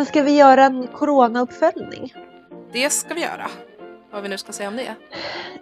Men 0.00 0.06
ska 0.06 0.22
vi 0.22 0.36
göra 0.36 0.64
en 0.64 0.86
coronauppföljning? 0.86 2.14
Det 2.72 2.90
ska 2.90 3.14
vi 3.14 3.20
göra. 3.20 3.50
Vad 4.12 4.22
vi 4.22 4.28
nu 4.28 4.38
ska 4.38 4.52
säga 4.52 4.68
om 4.68 4.76
det. 4.76 4.94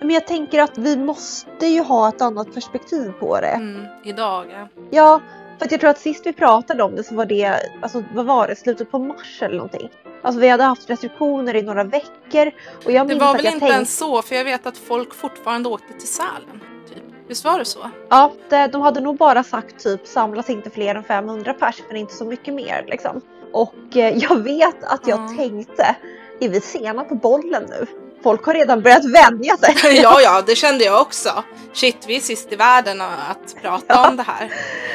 Men 0.01 0.11
jag 0.11 0.27
tänker 0.27 0.61
att 0.61 0.79
vi 0.79 0.97
måste 0.97 1.67
ju 1.67 1.83
ha 1.83 2.09
ett 2.09 2.23
annat 2.23 2.55
perspektiv 2.55 3.13
på 3.21 3.41
det. 3.41 3.47
Mm, 3.47 3.87
idag, 4.05 4.47
ja. 4.51 4.69
Ja, 4.91 5.21
för 5.59 5.65
att 5.65 5.71
jag 5.71 5.81
tror 5.81 5.91
att 5.91 5.99
sist 5.99 6.27
vi 6.27 6.33
pratade 6.33 6.83
om 6.83 6.97
det 6.97 7.05
så 7.05 7.15
var 7.15 7.27
det, 7.27 7.61
alltså 7.83 8.05
vad 8.15 8.27
var 8.27 8.49
det, 8.49 8.57
slutet 8.57 8.91
på 8.91 8.99
mars 8.99 9.43
eller 9.43 9.57
någonting. 9.57 9.89
Alltså 10.23 10.41
vi 10.41 10.49
hade 10.49 10.65
haft 10.65 10.91
restriktioner 10.91 11.57
i 11.57 11.63
några 11.63 11.85
veckor 11.85 12.53
och 12.85 12.93
jag 12.93 13.09
Det 13.09 13.15
minns 13.15 13.21
var 13.21 13.37
väl 13.37 13.47
inte 13.47 13.59
tänkte, 13.59 13.75
ens 13.75 13.97
så, 13.97 14.23
för 14.23 14.35
jag 14.35 14.45
vet 14.45 14.67
att 14.67 14.79
folk 14.79 15.15
fortfarande 15.15 15.69
åkte 15.69 15.93
till 15.93 16.09
Sälen. 16.09 16.61
Typ. 16.89 17.03
Visst 17.29 17.45
var 17.45 17.59
det 17.59 17.65
så? 17.65 17.91
ja, 18.09 18.33
det, 18.49 18.67
de 18.67 18.83
hade 18.83 19.01
nog 19.01 19.17
bara 19.17 19.43
sagt 19.43 19.79
typ 19.83 20.07
samlas 20.07 20.51
inte 20.51 20.71
fler 20.71 20.95
än 20.95 21.05
500 21.05 21.55
pers 21.55 21.83
men 21.89 21.97
inte 21.97 22.15
så 22.15 22.25
mycket 22.25 22.55
mer 22.55 22.85
liksom. 22.89 23.23
Och 23.53 23.97
eh, 23.97 24.17
jag 24.19 24.43
vet 24.43 24.85
att 24.85 25.07
jag 25.07 25.21
Ja. 25.21 25.29
tänkte, 25.37 25.97
är 26.41 26.49
vi 26.49 26.61
sena 26.61 27.05
på 27.05 27.15
bollen 27.15 27.67
nu? 27.71 27.87
Folk 28.23 28.45
har 28.47 28.55
redan 28.55 28.83
börjat 28.83 29.05
vänja 29.05 29.57
sig. 29.57 29.75
ja, 30.03 30.21
ja, 30.21 30.43
det 30.47 30.55
kände 30.55 30.85
jag 30.85 31.01
också. 31.01 31.45
Shit, 31.73 31.97
vi 32.07 32.17
är 32.17 32.21
sist 32.21 32.53
i 32.53 32.57
världen 32.57 33.01
att 33.01 33.57
prata 33.63 33.85
Ja. 33.89 34.09
om 34.09 34.17
det 34.17 34.23
här. 34.23 34.53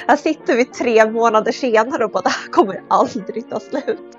Här 0.07 0.15
sitter 0.17 0.55
vi 0.55 0.65
tre 0.65 1.11
månader 1.11 1.51
senare 1.51 2.05
och 2.05 2.11
bara 2.11 2.21
det 2.21 2.29
här 2.29 2.47
kommer 2.51 2.83
aldrig 2.89 3.49
ta 3.49 3.59
slut. 3.59 4.17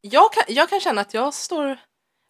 Jag 0.00 0.32
kan, 0.32 0.42
jag 0.48 0.68
kan 0.68 0.80
känna 0.80 1.00
att 1.00 1.14
jag 1.14 1.34
står, 1.34 1.78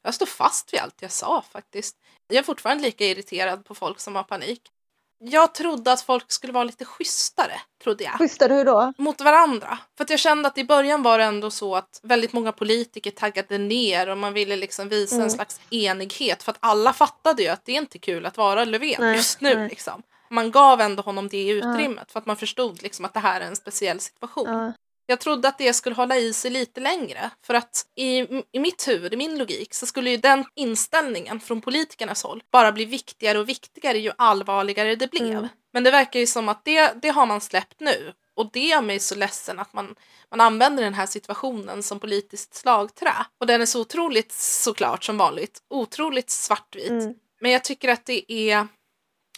jag 0.03 0.15
står 0.15 0.27
fast 0.27 0.73
vid 0.73 0.81
allt 0.81 1.03
jag 1.03 1.11
sa 1.11 1.43
faktiskt. 1.53 1.97
Jag 2.29 2.37
är 2.39 2.43
fortfarande 2.43 2.83
lika 2.85 3.05
irriterad 3.07 3.65
på 3.65 3.75
folk 3.75 4.01
som 4.01 4.17
har 4.17 4.23
panik. 4.23 4.61
Jag 5.27 5.55
trodde 5.55 5.93
att 5.93 6.01
folk 6.01 6.33
skulle 6.33 6.53
vara 6.53 6.65
lite 6.65 6.85
schysstare, 6.85 7.61
trodde 7.83 8.05
jag. 8.05 8.19
Schysstare 8.19 8.55
hur 8.55 8.65
då? 8.65 8.93
mot 8.99 9.21
varandra. 9.21 9.79
För 9.97 10.05
att 10.05 10.11
jag 10.11 10.19
kände 10.21 10.49
att 10.49 10.59
i 10.59 10.65
början 10.65 11.03
var 11.03 11.19
det 11.19 11.25
ändå 11.25 11.51
så 11.51 11.77
att 11.77 12.01
väldigt 12.03 12.33
många 12.33 12.53
politiker 12.53 13.11
taggade 13.11 13.59
ner 13.59 14.09
och 14.09 14.19
man 14.19 14.33
ville 14.33 14.57
liksom 14.57 14.89
visa 14.89 15.15
Mm. 15.15 15.25
en 15.25 15.31
slags 15.31 15.61
enighet 15.71 16.43
för 16.43 16.51
att 16.53 16.59
alla 16.61 16.93
fattade 16.93 17.43
ju 17.43 17.49
att 17.49 17.65
det 17.65 17.73
är 17.73 17.77
inte 17.79 17.99
kul 17.99 18.27
att 18.27 18.37
vara 18.37 18.65
Löfven 18.65 18.97
Nej, 18.99 19.17
just 19.17 19.41
nu. 19.41 19.55
nej. 19.55 19.69
Liksom. 19.69 20.03
Man 20.31 20.51
gav 20.51 20.81
ändå 20.81 21.03
honom 21.03 21.29
det 21.29 21.49
utrymmet 21.49 22.13
för 22.13 22.19
att 22.21 22.27
man 22.27 22.37
förstod 22.37 22.83
liksom 22.83 23.05
att 23.05 23.15
det 23.15 23.21
här 23.21 23.41
är 23.41 23.45
en 23.47 23.57
speciell 23.57 24.01
situation. 24.01 24.49
Ja. 24.49 24.73
Jag 25.07 25.21
trodde 25.21 25.49
att 25.49 25.59
det 25.59 25.73
skulle 25.73 25.97
hålla 25.97 26.17
i 26.17 26.33
sig 26.33 26.51
lite 26.51 26.81
längre 26.81 27.31
för 27.47 27.55
att 27.55 27.87
i, 27.97 28.19
i 28.53 28.59
mitt 28.59 28.89
huvud, 28.89 29.15
i 29.15 29.17
min 29.17 29.39
logik, 29.39 29.75
så 29.75 29.87
skulle 29.87 30.11
ju 30.11 30.17
den 30.17 30.45
inställningen 30.55 31.41
från 31.41 31.61
politikernas 31.61 32.23
håll 32.23 32.43
bara 32.53 32.73
bli 32.73 32.85
viktigare 32.85 33.39
och 33.39 33.49
viktigare 33.49 33.99
ju 33.99 34.13
allvarligare 34.19 34.97
det 34.97 35.11
blev. 35.11 35.39
Mm. 35.39 35.49
Men 35.73 35.85
det 35.85 35.91
verkar 35.91 36.21
ju 36.21 36.27
som 36.27 36.49
att 36.49 36.65
det, 36.65 36.93
det 37.03 37.09
har 37.09 37.27
man 37.27 37.41
släppt 37.41 37.81
nu 37.81 38.13
och 38.37 38.51
det 38.53 38.61
gör 38.61 38.83
mig 38.83 39.01
så 39.01 39.15
ledsen 39.15 39.59
att 39.59 39.73
man, 39.73 39.95
man 40.31 40.41
använder 40.41 40.83
den 40.83 40.95
här 40.95 41.07
situationen 41.07 41.83
som 41.83 42.01
politiskt 42.01 42.55
slagträ. 42.55 43.15
Och 43.41 43.47
den 43.47 43.61
är 43.61 43.67
så 43.67 43.81
otroligt, 43.81 44.33
såklart 44.33 45.05
som 45.05 45.17
vanligt, 45.17 45.59
otroligt 45.71 46.31
svartvit. 46.31 46.91
Mm. 46.91 47.15
Men 47.41 47.51
jag 47.51 47.65
tycker 47.65 47.89
att 47.89 48.07
det 48.07 48.33
är 48.33 48.69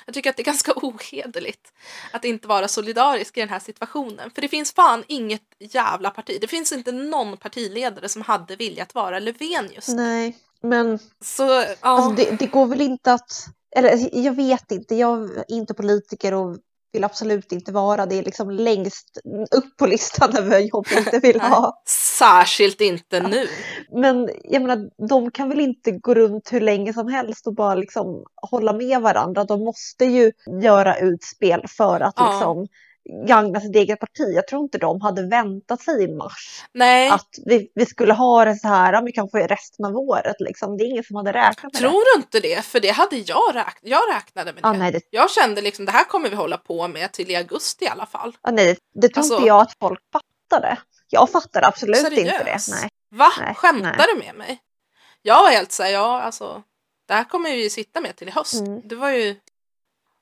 jag 0.05 0.14
tycker 0.14 0.30
att 0.30 0.36
det 0.36 0.42
är 0.42 0.44
ganska 0.52 0.72
ohederligt 0.77 1.72
att 2.12 2.25
inte 2.25 2.48
vara 2.48 2.69
solidarisk 2.69 3.36
i 3.36 3.41
den 3.41 3.48
här 3.48 3.61
situationen. 3.61 4.30
För 4.30 4.42
det 4.42 4.48
finns 4.48 4.72
fan 4.72 5.05
inget 5.06 5.42
jävla 5.58 6.11
parti. 6.11 6.39
Det 6.41 6.48
finns 6.48 6.72
inte 6.72 6.92
någon 6.92 7.36
partiledare 7.36 8.08
som 8.08 8.22
hade 8.22 8.56
velat 8.56 8.94
vara 8.94 9.19
Löfven 9.19 9.70
just 9.74 9.89
nu. 9.89 9.94
Nej, 9.94 10.36
men 10.62 10.98
Så 11.20 11.42
ja, 11.42 11.77
alltså, 11.80 12.11
det, 12.11 12.39
det 12.39 12.47
går 12.47 12.67
väl 12.67 12.80
inte 12.80 13.12
att... 13.12 13.47
Eller 13.77 14.17
jag 14.24 14.36
vet 14.36 14.72
inte, 14.72 14.94
jag 14.94 15.36
är 15.36 15.44
inte 15.48 15.74
politiker 15.74 16.34
och 16.34 16.58
vill 16.92 17.05
absolut 17.05 17.53
inte 17.53 17.73
vara. 17.73 18.07
Det 18.07 18.19
är 18.19 18.23
liksom 18.23 18.51
längst 18.51 19.19
upp 19.51 19.77
på 19.77 19.86
listan 19.86 20.36
över 20.36 20.58
jobb 20.58 20.86
jag 20.91 20.98
inte 21.01 21.19
vill 21.19 21.41
ha. 21.41 21.83
särskilt 22.19 22.80
inte 22.80 23.20
nu. 23.20 23.47
Men 24.01 24.30
jag 24.45 24.63
menar, 24.63 25.07
de 25.08 25.30
kan 25.30 25.48
väl 25.48 25.61
inte 25.61 25.91
gå 25.91 26.14
runt 26.14 26.52
hur 26.52 26.61
länge 26.61 26.92
som 26.92 27.08
helst 27.08 27.46
och 27.46 27.55
bara 27.55 27.75
liksom 27.75 28.25
hålla 28.51 28.73
med 28.73 29.01
varandra. 29.01 29.45
De 29.45 29.64
måste 29.64 30.05
ju 30.05 30.33
göra 30.63 30.98
utspel 30.98 31.64
för 31.69 32.01
att 32.01 32.14
Ja. 32.17 32.30
liksom 32.33 32.67
gagna 33.27 33.61
sitt 33.61 33.77
eget 33.77 34.00
parti. 34.00 34.33
Jag 34.34 34.48
tror 34.48 34.62
inte 34.62 34.78
de 34.78 35.00
hade 35.00 35.27
väntat 35.27 35.80
sig 35.83 36.05
i 36.05 36.08
mars 36.08 36.64
Nej, 36.72 37.08
att 37.11 37.39
vi, 37.44 37.70
vi 37.74 37.86
skulle 37.86 38.12
ha 38.14 38.44
det 38.44 38.56
så 38.56 38.68
här, 38.68 38.92
ja, 38.92 39.00
vi 39.00 39.12
kanske 39.12 39.46
resten 39.46 39.84
av 39.84 39.96
året 39.96 40.36
liksom. 40.39 40.77
Det 40.77 40.84
är 40.84 40.86
ingen 40.86 41.05
som 41.05 41.16
hade 41.16 41.33
räknat 41.33 41.72
med 41.72 41.80
tror 41.83 42.14
du 42.16 42.20
inte 42.22 42.40
det? 42.40 42.62
För 42.64 42.80
det 42.80 42.90
hade 42.90 43.16
jag 43.16 43.55
räknat. 43.55 43.78
Jag 43.83 44.02
räknade 44.14 44.52
med 44.52 44.62
det. 44.62 44.72
Nej, 44.78 44.92
det, 44.92 45.00
Jag 45.11 45.30
kände 45.30 45.61
liksom 45.62 45.84
det 45.84 45.92
här 45.92 46.05
kommer 46.05 46.28
vi 46.30 46.36
hålla 46.36 46.56
på 46.58 46.89
med 46.89 47.12
till 47.12 47.30
i 47.30 47.36
augusti 47.36 47.84
i 47.84 47.89
alla 47.89 48.06
fall. 48.06 48.36
ja, 48.42 48.50
nej, 48.50 48.66
det, 48.66 49.00
det 49.00 49.08
tror 49.08 49.18
Alltså- 49.22 49.34
inte 49.34 49.46
jag 49.46 49.61
att 49.61 49.77
folk 49.80 50.00
fattade. 50.12 50.78
Jag 51.11 51.30
fattar 51.30 51.62
absolut 51.68 51.96
inte 51.96 52.22
det. 52.22 52.58
Nej. 52.70 52.89
Va? 53.11 53.28
Nej, 53.40 53.55
Skämtar 53.55 53.95
nej. 53.98 54.06
du 54.14 54.18
med 54.27 54.34
mig? 54.34 54.58
Jag 55.22 55.42
var 55.42 55.50
helt 55.50 55.72
såhär, 55.72 55.90
ja 55.90 56.20
alltså. 56.22 56.62
Det 57.08 57.14
här 57.14 57.24
kommer 57.24 57.50
vi 57.50 57.70
sitta 57.70 58.00
med 58.00 58.16
till 58.16 58.28
i 58.28 58.30
höst. 58.30 58.55
Mm. 58.61 58.80
Det 58.84 58.95
var 58.95 59.11
ju... 59.11 59.36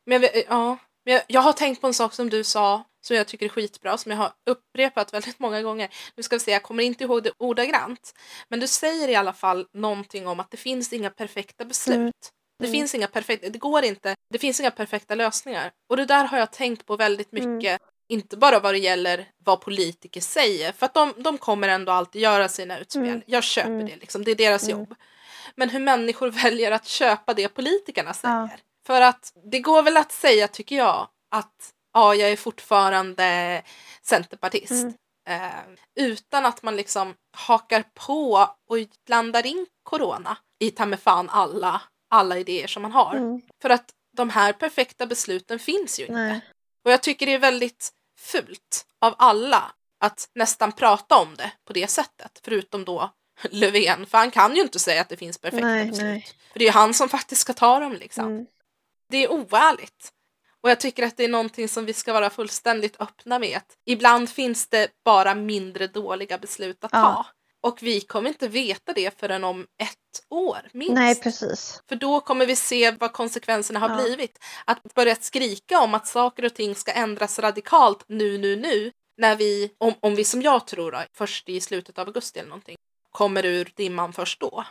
Men 0.06 0.22
jag, 0.22 0.30
ja, 0.48 0.76
men 1.04 1.14
jag, 1.14 1.22
jag 1.26 1.40
har 1.40 1.52
tänkt 1.52 1.80
på 1.80 1.86
en 1.86 1.94
sak 1.94 2.14
som 2.14 2.30
du 2.30 2.44
sa 2.44 2.84
som 3.00 3.16
jag 3.16 3.26
tycker 3.26 3.46
är 3.46 3.50
skitbra, 3.50 3.98
som 3.98 4.10
jag 4.10 4.18
har 4.18 4.32
upprepat 4.50 5.14
väldigt 5.14 5.38
många 5.38 5.62
gånger. 5.62 5.88
Nu 6.16 6.22
ska 6.22 6.36
vi 6.36 6.40
se, 6.40 6.50
jag 6.50 6.62
kommer 6.62 6.82
inte 6.84 7.04
ihåg 7.04 7.22
det 7.22 7.32
ordagrant. 7.38 8.14
Men 8.48 8.60
du 8.60 8.66
säger 8.66 9.08
i 9.08 9.14
alla 9.14 9.32
fall 9.32 9.66
någonting 9.72 10.26
om 10.26 10.40
att 10.40 10.50
det 10.50 10.56
finns 10.56 10.92
inga 10.92 11.10
perfekta 11.10 11.64
beslut. 11.64 11.96
Mm. 11.98 12.12
Det 12.58 12.64
Mm. 12.66 12.72
finns 12.72 12.94
inga 12.94 13.06
perfekta, 13.06 13.48
det 13.48 13.58
går 13.58 13.84
inte, 13.84 14.14
det 14.32 14.38
finns 14.38 14.60
inga 14.60 14.70
perfekta 14.70 15.14
lösningar. 15.14 15.70
Och 15.90 15.96
det 15.96 16.04
där 16.04 16.24
har 16.24 16.38
jag 16.38 16.52
tänkt 16.52 16.86
på 16.86 16.96
väldigt 16.96 17.32
Mm. 17.32 17.54
mycket. 17.56 17.80
Inte 18.08 18.36
bara 18.36 18.60
vad 18.60 18.74
det 18.74 18.78
gäller 18.78 19.28
vad 19.44 19.60
politiker 19.60 20.20
säger, 20.20 20.72
för 20.72 20.86
att 20.86 20.94
de, 20.94 21.12
de 21.16 21.38
kommer 21.38 21.68
ändå 21.68 21.92
alltid 21.92 22.22
göra 22.22 22.48
sina 22.48 22.78
utspel. 22.78 23.04
Mm. 23.08 23.22
Jag 23.26 23.44
köper 23.44 23.70
Mm. 23.70 23.86
det, 23.86 23.96
liksom. 23.96 24.24
det 24.24 24.30
är 24.30 24.34
deras 24.34 24.64
Mm. 24.68 24.78
jobb. 24.78 24.94
Men 25.56 25.68
hur 25.70 25.80
människor 25.80 26.30
väljer 26.44 26.70
att 26.70 26.86
köpa 26.86 27.34
det 27.34 27.48
politikerna 27.48 28.14
säger. 28.14 28.34
Ja. 28.34 28.48
För 28.86 29.00
att 29.00 29.32
det 29.44 29.60
går 29.60 29.82
väl 29.82 29.96
att 29.96 30.12
säga, 30.12 30.48
tycker 30.48 30.76
jag, 30.76 31.08
att 31.30 31.72
ja, 31.92 32.14
jag 32.14 32.30
är 32.30 32.36
fortfarande 32.36 33.62
centerpartist. 34.02 34.72
Mm. 34.72 34.94
Eh, 35.28 35.76
utan 35.94 36.46
att 36.46 36.62
man 36.62 36.76
liksom 36.76 37.14
hakar 37.36 37.84
på 37.94 38.48
och 38.68 38.78
blandar 39.06 39.46
in 39.46 39.66
corona 39.82 40.36
i 40.58 40.70
ta 40.70 40.96
fan 40.96 41.30
alla, 41.30 41.82
alla 42.10 42.38
idéer 42.38 42.66
som 42.66 42.82
man 42.82 42.92
har. 42.92 43.14
Mm. 43.14 43.42
För 43.62 43.70
att 43.70 43.90
de 44.16 44.30
här 44.30 44.52
perfekta 44.52 45.06
besluten 45.06 45.58
finns 45.58 46.00
ju 46.00 46.02
inte. 46.02 46.14
Nej. 46.14 46.40
Och 46.84 46.92
jag 46.92 47.02
tycker 47.02 47.26
det 47.26 47.32
är 47.32 47.38
väldigt 47.38 47.90
fult 48.18 48.86
av 49.00 49.14
alla 49.18 49.72
att 50.00 50.28
nästan 50.34 50.72
prata 50.72 51.16
om 51.16 51.34
det 51.34 51.52
på 51.64 51.72
det 51.72 51.90
sättet. 51.90 52.40
Förutom 52.44 52.84
då 52.84 53.10
Löfven, 53.50 54.06
för 54.06 54.18
han 54.18 54.30
kan 54.30 54.56
ju 54.56 54.62
inte 54.62 54.78
säga 54.78 55.00
att 55.00 55.08
det 55.08 55.16
finns 55.16 55.38
perfekta 55.38 55.66
Nej, 55.66 55.86
beslut. 55.86 56.04
nej. 56.04 56.26
För 56.52 56.58
det 56.58 56.64
är 56.64 56.66
ju 56.66 56.72
han 56.72 56.94
som 56.94 57.08
faktiskt 57.08 57.40
ska 57.40 57.52
ta 57.52 57.80
dem 57.80 57.92
liksom. 57.92 58.26
Mm. 58.26 58.46
Det 59.10 59.24
är 59.24 59.30
oärligt. 59.32 60.10
Och 60.60 60.70
jag 60.70 60.80
tycker 60.80 61.02
att 61.06 61.16
det 61.16 61.24
är 61.24 61.28
någonting 61.28 61.68
som 61.68 61.84
vi 61.86 61.92
ska 61.92 62.12
vara 62.12 62.30
fullständigt 62.30 63.00
öppna 63.00 63.38
med. 63.38 63.60
Ibland 63.86 64.30
finns 64.30 64.68
det 64.68 64.88
bara 65.04 65.34
mindre 65.34 65.86
dåliga 65.86 66.38
beslut 66.38 66.84
att 66.84 66.90
Ja. 66.92 67.00
ta. 67.00 67.26
Och 67.68 67.82
vi 67.82 68.00
kommer 68.00 68.28
inte 68.28 68.48
veta 68.48 68.92
det 68.92 69.20
förrän 69.20 69.44
om 69.44 69.60
ett 69.62 69.98
år, 70.30 70.68
minst. 70.72 70.94
Nej, 70.94 71.20
precis. 71.20 71.82
För 71.88 71.96
då 71.96 72.20
kommer 72.20 72.46
vi 72.46 72.56
se 72.56 72.90
vad 72.90 73.12
konsekvenserna 73.12 73.80
har 73.80 73.88
Ja. 73.88 73.96
blivit. 74.04 74.38
Att 74.64 74.94
börja 74.94 75.14
skrika 75.16 75.80
om 75.80 75.94
att 75.94 76.06
saker 76.06 76.44
och 76.44 76.54
ting 76.54 76.74
ska 76.74 76.92
ändras 76.92 77.38
radikalt 77.38 78.04
nu, 78.08 78.38
nu, 78.38 78.56
nu. 78.56 78.92
När 79.16 79.36
vi, 79.36 79.70
om, 79.78 79.94
om 80.00 80.14
vi 80.14 80.24
som 80.24 80.42
jag 80.42 80.66
tror 80.66 80.92
då, 80.92 81.02
först 81.12 81.48
i 81.48 81.60
slutet 81.60 81.98
av 81.98 82.06
augusti 82.06 82.38
eller 82.38 82.48
någonting, 82.48 82.76
kommer 83.10 83.44
ur 83.44 83.72
dimman 83.76 84.12
först 84.12 84.40
då. 84.40 84.64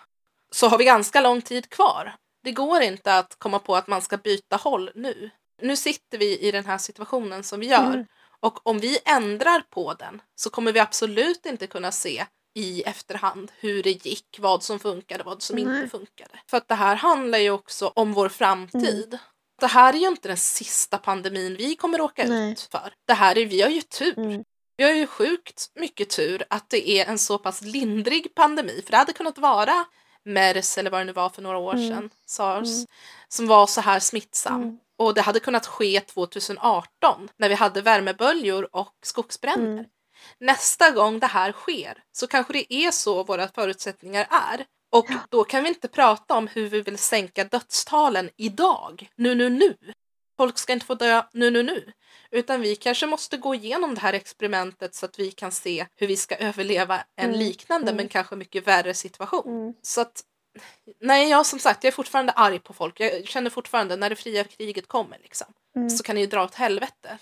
Så 0.51 0.67
har 0.67 0.77
vi 0.77 0.83
ganska 0.85 1.21
lång 1.21 1.41
tid 1.41 1.69
kvar. 1.69 2.15
Det 2.43 2.51
går 2.51 2.81
inte 2.81 3.17
att 3.17 3.35
komma 3.39 3.59
på 3.59 3.75
att 3.75 3.87
man 3.87 4.01
ska 4.01 4.17
byta 4.17 4.55
håll 4.55 4.91
nu. 4.95 5.29
Nu 5.61 5.75
sitter 5.75 6.17
vi 6.17 6.39
i 6.39 6.51
den 6.51 6.65
här 6.65 6.77
situationen 6.77 7.43
som 7.43 7.59
vi 7.59 7.67
gör. 7.67 7.93
Mm. 7.93 8.05
Och 8.39 8.67
om 8.67 8.79
vi 8.79 8.99
ändrar 9.05 9.63
på 9.69 9.93
den 9.93 10.21
så 10.35 10.49
kommer 10.49 10.71
vi 10.71 10.79
absolut 10.79 11.45
inte 11.45 11.67
kunna 11.67 11.91
se 11.91 12.25
i 12.55 12.81
efterhand 12.81 13.51
hur 13.59 13.83
det 13.83 14.05
gick, 14.05 14.37
vad 14.39 14.63
som 14.63 14.79
funkade, 14.79 15.23
vad 15.23 15.41
som 15.41 15.57
inte 15.57 15.71
Nej. 15.71 15.89
funkade. 15.89 16.39
För 16.47 16.57
att 16.57 16.67
det 16.67 16.75
här 16.75 16.95
handlar 16.95 17.37
ju 17.37 17.49
också 17.49 17.91
om 17.95 18.13
vår 18.13 18.29
framtid. 18.29 19.17
Det 19.59 19.67
här 19.67 19.93
är 19.93 19.97
ju 19.97 20.07
inte 20.07 20.27
den 20.27 20.37
sista 20.37 20.97
pandemin 20.97 21.55
vi 21.55 21.75
kommer 21.75 21.97
råka 21.97 22.25
Nej. 22.27 22.51
ut 22.51 22.61
för. 22.71 22.93
Det 23.05 23.13
här 23.13 23.37
är, 23.37 23.45
vi 23.45 23.61
har 23.61 23.69
ju 23.69 23.81
tur. 23.81 24.19
Mm. 24.19 24.43
Vi 24.77 24.83
har 24.83 24.91
ju 24.91 25.07
sjukt 25.07 25.71
mycket 25.75 26.09
tur 26.09 26.43
att 26.49 26.69
det 26.69 26.89
är 26.89 27.05
en 27.05 27.19
så 27.19 27.37
pass 27.37 27.61
lindrig 27.61 28.35
pandemi. 28.35 28.81
För 28.85 28.91
det 28.91 28.97
hade 28.97 29.13
kunnat 29.13 29.37
vara 29.37 29.85
mers 30.25 30.77
eller 30.77 30.91
vad 30.91 31.01
det 31.01 31.05
nu 31.05 31.11
var 31.11 31.29
för 31.29 31.41
några 31.41 31.57
år 31.57 31.73
Mm. 31.73 31.89
sedan, 31.89 32.09
sars, 32.25 32.67
Mm. 32.67 32.85
som 33.27 33.47
var 33.47 33.67
så 33.67 33.81
här 33.81 33.99
smittsam. 33.99 34.61
Mm. 34.61 34.77
Och 34.97 35.13
det 35.13 35.21
hade 35.21 35.39
kunnat 35.39 35.65
ske 35.65 35.99
2018 35.99 37.29
när 37.37 37.49
vi 37.49 37.55
hade 37.55 37.81
värmeböljor 37.81 38.75
och 38.75 38.93
skogsbränder. 39.03 39.71
Mm. 39.71 39.85
Nästa 40.39 40.91
gång 40.91 41.19
det 41.19 41.27
här 41.27 41.51
sker 41.51 42.03
så 42.11 42.27
kanske 42.27 42.53
det 42.53 42.73
är 42.73 42.91
så 42.91 43.23
våra 43.23 43.47
förutsättningar 43.47 44.27
är. 44.29 44.65
Och 44.91 45.07
då 45.29 45.43
kan 45.43 45.63
vi 45.63 45.69
inte 45.69 45.87
prata 45.87 46.37
om 46.37 46.47
hur 46.47 46.69
vi 46.69 46.81
vill 46.81 46.97
sänka 46.97 47.43
dödstalen 47.43 48.29
idag, 48.37 49.09
nu, 49.15 49.35
nu, 49.35 49.49
nu. 49.49 49.77
Folk 50.37 50.57
ska 50.57 50.73
inte 50.73 50.85
få 50.85 50.95
dö 50.95 51.21
nu, 51.33 51.49
nu, 51.51 51.63
nu. 51.63 51.91
Utan 52.31 52.61
vi 52.61 52.75
kanske 52.75 53.05
måste 53.05 53.37
gå 53.37 53.55
igenom 53.55 53.95
det 53.95 54.01
här 54.01 54.13
experimentet 54.13 54.95
så 54.95 55.05
att 55.05 55.19
vi 55.19 55.31
kan 55.31 55.51
se 55.51 55.85
hur 55.95 56.07
vi 56.07 56.15
ska 56.15 56.35
överleva 56.35 57.03
en 57.15 57.29
Mm, 57.29 57.39
liknande 57.39 57.87
mm. 57.87 57.95
men 57.97 58.07
kanske 58.07 58.35
mycket 58.35 58.67
värre 58.67 58.93
situation. 58.93 59.61
Mm. 59.61 59.73
Så 59.81 60.01
att, 60.01 60.21
nej, 61.01 61.29
jag 61.29 61.45
som 61.45 61.59
sagt, 61.59 61.83
jag 61.83 61.91
är 61.91 61.95
fortfarande 61.95 62.31
arg 62.31 62.59
på 62.59 62.73
folk. 62.73 62.99
Jag 62.99 63.27
känner 63.27 63.49
fortfarande 63.49 63.95
när 63.95 64.09
det 64.09 64.15
fria 64.15 64.43
kriget 64.43 64.87
kommer 64.87 65.17
liksom, 65.23 65.47
Mm. 65.75 65.89
så 65.89 66.03
kan 66.03 66.15
ni 66.15 66.25
dra 66.25 66.43
åt 66.43 66.55
helvete. 66.55 67.17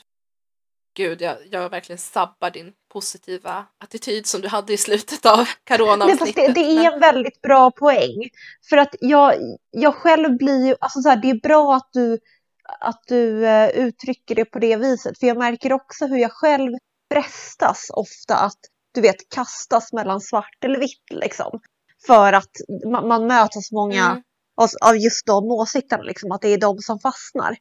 Gud, 0.94 1.22
jag, 1.22 1.38
jag 1.52 1.70
verkligen 1.70 1.98
sabbar 2.00 2.50
din 2.50 2.74
positiva 2.94 3.66
attityd 3.78 4.26
som 4.28 4.42
du 4.42 4.48
hade 4.48 4.74
i 4.74 4.78
slutet 4.78 5.26
av 5.26 5.48
coronaavsnittet. 5.68 6.36
det, 6.36 6.62
det 6.62 6.78
är 6.78 6.94
en 6.94 7.00
väldigt 7.00 7.42
bra 7.42 7.72
poäng. 7.72 8.30
För 8.70 8.78
att 8.78 8.96
jag, 9.00 9.34
jag 9.72 9.96
själv 9.96 10.38
blir 10.38 10.66
ju, 10.68 10.76
alltså 10.80 11.02
så 11.02 11.10
här, 11.10 11.16
det 11.16 11.30
är 11.30 11.40
bra 11.40 11.76
att 11.76 11.90
du, 11.94 12.20
att 12.80 13.04
du 13.08 13.46
eh, 13.46 13.70
uttrycker 13.70 14.36
det 14.36 14.46
på 14.46 14.60
det 14.60 14.76
viset. 14.76 15.20
För 15.20 15.28
jag 15.28 15.38
märker 15.38 15.74
också 15.74 16.06
hur 16.06 16.18
jag 16.18 16.32
själv 16.32 16.72
frestas 17.14 17.88
ofta 17.94 18.36
att, 18.36 18.60
du 18.94 19.02
vet, 19.02 19.30
kastas 19.30 19.94
mellan 19.94 20.22
svart 20.22 20.64
eller 20.66 20.80
vitt 20.80 21.10
liksom. 21.12 21.60
För 22.08 22.34
att 22.34 22.52
man, 22.92 23.08
man 23.08 23.28
möter 23.28 23.60
så 23.60 23.76
många 23.76 24.06
Mm. 24.06 24.24
av, 24.62 24.70
av 24.90 24.98
just 24.98 25.26
de 25.26 25.52
åsikterna, 25.52 26.04
liksom, 26.04 26.32
att 26.32 26.42
det 26.42 26.48
är 26.50 26.58
de 26.58 26.78
som 26.78 27.00
fastnar. 27.00 27.58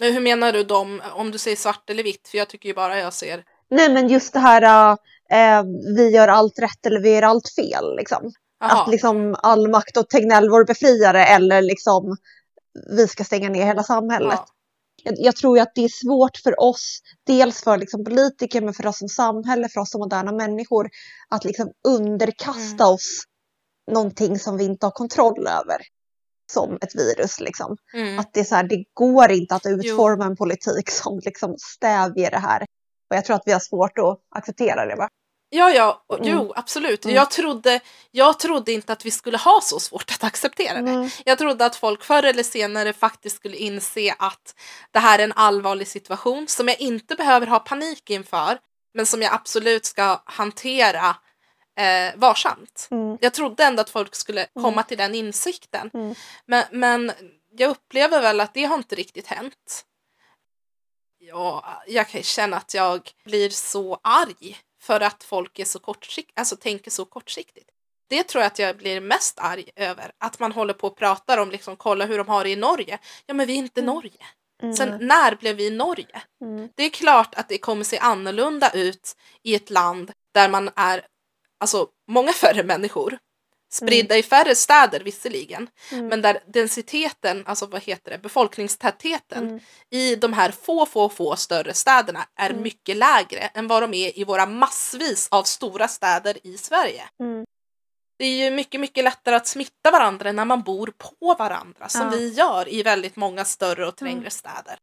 Hur 0.00 0.20
menar 0.20 0.52
du 0.52 0.64
dem, 0.64 1.02
om 1.14 1.30
du 1.30 1.38
säger 1.38 1.56
svart 1.56 1.90
eller 1.90 2.02
vitt? 2.02 2.28
För 2.28 2.38
jag 2.38 2.48
tycker 2.48 2.68
ju 2.68 2.74
bara 2.74 2.98
jag 2.98 3.12
ser... 3.12 3.44
Nej 3.70 3.92
men 3.92 4.08
just 4.08 4.32
det 4.32 4.38
här, 4.38 4.92
eh, 5.30 5.64
vi 5.96 6.10
gör 6.10 6.28
allt 6.28 6.58
rätt 6.58 6.86
eller 6.86 7.00
vi 7.00 7.14
gör 7.14 7.22
allt 7.22 7.48
fel. 7.48 7.96
Liksom. 7.96 8.32
Jaha. 8.60 8.82
Att 8.82 8.90
liksom 8.90 9.36
all 9.38 9.70
makt 9.70 9.96
åt 9.96 10.10
Tegnell 10.10 10.50
vår 10.50 10.64
befriare 10.64 11.24
eller 11.26 11.62
liksom 11.62 12.16
vi 12.96 13.08
ska 13.08 13.24
stänga 13.24 13.48
ner 13.48 13.66
hela 13.66 13.82
samhället. 13.82 14.38
ja. 14.38 14.46
Jag, 15.02 15.14
jag 15.18 15.36
tror 15.36 15.56
ju 15.56 15.62
att 15.62 15.74
det 15.74 15.84
är 15.84 15.88
svårt 15.88 16.36
för 16.36 16.60
oss, 16.60 17.00
dels 17.26 17.62
för 17.64 17.76
liksom 17.78 18.04
politiker 18.04 18.60
men 18.60 18.74
för 18.74 18.86
oss 18.86 18.98
som 18.98 19.08
samhälle, 19.08 19.68
för 19.68 19.80
oss 19.80 19.90
som 19.90 19.98
moderna 20.00 20.32
människor, 20.32 20.88
att 21.28 21.44
liksom 21.44 21.70
underkasta 21.88 22.84
Mm. 22.84 22.94
oss 22.94 23.22
någonting 23.90 24.38
som 24.38 24.56
vi 24.56 24.64
inte 24.64 24.86
har 24.86 24.90
kontroll 24.90 25.46
över. 25.46 25.76
Som 26.52 26.78
ett 26.80 26.94
virus 26.94 27.40
liksom. 27.40 27.76
Mm. 27.94 28.18
Att 28.18 28.32
det 28.32 28.40
är 28.40 28.44
så 28.44 28.54
här, 28.54 28.68
det 28.68 28.84
går 28.94 29.30
inte 29.32 29.54
att 29.54 29.66
utforma 29.66 30.24
en 30.24 30.36
politik 30.36 30.90
som 30.90 31.20
liksom 31.24 31.54
stävjer 31.58 32.30
det 32.30 32.38
här. 32.38 32.62
Och 33.10 33.16
jag 33.16 33.24
tror 33.24 33.36
att 33.36 33.42
vi 33.46 33.52
har 33.52 33.60
svårt 33.60 33.98
att 33.98 34.20
acceptera 34.36 34.86
det 34.86 34.96
va? 34.96 35.08
Ja, 35.48 35.70
ja, 35.70 36.04
och- 36.06 36.18
Mm. 36.20 36.28
jo, 36.32 36.52
absolut. 36.56 37.04
Mm. 37.04 37.16
Jag, 37.16 37.30
trodde, 37.30 37.80
jag 38.10 38.38
trodde 38.38 38.72
inte 38.72 38.92
att 38.92 39.04
vi 39.04 39.10
skulle 39.10 39.38
ha 39.38 39.60
så 39.60 39.80
svårt 39.80 40.10
att 40.10 40.24
acceptera 40.24 40.82
det. 40.82 40.90
Mm. 40.90 41.10
Jag 41.24 41.38
trodde 41.38 41.66
att 41.66 41.76
folk 41.76 42.04
förr 42.04 42.22
eller 42.22 42.42
senare 42.42 42.92
faktiskt 42.92 43.36
skulle 43.36 43.56
inse 43.56 44.14
att 44.18 44.54
det 44.90 44.98
här 44.98 45.18
är 45.18 45.24
en 45.24 45.32
allvarlig 45.32 45.88
situation 45.88 46.48
som 46.48 46.68
jag 46.68 46.80
inte 46.80 47.14
behöver 47.14 47.46
ha 47.46 47.58
panik 47.58 48.10
inför, 48.10 48.58
men 48.94 49.06
som 49.06 49.22
jag 49.22 49.32
absolut 49.34 49.84
ska 49.86 50.22
hantera 50.24 51.16
eh, 51.76 52.12
varsamt. 52.16 52.88
Mm. 52.90 53.18
Jag 53.20 53.34
trodde 53.34 53.64
ändå 53.64 53.80
att 53.80 53.90
folk 53.90 54.14
skulle 54.14 54.46
komma 54.62 54.82
till 54.82 54.98
den 54.98 55.14
insikten. 55.14 55.90
Mm. 55.94 56.14
Men, 56.46 56.64
men 56.72 57.12
jag 57.56 57.70
upplever 57.70 58.20
väl 58.22 58.40
att 58.40 58.54
det 58.54 58.64
har 58.64 58.74
inte 58.76 58.94
riktigt 58.94 59.26
hänt. 59.26 59.84
Ja, 61.18 61.82
jag 61.86 62.08
kan 62.08 62.22
känna 62.22 62.56
att 62.56 62.74
jag 62.74 63.10
blir 63.24 63.50
så 63.50 64.00
arg 64.02 64.58
för 64.84 65.00
att 65.00 65.24
folk 65.24 65.58
är 65.58 65.64
så 65.64 65.78
kortsikt, 65.78 66.38
alltså 66.38 66.56
tänker 66.56 66.90
så 66.90 67.04
kortsiktigt. 67.04 67.70
Det 68.08 68.22
tror 68.22 68.42
jag 68.42 68.46
att 68.46 68.58
jag 68.58 68.76
blir 68.76 69.00
mest 69.00 69.38
arg 69.38 69.70
över. 69.76 70.12
Att 70.18 70.38
man 70.38 70.52
håller 70.52 70.74
på 70.74 70.86
och 70.86 70.96
pratar 70.96 71.38
om, 71.38 71.50
liksom, 71.50 71.76
kolla 71.76 72.04
hur 72.06 72.18
de 72.18 72.28
har 72.28 72.44
det 72.44 72.50
i 72.50 72.56
Norge. 72.56 72.98
Ja, 73.26 73.34
men 73.34 73.46
vi 73.46 73.52
är 73.52 73.56
inte 73.58 73.80
Mm. 73.80 73.94
Norge. 73.94 74.26
Mm. 74.62 74.74
Sen 74.74 74.98
när 75.00 75.36
blev 75.36 75.56
vi 75.56 75.70
Norge? 75.70 76.22
Mm. 76.40 76.68
Det 76.74 76.82
är 76.82 76.90
klart 76.90 77.34
att 77.34 77.48
det 77.48 77.58
kommer 77.58 77.84
se 77.84 77.98
annorlunda 77.98 78.70
ut 78.70 79.16
i 79.42 79.54
ett 79.54 79.70
land 79.70 80.12
där 80.34 80.48
man 80.48 80.70
är 80.76 81.06
alltså, 81.60 81.88
många 82.08 82.32
färre 82.32 82.62
människor. 82.62 83.18
Spridda 83.74 84.16
i 84.18 84.22
färre 84.22 84.54
städer 84.54 85.00
visserligen, 85.00 85.68
Mm. 85.92 86.06
men 86.06 86.22
där 86.22 86.38
densiteten, 86.46 87.42
alltså 87.46 87.66
vad 87.66 87.82
heter 87.82 88.10
det, 88.10 88.18
befolkningstätheten 88.18 89.48
Mm. 89.48 89.60
i 89.90 90.16
de 90.16 90.32
här 90.32 90.50
få, 90.50 90.86
få, 90.86 91.08
få 91.08 91.36
större 91.36 91.74
städerna 91.74 92.26
är 92.36 92.50
Mm. 92.50 92.62
mycket 92.62 92.96
lägre 92.96 93.38
än 93.40 93.66
vad 93.66 93.82
de 93.82 93.94
är 93.94 94.18
i 94.18 94.24
våra 94.24 94.46
massvis 94.46 95.28
av 95.30 95.42
stora 95.42 95.88
städer 95.88 96.38
i 96.46 96.58
Sverige. 96.58 97.02
Mm. 97.20 97.44
Det 98.18 98.24
är 98.24 98.44
ju 98.44 98.50
mycket, 98.50 98.80
mycket 98.80 99.04
lättare 99.04 99.34
att 99.36 99.46
smitta 99.46 99.90
varandra 99.90 100.32
när 100.32 100.44
man 100.44 100.62
bor 100.62 100.92
på 100.98 101.34
varandra 101.38 101.88
som 101.88 102.00
Ja. 102.02 102.08
vi 102.10 102.28
gör 102.28 102.68
i 102.68 102.82
väldigt 102.82 103.16
många 103.16 103.44
större 103.44 103.86
och 103.86 103.96
trängre 103.96 104.18
Mm. 104.18 104.30
städer. 104.30 104.78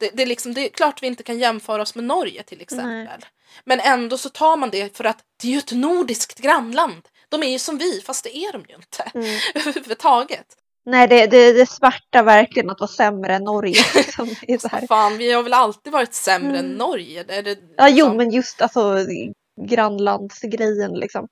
Det, 0.00 0.10
det, 0.14 0.22
är 0.22 0.26
liksom, 0.26 0.54
det 0.54 0.60
är 0.60 0.68
klart 0.68 1.02
vi 1.02 1.06
inte 1.06 1.22
kan 1.22 1.38
jämföra 1.38 1.82
oss 1.82 1.94
med 1.94 2.04
Norge 2.04 2.42
till 2.42 2.60
exempel. 2.60 3.24
Men 3.64 3.80
ändå 3.80 4.18
så 4.18 4.28
tar 4.28 4.56
man 4.56 4.70
det 4.70 4.96
för 4.96 5.04
att 5.04 5.18
det 5.42 5.48
är 5.48 5.52
ju 5.52 5.58
ett 5.58 5.72
nordiskt 5.72 6.38
grannland. 6.38 7.08
De 7.28 7.42
är 7.42 7.48
ju 7.50 7.58
som 7.58 7.78
vi, 7.78 8.00
fast 8.00 8.24
det 8.24 8.36
är 8.36 8.52
de 8.52 8.64
ju 8.68 8.74
inte 8.74 9.02
Mm. 9.14 9.26
överhuvudtaget. 9.54 10.46
Nej, 10.86 11.08
det, 11.08 11.26
det, 11.26 11.52
det 11.52 11.66
smärtar 11.66 12.22
verkligen 12.22 12.70
att 12.70 12.80
vara 12.80 12.88
sämre 12.90 13.34
än 13.34 13.44
Norge. 13.44 13.80
Liksom. 13.94 14.28
Är 14.42 14.58
så 14.58 14.68
här. 14.68 14.86
Fan, 14.86 15.18
vi 15.18 15.32
har 15.32 15.42
väl 15.42 15.52
alltid 15.54 15.92
varit 15.92 16.14
sämre 16.14 16.58
än 16.58 16.64
Mm. 16.64 16.76
Norge? 16.76 17.22
Det 17.22 17.34
är 17.34 17.42
det, 17.42 17.58
Ja, 17.76 17.88
jo, 17.88 17.94
liksom- 17.94 18.16
men 18.16 18.30
just 18.30 18.62
alltså 18.62 18.96
grannlandsgrejen 19.88 20.92
liksom. 20.94 21.28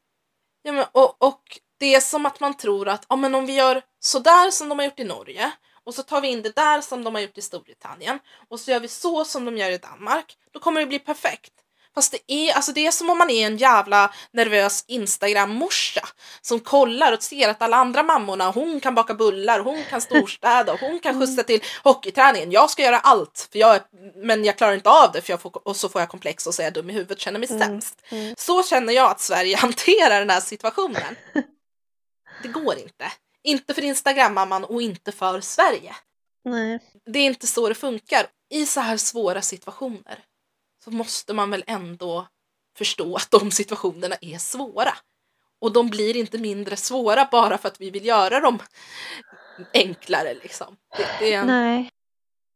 Ja, 0.62 0.72
men, 0.72 0.84
och, 0.92 1.22
och 1.22 1.42
det 1.78 1.94
är 1.94 2.00
som 2.00 2.26
att 2.26 2.40
man 2.40 2.56
tror 2.56 2.88
att 2.88 3.06
ja, 3.08 3.16
men 3.16 3.34
om 3.34 3.46
vi 3.46 3.54
gör 3.54 3.82
sådär 4.00 4.50
som 4.50 4.68
de 4.68 4.78
har 4.78 4.86
gjort 4.86 5.00
i 5.00 5.04
Norge 5.04 5.50
och 5.84 5.94
så 5.94 6.02
tar 6.02 6.20
vi 6.20 6.28
in 6.28 6.42
det 6.42 6.56
där 6.56 6.80
som 6.80 7.04
de 7.04 7.14
har 7.14 7.22
gjort 7.22 7.38
i 7.38 7.42
Storbritannien 7.42 8.18
och 8.48 8.60
så 8.60 8.70
gör 8.70 8.80
vi 8.80 8.88
så 8.88 9.24
som 9.24 9.44
de 9.44 9.56
gör 9.56 9.70
i 9.70 9.78
Danmark, 9.78 10.36
då 10.52 10.60
kommer 10.60 10.80
det 10.80 10.86
bli 10.86 10.98
perfekt. 10.98 11.52
Fast 11.96 12.12
det 12.12 12.32
är, 12.32 12.54
alltså 12.54 12.72
det 12.72 12.86
är 12.86 12.90
som 12.90 13.10
om 13.10 13.18
man 13.18 13.30
är 13.30 13.46
en 13.46 13.56
jävla 13.56 14.14
nervös 14.32 14.84
Instagram-morsa 14.86 16.08
som 16.40 16.60
kollar 16.60 17.12
och 17.12 17.22
ser 17.22 17.48
att 17.48 17.62
alla 17.62 17.76
andra 17.76 18.02
mammorna, 18.02 18.50
hon 18.50 18.80
kan 18.80 18.94
baka 18.94 19.14
bullar, 19.14 19.60
hon 19.60 19.84
kan 19.90 20.00
storstäda 20.00 20.72
och 20.72 20.80
hon 20.80 20.98
kan 20.98 21.20
skjutsa 21.20 21.42
till 21.42 21.62
hockeyträningen. 21.84 22.52
Jag 22.52 22.70
ska 22.70 22.82
göra 22.82 22.98
allt, 22.98 23.48
för 23.52 23.58
jag 23.58 23.80
men 24.16 24.44
jag 24.44 24.58
klarar 24.58 24.74
inte 24.74 24.90
av 24.90 25.12
det 25.12 25.20
för 25.22 25.32
jag 25.32 25.40
får, 25.40 25.68
och 25.68 25.76
så 25.76 25.88
får 25.88 26.00
jag 26.02 26.08
komplex 26.08 26.46
och 26.46 26.54
så 26.54 26.62
är 26.62 26.66
jag 26.66 26.72
dum 26.72 26.90
i 26.90 26.92
huvudet 26.92 27.20
känner 27.20 27.38
mig 27.38 27.48
Mm. 27.50 27.60
sämst. 27.60 28.02
Mm. 28.08 28.34
Så 28.38 28.62
känner 28.62 28.92
jag 28.92 29.10
att 29.10 29.20
Sverige 29.20 29.56
hanterar 29.66 30.18
den 30.18 30.30
här 30.30 30.40
situationen. 30.40 31.16
Det 32.42 32.48
går 32.48 32.78
inte. 32.78 33.12
Inte 33.42 33.74
för 33.74 33.84
Instagram-mamman 33.84 34.64
och 34.64 34.82
inte 34.82 35.12
för 35.12 35.40
Sverige. 35.40 35.96
Nej. 36.44 36.80
Det 37.06 37.18
är 37.18 37.26
inte 37.26 37.46
så 37.46 37.68
det 37.68 37.74
funkar. 37.74 38.26
I 38.50 38.66
så 38.66 38.80
här 38.80 38.96
svåra 38.96 39.42
situationer 39.42 40.18
så 40.86 40.92
måste 40.92 41.34
man 41.34 41.50
väl 41.50 41.64
ändå 41.66 42.26
förstå 42.78 43.16
att 43.16 43.30
de 43.30 43.50
situationerna 43.50 44.16
är 44.20 44.38
svåra. 44.38 44.94
Och 45.60 45.72
de 45.72 45.90
blir 45.90 46.16
inte 46.16 46.38
mindre 46.38 46.76
svåra 46.76 47.28
bara 47.32 47.58
för 47.58 47.68
att 47.68 47.80
vi 47.80 47.90
vill 47.90 48.06
göra 48.06 48.40
dem 48.40 48.58
enklare. 49.74 50.34
Liksom. 50.34 50.76
Det, 50.96 51.06
det 51.20 51.32
är 51.32 51.44
Nej. 51.44 51.90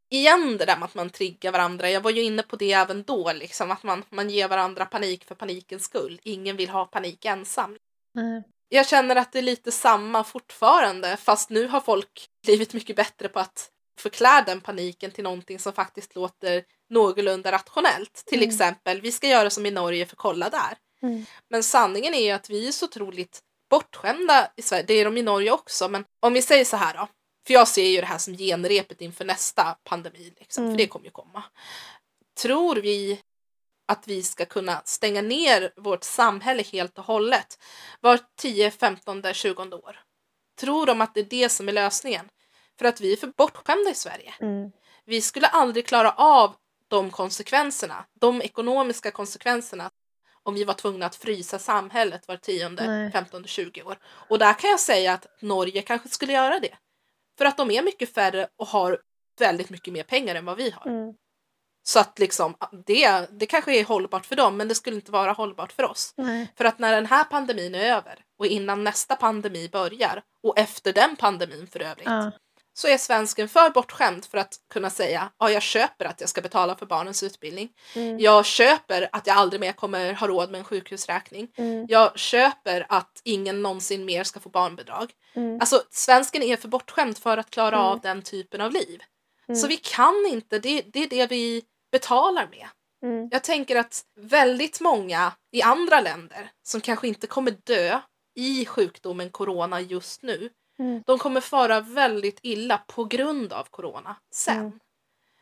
igen 0.09 0.57
det 0.59 0.65
där 0.65 0.77
med 0.77 0.85
att 0.85 0.95
man 0.95 1.11
triggar 1.11 1.53
varandra. 1.53 1.91
Jag 1.91 2.01
var 2.01 2.11
ju 2.11 2.23
inne 2.23 2.43
på 2.43 2.57
det 2.57 2.73
även 2.73 3.03
då, 3.03 3.33
liksom, 3.33 3.71
att 3.71 3.83
man, 3.83 4.05
man 4.11 4.31
ger 4.31 4.49
varandra 4.49 4.85
panik 4.85 5.25
för 5.25 5.35
panikens 5.35 5.85
skull. 5.85 6.21
Ingen 6.23 6.57
vill 6.57 6.71
ha 6.71 6.85
panik 6.85 7.25
ensam. 7.25 7.79
Nej. 8.15 8.43
Jag 8.69 8.89
känner 8.89 9.17
att 9.17 9.33
det 9.33 9.39
är 9.39 9.43
lite 9.43 9.73
samma 9.73 10.25
fortfarande, 10.25 11.17
fast 11.17 11.51
nu 11.51 11.67
har 11.67 11.81
folk 11.81 12.29
blivit 12.43 12.75
mycket 12.75 12.97
bättre 12.97 13.29
på 13.29 13.41
att 13.41 13.71
förklä 14.01 14.43
den 14.47 14.61
paniken 14.61 15.11
till 15.11 15.25
någonting 15.25 15.59
som 15.59 15.73
faktiskt 15.73 16.15
låter 16.15 16.65
någorlunda 16.91 17.53
rationellt. 17.53 18.23
Till 18.27 18.39
Mm. 18.39 18.49
exempel, 18.49 19.01
vi 19.01 19.13
ska 19.13 19.29
göra 19.29 19.51
som 19.51 19.67
i 19.67 19.71
Norge 19.71 20.07
för 20.07 20.17
kolla 20.17 20.51
där. 20.51 20.79
Mm. 21.03 21.25
Men 21.49 21.63
sanningen 21.63 22.15
är 22.15 22.23
ju 22.25 22.31
att 22.31 22.51
vi 22.51 22.69
är 22.69 22.73
så 22.73 22.85
otroligt 22.85 23.41
bortskämda 23.71 24.51
i 24.57 24.63
Sverige. 24.63 24.85
Det 24.87 24.95
är 24.95 25.05
de 25.05 25.17
i 25.17 25.23
Norge 25.23 25.51
också, 25.51 25.89
men 25.89 26.05
om 26.21 26.33
vi 26.33 26.43
säger 26.43 26.65
så 26.65 26.77
här 26.77 26.95
då. 26.95 27.09
För 27.47 27.55
jag 27.55 27.69
ser 27.69 27.87
ju 27.87 28.01
det 28.01 28.07
här 28.07 28.19
som 28.19 28.37
genrepet 28.37 29.01
inför 29.01 29.25
nästa 29.25 29.77
pandemi, 29.85 30.33
liksom, 30.39 30.65
Mm. 30.65 30.75
för 30.75 30.79
det 30.79 30.87
kommer 30.87 31.05
ju 31.05 31.11
komma. 31.11 31.43
Tror 32.43 32.77
vi 32.77 33.21
att 33.89 34.09
vi 34.09 34.23
ska 34.23 34.45
kunna 34.47 34.83
stänga 34.85 35.23
ner 35.23 35.73
vårt 35.77 36.05
samhälle 36.05 36.63
helt 36.63 36.99
och 36.99 37.05
hållet 37.05 37.59
var 38.01 38.19
10, 38.37 38.71
15, 38.71 39.23
20 39.35 39.63
år? 39.63 40.01
Tror 40.61 40.87
de 40.87 41.01
att 41.01 41.15
det 41.15 41.21
är 41.21 41.25
det 41.25 41.49
som 41.49 41.69
är 41.69 41.73
lösningen? 41.73 42.29
För 42.81 42.85
att 42.85 43.01
vi 43.01 43.13
är 43.13 43.17
för 43.17 43.27
bortskämda 43.27 43.91
i 43.91 43.95
Sverige. 43.95 44.35
Mm. 44.41 44.71
Vi 45.05 45.21
skulle 45.21 45.47
aldrig 45.47 45.87
klara 45.87 46.13
av 46.13 46.55
de 46.89 47.11
konsekvenserna, 47.11 48.05
de 48.21 48.43
ekonomiska 48.43 49.11
konsekvenserna 49.11 49.91
om 50.43 50.55
vi 50.55 50.65
var 50.65 50.75
tvungna 50.75 51.07
att 51.07 51.17
frysa 51.17 51.59
samhället 51.59 52.29
var 52.29 52.37
tionde, 52.37 52.87
Nej. 52.87 53.13
15, 53.13 53.45
20 53.45 53.83
år. 53.83 53.99
Och 54.05 54.39
där 54.39 54.55
kan 54.55 54.71
jag 54.71 54.81
säga 54.81 55.13
att 55.13 55.27
Norge 55.41 55.83
kanske 55.83 56.09
skulle 56.09 56.33
göra 56.33 56.61
det. 56.61 56.77
För 57.39 57.45
att 57.45 57.57
de 57.57 57.71
är 57.71 57.83
mycket 57.83 58.15
färre 58.15 58.49
och 58.57 58.67
har 58.67 59.01
väldigt 59.39 59.71
mycket 59.71 59.93
mer 59.93 60.03
pengar 60.03 60.35
än 60.35 60.45
vad 60.45 60.57
vi 60.57 60.71
har. 60.71 60.87
Mm. 60.87 61.15
Så 61.83 62.01
att 62.01 62.19
liksom, 62.19 62.55
det, 62.87 63.27
det 63.31 63.47
kanske 63.47 63.81
är 63.81 63.85
hållbart 63.85 64.27
för 64.27 64.37
dem, 64.37 64.57
men 64.57 64.69
det 64.69 64.75
skulle 64.75 64.97
inte 64.97 65.13
vara 65.13 65.33
hållbart 65.33 65.73
för 65.73 65.83
oss. 65.83 66.15
Nej. 66.17 66.53
För 66.57 66.65
att 66.65 66.79
när 66.79 66.93
den 66.93 67.07
här 67.07 67.25
pandemin 67.25 67.75
är 67.75 67.97
över 67.97 68.25
och 68.39 68.47
innan 68.47 68.85
nästa 68.85 69.17
pandemi 69.17 69.69
börjar 69.69 70.23
och 70.43 70.59
efter 70.59 70.93
den 70.93 71.17
pandemin 71.17 71.67
för 71.67 71.81
övrigt 71.81 72.07
Ja. 72.07 72.33
Så 72.81 72.89
är 72.89 72.99
svensken 72.99 73.49
för 73.49 73.71
bortskämd 73.71 74.25
för 74.25 74.39
att 74.39 74.57
kunna 74.73 74.91
säga 74.91 75.31
ja, 75.39 75.51
jag 75.51 75.63
köper 75.63 76.05
att 76.05 76.21
jag 76.21 76.31
ska 76.31 76.41
betala 76.41 76.77
för 76.77 76.87
barnens 76.87 77.23
utbildning. 77.23 77.69
Mm. 77.95 78.19
Jag 78.19 78.47
köper 78.47 79.09
att 79.13 79.27
jag 79.27 79.37
aldrig 79.37 79.61
mer 79.61 79.73
kommer 79.73 80.13
ha 80.13 80.27
råd 80.27 80.51
med 80.51 80.59
en 80.59 80.65
sjukhusräkning. 80.65 81.49
Mm. 81.57 81.87
Jag 81.89 82.19
köper 82.19 82.87
att 82.89 83.21
ingen 83.25 83.63
någonsin 83.63 84.05
mer 84.05 84.25
ska 84.25 84.41
få 84.41 84.49
barnbidrag. 84.49 85.13
Mm. 85.35 85.61
Alltså 85.61 85.83
svensken 85.91 86.43
är 86.43 86.57
för 86.57 86.69
bortskämd 86.69 87.19
för 87.19 87.37
att 87.39 87.51
klara 87.51 87.77
Mm. 87.77 87.87
av 87.87 88.01
den 88.01 88.23
typen 88.23 88.61
av 88.61 88.73
liv. 88.73 89.03
Mm. 89.49 89.61
Så 89.61 89.67
vi 89.67 89.77
kan 89.77 90.27
inte, 90.31 90.59
det, 90.59 90.83
det 90.83 91.03
är 91.03 91.09
det 91.09 91.27
vi 91.27 91.63
betalar 91.93 92.49
med. 92.51 92.69
Mm. 93.03 93.29
Jag 93.33 93.45
tänker 93.45 93.77
att 93.77 94.03
väldigt 94.21 94.81
många 94.81 95.33
i 95.53 95.63
andra 95.63 96.01
länder 96.01 96.51
som 96.63 96.81
kanske 96.81 97.09
inte 97.09 97.27
kommer 97.27 97.51
dö 97.51 98.01
i 98.37 98.67
sjukdomen 98.67 99.31
corona 99.31 99.81
just 99.81 100.23
nu, 100.23 100.51
Mm. 100.81 101.03
de 101.07 101.19
kommer 101.19 101.41
fara 101.41 101.81
väldigt 101.81 102.39
illa 102.43 102.79
på 102.87 103.05
grund 103.05 103.53
av 103.53 103.65
corona 103.71 104.17
sen. 104.35 104.57
Mm. 104.61 104.81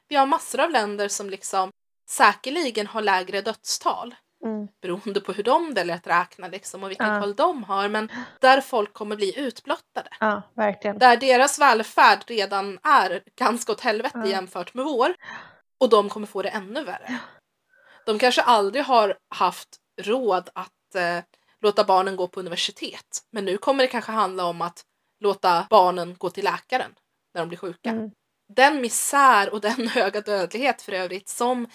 Vi 0.09 0.16
har 0.16 0.26
massor 0.26 0.61
av 0.61 0.71
länder 0.71 1.09
som 1.09 1.30
liksom 1.30 1.73
säkerligen 2.09 2.87
har 2.87 3.02
lägre 3.02 3.40
dödstal 3.40 4.14
Mm. 4.45 4.68
beroende 4.83 5.21
på 5.21 5.33
hur 5.33 5.42
de 5.42 5.75
väljer 5.75 5.97
att 5.97 6.07
räkna 6.07 6.49
liksom, 6.49 6.83
och 6.85 6.90
vilken 6.90 7.14
Ja. 7.14 7.21
koll 7.21 7.35
de 7.35 7.64
har, 7.64 7.88
men 7.88 8.09
där 8.40 8.61
folk 8.61 8.92
kommer 8.92 9.16
bli 9.16 9.38
utblottade. 9.38 10.09
Ja, 10.21 10.42
verkligen. 10.54 10.99
Där 10.99 11.16
deras 11.16 11.59
välfärd 11.59 12.25
redan 12.26 12.78
är 12.83 13.23
ganska 13.37 13.73
åt 13.73 13.80
helvete 13.80 14.18
Ja. 14.18 14.26
jämfört 14.26 14.75
med 14.75 14.85
vår. 14.85 15.14
Och 15.80 15.88
de 15.88 16.09
kommer 16.09 16.26
få 16.26 16.42
det 16.42 16.49
ännu 16.49 16.85
värre. 16.85 17.18
De 18.07 18.18
kanske 18.18 18.42
aldrig 18.42 18.85
har 18.85 19.18
haft 19.28 19.68
råd 20.00 20.49
att 20.54 20.95
eh, 20.95 21.18
låta 21.61 21.85
barnen 21.85 22.16
gå 22.16 22.28
på 22.28 22.40
universitet. 22.40 23.23
Men 23.30 23.45
nu 23.45 23.59
kommer 23.59 23.85
det 23.85 23.88
kanske 23.88 24.12
handla 24.12 24.45
om 24.45 24.62
att 24.62 24.85
låta 25.21 25.67
barnen 25.71 26.15
gå 26.19 26.31
till 26.31 26.45
läkaren 26.45 26.95
när 27.35 27.43
de 27.43 27.49
blir 27.49 27.59
sjuka. 27.59 27.91
Mm. 27.91 28.11
Den 28.49 28.81
misär 28.81 29.53
och 29.53 29.61
den 29.61 29.89
höga 29.95 30.21
dödlighet 30.21 30.83
för 30.83 30.93
övrigt 30.93 31.29
som 31.29 31.67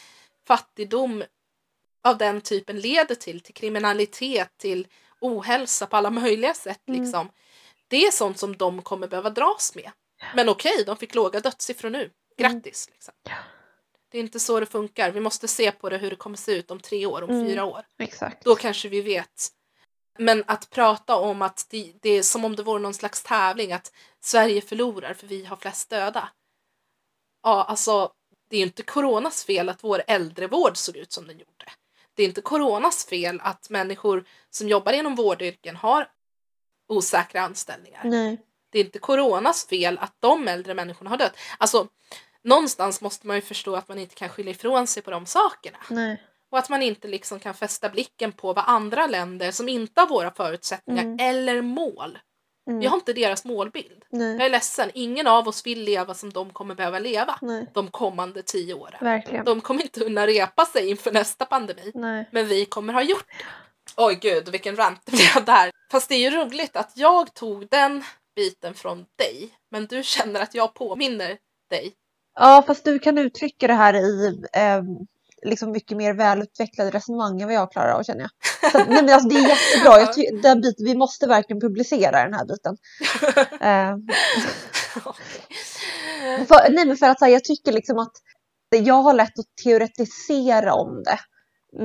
fattigdom 0.48 1.24
av 2.04 2.18
den 2.18 2.42
typen 2.42 2.80
leder 2.80 3.16
till, 3.16 3.42
till 3.42 3.54
kriminalitet, 3.54 4.58
till 4.58 4.88
ohälsa 5.22 5.86
på 5.88 5.98
alla 5.98 6.10
möjliga 6.10 6.54
sätt. 6.54 6.88
Mm. 6.88 7.02
Liksom. 7.02 7.30
Det 7.88 8.06
är 8.06 8.12
sånt 8.12 8.40
som 8.40 8.58
de 8.58 8.82
kommer 8.82 9.08
behöva 9.08 9.30
dras 9.30 9.76
med. 9.76 9.92
Men 10.36 10.50
okej, 10.50 10.84
de 10.86 10.98
fick 10.98 11.16
låga 11.16 11.40
dödssiffror 11.40 11.90
nu. 11.90 12.12
Grattis! 12.38 12.90
Liksom. 12.92 13.14
Ja. 13.24 13.36
Det 14.10 14.18
är 14.18 14.22
inte 14.22 14.40
så 14.40 14.60
det 14.60 14.66
funkar. 14.66 15.12
Vi 15.12 15.20
måste 15.20 15.48
se 15.48 15.72
på 15.72 15.90
det 15.90 15.98
hur 15.98 16.10
det 16.10 16.16
kommer 16.16 16.38
se 16.38 16.52
ut 16.52 16.72
om 16.72 16.80
tre 16.80 17.06
år, 17.06 17.22
om 17.22 17.30
Mm. 17.30 17.48
fyra 17.48 17.66
år. 17.66 17.86
Exakt. 18.00 18.44
Då 18.44 18.56
kanske 18.56 18.90
vi 18.90 19.02
vet. 19.02 19.50
Men 20.20 20.44
att 20.48 20.70
prata 20.70 21.16
om 21.16 21.42
att 21.42 21.68
det, 21.70 21.94
det 22.02 22.10
är 22.10 22.24
som 22.24 22.46
om 22.46 22.56
det 22.56 22.64
vore 22.64 22.80
någon 22.80 22.94
slags 22.94 23.24
tävling 23.24 23.74
att 23.74 23.92
Sverige 24.20 24.62
förlorar 24.62 25.14
för 25.14 25.28
vi 25.28 25.46
har 25.46 25.56
flest 25.56 25.90
döda. 25.90 26.30
Ja, 27.44 27.64
alltså 27.64 28.12
det 28.50 28.56
är 28.56 28.60
ju 28.60 28.66
inte 28.66 28.84
coronas 28.84 29.46
fel 29.46 29.70
att 29.70 29.84
vår 29.84 30.04
äldrevård 30.08 30.78
såg 30.78 30.98
ut 30.98 31.12
som 31.12 31.28
den 31.28 31.40
gjorde. 31.40 31.72
Det 32.14 32.24
är 32.24 32.28
inte 32.28 32.42
coronas 32.42 33.06
fel 33.06 33.42
att 33.44 33.70
människor 33.70 34.26
som 34.50 34.70
jobbar 34.70 34.94
inom 34.94 35.16
vårdyrken 35.16 35.76
har 35.76 36.10
osäkra 36.88 37.42
anställningar. 37.42 38.02
Nej. 38.04 38.42
Det 38.70 38.80
är 38.80 38.84
inte 38.84 39.00
coronas 39.00 39.68
fel 39.68 39.98
att 39.98 40.16
de 40.20 40.48
äldre 40.48 40.74
människorna 40.74 41.10
har 41.10 41.18
dött. 41.18 41.38
Alltså, 41.58 41.88
någonstans 42.42 43.02
måste 43.02 43.28
man 43.28 43.36
ju 43.36 43.42
förstå 43.42 43.76
att 43.76 43.88
man 43.88 44.00
inte 44.00 44.16
kan 44.16 44.30
skylla 44.30 44.52
ifrån 44.52 44.88
sig 44.88 45.04
på 45.04 45.12
de 45.12 45.26
sakerna. 45.26 45.78
Nej. 45.90 46.24
Och 46.54 46.60
att 46.60 46.70
man 46.70 46.82
inte 46.82 47.08
liksom 47.08 47.40
kan 47.40 47.54
fästa 47.54 47.90
blicken 47.90 48.32
på 48.32 48.54
vad 48.54 48.64
andra 48.68 49.08
länder 49.08 49.52
som 49.52 49.70
inte 49.70 50.02
har 50.02 50.08
våra 50.08 50.32
förutsättningar 50.32 51.04
Mm. 51.04 51.18
eller 51.20 51.62
mål. 51.62 52.20
Mm. 52.68 52.80
Vi 52.80 52.86
har 52.86 52.96
inte 52.96 53.14
deras 53.14 53.46
målbild. 53.46 54.04
Jag 54.10 54.20
Nej. 54.20 54.42
är 54.46 54.50
ledsen, 54.50 54.92
ingen 54.94 55.28
av 55.28 55.48
oss 55.48 55.66
vill 55.66 55.84
leva 55.84 56.14
som 56.14 56.34
de 56.34 56.50
kommer 56.50 56.76
behöva 56.76 57.00
leva 57.00 57.38
Nej. 57.42 57.68
de 57.74 57.88
kommande 57.88 58.42
tio 58.44 58.74
åren. 58.74 58.98
Verkligen. 59.02 59.46
De 59.46 59.62
kommer 59.62 59.82
inte 59.82 60.00
kunna 60.00 60.28
repa 60.28 60.66
sig 60.66 60.90
inför 60.90 61.12
nästa 61.12 61.46
pandemi. 61.46 61.92
Nej. 61.94 62.30
Men 62.32 62.48
vi 62.48 62.66
kommer 62.66 62.94
ha 62.94 63.02
gjort 63.02 63.28
det. 63.28 63.46
Oj 63.98 64.18
gud, 64.22 64.50
vilken 64.50 64.76
rant 64.76 65.02
det 65.06 65.12
blev 65.12 65.46
där. 65.46 65.72
Fast 65.92 66.10
det 66.10 66.16
är 66.16 66.32
ju 66.32 66.38
roligt 66.38 66.76
att 66.76 66.92
jag 66.96 67.34
tog 67.34 67.68
den 67.70 68.04
biten 68.36 68.74
från 68.74 69.06
dig. 69.18 69.50
Men 69.72 69.86
du 69.86 70.04
känner 70.04 70.42
att 70.42 70.56
jag 70.56 70.74
påminner 70.74 71.38
dig. 71.70 71.94
Ja, 72.40 72.64
fast 72.68 72.86
du 72.86 73.00
kan 73.00 73.18
uttrycka 73.18 73.68
det 73.68 73.74
här 73.74 73.94
i 73.94 74.42
eh, 74.54 74.82
liksom 75.46 75.72
mycket 75.72 75.98
mer 75.98 76.14
välutvecklade 76.14 76.90
resonemang 76.90 77.42
än 77.42 77.48
vad 77.48 77.56
jag 77.56 77.72
klarar 77.72 77.92
av 77.92 78.04
känner 78.04 78.22
jag. 78.22 78.32
Så, 78.72 78.78
nej, 78.78 79.04
men 79.04 79.10
alltså, 79.10 79.30
det 79.30 79.36
är 79.36 79.50
jättebra. 79.50 80.00
Jag 80.00 80.16
ty- 80.16 80.42
den 80.42 80.62
biten, 80.62 80.86
vi 80.86 80.96
måste 80.96 81.28
verkligen 81.28 81.62
publicera 81.62 82.24
den 82.24 82.34
här 82.34 82.46
biten. 82.46 82.78
Eh, 83.62 83.96
för, 86.48 86.72
nej, 86.72 86.86
men 86.86 86.98
för 86.98 87.10
att 87.10 87.22
här, 87.22 87.28
jag 87.28 87.44
tycker 87.44 87.72
liksom 87.72 88.00
att 88.00 88.12
jag 88.72 89.02
har 89.02 89.14
lätt 89.14 89.40
att 89.40 89.46
teoretisera 89.64 90.74
om 90.74 91.04
det. 91.04 91.20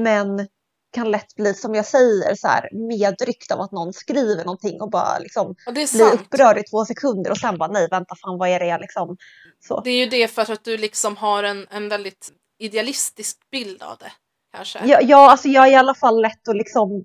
Men 0.03 0.49
kan 0.93 1.11
lätt 1.11 1.35
bli 1.35 1.55
som 1.55 1.75
jag 1.75 1.87
säger 1.87 2.35
så 2.35 2.49
här 2.49 2.69
medryckt 2.73 3.53
av 3.53 3.61
att 3.61 3.73
någon 3.73 3.93
skriver 3.93 4.45
någonting 4.45 4.81
och 4.81 4.91
bara 4.91 5.19
liksom 5.19 5.55
är 5.67 5.73
blir 5.73 6.13
upprörd 6.13 6.59
i 6.59 6.63
två 6.63 6.85
sekunder 6.85 7.31
och 7.31 7.39
sen 7.39 7.59
bara 7.59 7.73
nej 7.73 7.89
vänta 7.91 8.15
fan 8.15 8.39
vad 8.39 8.49
är 8.49 8.59
det 8.59 8.67
jag 8.67 8.81
liksom 8.81 9.17
så. 9.69 9.81
Det 9.81 9.91
är 9.91 9.99
ju 9.99 10.07
det 10.07 10.29
för 10.29 10.53
att 10.53 10.65
du 10.65 10.77
liksom 10.77 11.17
har 11.17 11.43
en, 11.43 11.67
en 11.71 11.89
väldigt 11.89 12.33
idealistisk 12.59 13.51
bild 13.51 13.83
av 13.83 13.99
det. 13.99 14.13
Kanske. 14.53 14.87
Ja, 14.87 15.01
ja, 15.03 15.31
alltså 15.31 15.49
jag 15.49 15.67
är 15.67 15.73
i 15.73 15.75
alla 15.75 15.95
fall 15.95 16.23
lätt 16.23 16.49
att 16.49 16.57
liksom 16.57 17.05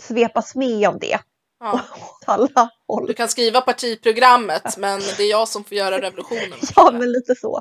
svepas 0.00 0.54
med 0.54 0.88
av 0.88 0.98
det 0.98 1.18
Ja. 1.60 1.80
alla 2.26 2.70
håll. 2.88 3.06
Du 3.06 3.14
kan 3.14 3.28
skriva 3.28 3.60
partiprogrammet 3.60 4.76
men 4.76 5.00
det 5.00 5.22
är 5.22 5.30
jag 5.30 5.48
som 5.48 5.64
får 5.64 5.76
göra 5.76 6.00
revolutionen. 6.00 6.58
Ja, 6.76 6.90
men 6.92 7.12
lite 7.12 7.34
så. 7.34 7.60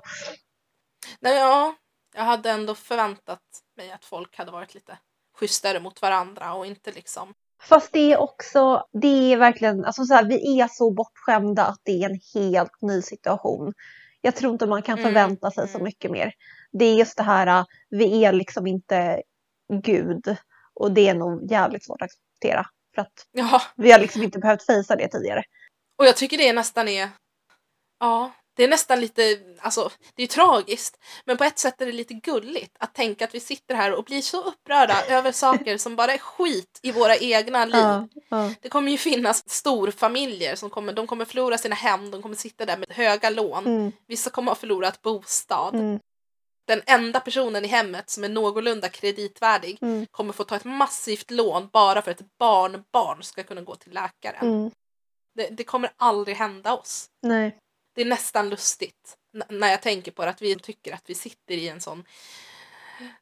Nej, 1.20 1.38
ja, 1.38 1.76
jag 2.16 2.24
hade 2.24 2.52
ändå 2.52 2.76
förväntat 2.76 3.42
mig 3.78 3.92
att 3.92 4.06
folk 4.06 4.38
hade 4.38 4.52
varit 4.52 4.74
lite 4.74 4.98
schysstare 5.36 5.80
mot 5.80 6.02
varandra 6.02 6.54
och 6.54 6.66
inte 6.66 6.92
liksom... 6.92 7.34
Fast 7.64 7.92
det 7.94 8.14
är 8.14 8.18
också, 8.18 8.86
det 9.02 9.34
är 9.34 9.38
verkligen, 9.38 9.86
alltså 9.86 10.06
så 10.06 10.14
här, 10.14 10.26
vi 10.26 10.60
är 10.60 10.68
så 10.68 10.92
bortskämda 10.92 11.66
att 11.66 11.80
det 11.84 12.04
är 12.04 12.10
en 12.10 12.20
helt 12.34 12.82
ny 12.82 13.02
situation. 13.02 13.74
Jag 14.22 14.36
tror 14.36 14.54
inte 14.54 14.68
man 14.68 14.82
kan 14.82 15.00
Mm, 15.00 15.10
förvänta 15.10 15.52
sig 15.52 15.68
så 15.68 15.78
mm. 15.78 15.84
mycket 15.84 16.12
mer. 16.12 16.34
Det 16.72 16.86
är 16.86 16.96
just 16.96 17.18
det 17.18 17.24
här, 17.24 17.48
äh, 17.48 17.66
vi 17.90 18.25
är 18.25 18.34
liksom 18.34 18.68
inte 18.68 19.22
Gud 19.84 20.36
och 20.74 20.92
det 20.92 21.08
är 21.08 21.13
nog 21.13 21.51
jävligt 21.51 21.86
svårt 21.86 22.01
att 22.01 22.06
acceptera. 22.06 22.66
För 22.96 23.01
att 23.01 23.28
Ja, 23.32 23.62
vi 23.75 23.92
har 23.92 24.00
liksom 24.00 24.24
inte 24.24 24.40
behövt 24.40 24.66
fejsa 24.66 24.96
det 24.96 25.08
tidigare. 25.08 25.44
och 26.00 26.06
jag 26.06 26.16
tycker 26.18 26.38
det 26.38 26.54
nästan 26.54 26.88
är... 26.88 27.10
Ja, 28.00 28.32
det 28.58 28.63
är 28.63 28.68
nästan 28.68 29.00
lite... 29.00 29.22
Alltså, 29.60 29.90
det 30.16 30.22
är 30.22 30.24
ju 30.24 30.28
tragiskt. 30.28 30.98
Men 31.25 31.38
på 31.38 31.44
ett 31.44 31.60
sätt 31.60 31.82
är 31.82 31.86
det 31.86 31.92
lite 31.92 32.13
gulligt 32.13 32.75
att 32.80 32.94
tänka 32.94 33.25
att 33.25 33.36
vi 33.36 33.40
sitter 33.40 33.75
här 33.75 33.94
och 33.94 34.04
blir 34.04 34.22
så 34.22 34.44
upprörda 34.44 35.06
över 35.10 35.32
saker 35.32 35.78
som 35.78 35.96
bara 35.96 36.13
är 36.13 36.18
skit 36.18 36.80
i 36.84 36.92
våra 36.92 37.16
egna 37.18 37.66
liv. 37.66 37.75
Ja, 37.75 38.08
ja. 38.30 38.51
Det 38.62 38.70
kommer 38.70 38.92
ju 38.92 38.98
finnas 38.98 39.50
storfamiljer 39.50 40.56
som 40.56 40.70
kommer, 40.70 40.94
de 40.94 41.08
kommer 41.08 41.25
förlora 41.25 41.58
sina 41.58 41.75
hem, 41.75 42.12
de 42.12 42.22
kommer 42.22 42.36
sitta 42.36 42.66
där 42.66 42.78
med 42.78 42.88
höga 42.90 43.30
lån. 43.30 43.66
Mm, 43.68 43.92
Vissa 44.08 44.30
kommer 44.30 44.51
ha 44.51 44.56
förlorat 44.56 45.01
bostad. 45.01 45.75
mm, 45.75 46.00
Den 46.65 46.82
enda 46.86 47.20
personen 47.20 47.65
i 47.65 47.68
hemmet 47.68 48.10
som 48.10 48.24
är 48.24 48.30
någorlunda 48.30 48.89
kreditvärdig 48.89 49.77
mm, 49.82 50.06
kommer 50.12 50.34
få 50.34 50.44
ta 50.44 50.56
ett 50.56 50.65
massivt 50.65 51.32
lån 51.32 51.70
bara 51.74 52.01
för 52.01 52.12
att 52.12 52.22
ett 52.22 52.38
barnbarn 52.38 53.24
ska 53.24 53.44
kunna 53.44 53.62
gå 53.62 53.75
till 53.75 53.94
läkaren. 53.94 54.48
mm. 54.48 54.72
Det, 55.34 55.48
det 55.50 55.63
kommer 55.63 55.91
aldrig 55.96 56.38
hända 56.38 56.74
oss. 56.74 57.10
Nej. 57.22 57.58
Det 57.94 58.01
är 58.01 58.06
nästan 58.06 58.50
lustigt 58.50 59.18
när 59.50 59.68
jag 59.68 59.82
tänker 59.82 60.12
på 60.12 60.24
det, 60.25 60.30
att 60.30 60.41
vi 60.41 60.56
tycker 60.56 60.94
att 60.94 61.10
vi 61.10 61.15
sitter 61.15 61.56
i 61.56 61.68
en 61.68 61.82
sån 61.82 62.06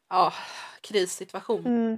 ja, 0.09 0.33
krissituation. 0.81 1.65
Mm, 1.65 1.97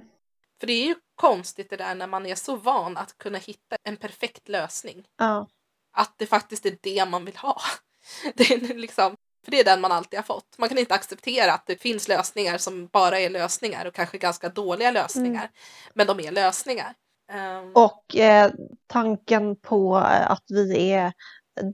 För 0.60 0.66
det 0.66 0.72
är 0.72 0.86
ju 0.86 0.94
konstigt 1.14 1.70
det 1.70 1.76
där 1.76 1.94
när 1.94 2.06
man 2.06 2.26
är 2.26 2.34
så 2.34 2.56
van 2.56 2.96
att 2.96 3.18
kunna 3.18 3.38
hitta 3.38 3.76
en 3.82 3.96
perfekt 3.96 4.48
lösning. 4.48 5.06
ja. 5.16 5.46
Att 5.94 6.14
det 6.18 6.26
faktiskt 6.26 6.66
är 6.66 6.78
det 6.80 7.08
man 7.08 7.24
vill 7.24 7.36
ha. 7.36 7.60
Det 8.34 8.50
är 8.50 8.74
liksom, 8.74 9.16
för 9.44 9.50
det 9.50 9.60
är 9.60 9.64
den 9.64 9.80
man 9.80 9.92
alltid 9.92 10.18
har 10.18 10.24
fått. 10.24 10.58
Man 10.58 10.68
kan 10.68 10.78
inte 10.78 10.94
acceptera 10.94 11.52
att 11.52 11.66
det 11.66 11.76
finns 11.82 12.08
lösningar 12.08 12.58
som 12.58 12.86
bara 12.86 13.18
är 13.20 13.30
lösningar 13.30 13.86
och 13.86 13.94
kanske 13.94 14.18
ganska 14.18 14.48
dåliga 14.48 14.90
lösningar. 14.90 15.50
Men 15.94 16.06
de 16.06 16.20
är 16.20 16.30
lösningar. 16.32 16.94
Ehm, 17.32 17.72
Och 17.74 18.16
eh, 18.16 18.50
tanken 18.86 19.56
på 19.56 19.96
eh, 19.98 20.30
att 20.30 20.44
vi 20.48 20.92
är 20.92 21.12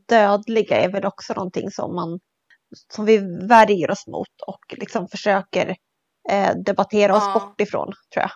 dödliga 0.08 0.80
är 0.80 0.92
väl 0.92 1.04
också 1.04 1.34
någonting 1.34 1.70
som 1.70 1.94
man 1.94 2.20
som 2.94 3.04
vi 3.04 3.18
värjer 3.48 3.90
oss 3.90 4.06
mot 4.06 4.40
och 4.46 4.74
liksom 4.78 5.08
försöker 5.08 5.76
eh, 6.30 6.54
debattera 6.56 7.16
oss 7.16 7.22
Ja. 7.26 7.32
bort 7.40 7.60
ifrån 7.60 7.92
tror 8.14 8.22
jag. 8.22 8.30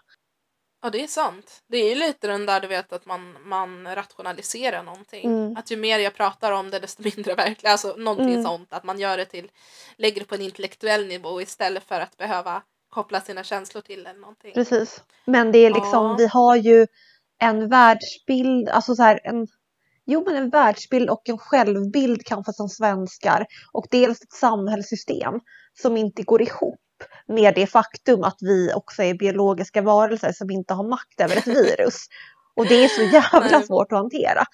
Ja, 0.82 0.90
det 0.90 1.02
är 1.02 1.06
sant. 1.06 1.62
Det 1.66 1.76
är 1.76 1.88
ju 1.88 1.94
lite 1.94 2.26
den 2.26 2.46
där 2.46 2.60
du 2.60 2.66
vet 2.68 2.92
att 2.92 3.06
man, 3.06 3.36
man 3.44 3.94
rationaliserar 3.94 4.82
någonting. 4.82 5.24
Mm. 5.26 5.56
Att 5.56 5.70
ju 5.70 5.76
mer 5.76 5.98
jag 5.98 6.14
pratar 6.14 6.52
om 6.52 6.70
det 6.70 6.78
desto 6.78 7.02
mindre 7.02 7.34
verkligt. 7.34 7.66
Alltså 7.66 7.94
någonting 7.96 8.30
Mm. 8.32 8.42
sånt. 8.44 8.72
Att 8.72 8.84
man 8.84 8.98
gör 8.98 9.16
det 9.16 9.24
till, 9.24 9.50
lägger 9.96 10.20
det 10.20 10.26
på 10.26 10.34
en 10.34 10.40
intellektuell 10.42 11.06
nivå 11.06 11.40
istället 11.42 11.84
för 11.84 12.00
att 12.00 12.16
behöva 12.16 12.62
koppla 12.88 13.20
sina 13.20 13.44
känslor 13.44 13.82
till 13.82 14.06
eller 14.06 14.20
någonting. 14.20 14.52
Precis. 14.54 15.02
Men 15.24 15.52
det 15.52 15.58
är 15.58 15.70
liksom, 15.70 16.06
Ja. 16.06 16.14
vi 16.18 16.26
har 16.26 16.56
ju 16.56 16.86
en 17.38 17.68
världsbild, 17.68 18.68
alltså 18.68 18.94
så 18.94 19.02
här 19.02 19.20
en, 19.24 19.46
Jo, 20.04 20.24
men 20.26 20.36
en 20.36 20.50
världsbild 20.50 21.10
och 21.10 21.28
en 21.28 21.38
självbild 21.38 22.24
kanske 22.26 22.52
som 22.52 22.68
svenskar 22.68 23.46
och 23.72 23.86
dels 23.90 24.22
ett 24.22 24.32
samhällssystem 24.32 25.40
som 25.82 25.96
inte 25.96 26.22
går 26.22 26.42
ihop 26.42 26.80
med 27.26 27.54
det 27.54 27.66
faktum 27.66 28.24
att 28.24 28.38
vi 28.40 28.72
också 28.74 29.02
är 29.02 29.14
biologiska 29.14 29.82
varelser 29.82 30.32
som 30.32 30.50
inte 30.50 30.74
har 30.74 30.84
makt 30.84 31.20
över 31.20 31.36
ett 31.36 31.46
virus. 31.46 32.06
Och 32.56 32.66
det 32.66 32.84
är 32.84 32.88
så 32.88 33.02
jävla 33.02 33.62
svårt 33.62 33.92
att 33.92 33.98
hantera. 33.98 34.44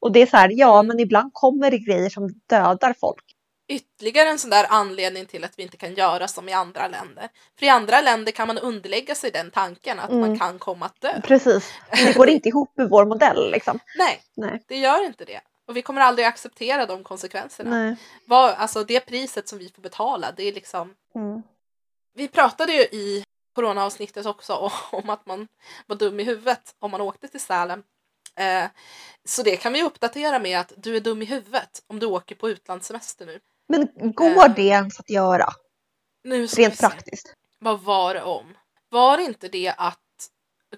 Och 0.00 0.12
det 0.12 0.22
är 0.22 0.26
så 0.26 0.36
här, 0.36 0.50
ja 0.52 0.82
men 0.82 1.00
ibland 1.00 1.30
kommer 1.32 1.70
det 1.70 1.78
grejer 1.78 2.10
som 2.10 2.28
dödar 2.46 2.94
folk. 3.00 3.24
Ytterligare 3.70 4.28
en 4.28 4.38
sån 4.38 4.50
där 4.50 4.66
anledning 4.68 5.26
till 5.26 5.44
att 5.44 5.52
vi 5.56 5.62
inte 5.62 5.76
kan 5.76 5.94
göra 5.94 6.28
som 6.28 6.48
i 6.48 6.52
andra 6.52 6.88
länder. 6.88 7.28
För 7.58 7.66
i 7.66 7.68
andra 7.68 8.00
länder 8.00 8.32
kan 8.32 8.46
man 8.46 8.58
underlägga 8.58 9.14
sig 9.14 9.30
den 9.30 9.50
tanken 9.50 10.00
att 10.00 10.10
man 10.10 10.24
Mm. 10.24 10.38
kan 10.38 10.58
komma 10.58 10.86
att 10.86 11.00
dö. 11.00 11.20
Precis, 11.24 11.72
det 11.90 12.16
går 12.16 12.28
inte 12.28 12.48
ihop 12.48 12.72
med 12.76 12.88
vår 12.88 13.04
modell 13.04 13.50
liksom. 13.50 13.78
Nej, 13.98 14.20
Nej. 14.36 14.62
det 14.68 14.76
gör 14.76 15.06
inte 15.06 15.24
det. 15.24 15.40
Och 15.66 15.76
vi 15.76 15.82
kommer 15.82 16.00
aldrig 16.00 16.26
acceptera 16.26 16.86
de 16.86 17.04
konsekvenserna. 17.04 17.70
Nej. 17.70 17.96
Vad, 18.26 18.50
alltså 18.50 18.84
det 18.84 19.00
priset 19.00 19.48
som 19.48 19.58
vi 19.58 19.68
får 19.74 19.82
betala, 19.82 20.32
det 20.36 20.42
är 20.42 20.52
liksom... 20.52 20.94
Mm. 21.14 21.42
Vi 22.18 22.28
pratade 22.28 22.72
ju 22.72 22.80
i 22.82 23.24
coronaavsnittet 23.54 24.26
också 24.26 24.52
om 24.92 25.10
att 25.10 25.26
man 25.26 25.48
var 25.86 25.96
dum 25.96 26.20
i 26.20 26.24
huvudet 26.24 26.74
om 26.78 26.90
man 26.90 27.00
åkte 27.00 27.28
till 27.28 27.40
Sälen. 27.40 27.82
Eh, 28.36 28.64
så 29.24 29.42
det 29.42 29.56
kan 29.56 29.72
vi 29.72 29.82
uppdatera 29.82 30.38
med 30.38 30.60
att 30.60 30.72
du 30.76 30.96
är 30.96 31.00
dum 31.00 31.22
i 31.22 31.24
huvudet 31.24 31.82
om 31.86 31.98
du 31.98 32.06
åker 32.06 32.34
på 32.34 32.50
utlandssemester 32.50 33.26
nu. 33.26 33.40
Men 33.68 34.12
går 34.12 34.48
Eh. 34.48 34.54
det 34.54 34.62
ens 34.62 35.00
att 35.00 35.10
göra 35.10 35.48
Nu 36.24 36.48
ska 36.48 36.62
rent 36.62 36.80
praktiskt? 36.80 37.34
Vad 37.58 37.80
var 37.80 38.14
det 38.14 38.22
om? 38.22 38.56
Var 38.88 39.18
inte 39.18 39.48
det 39.48 39.74
att 39.76 39.98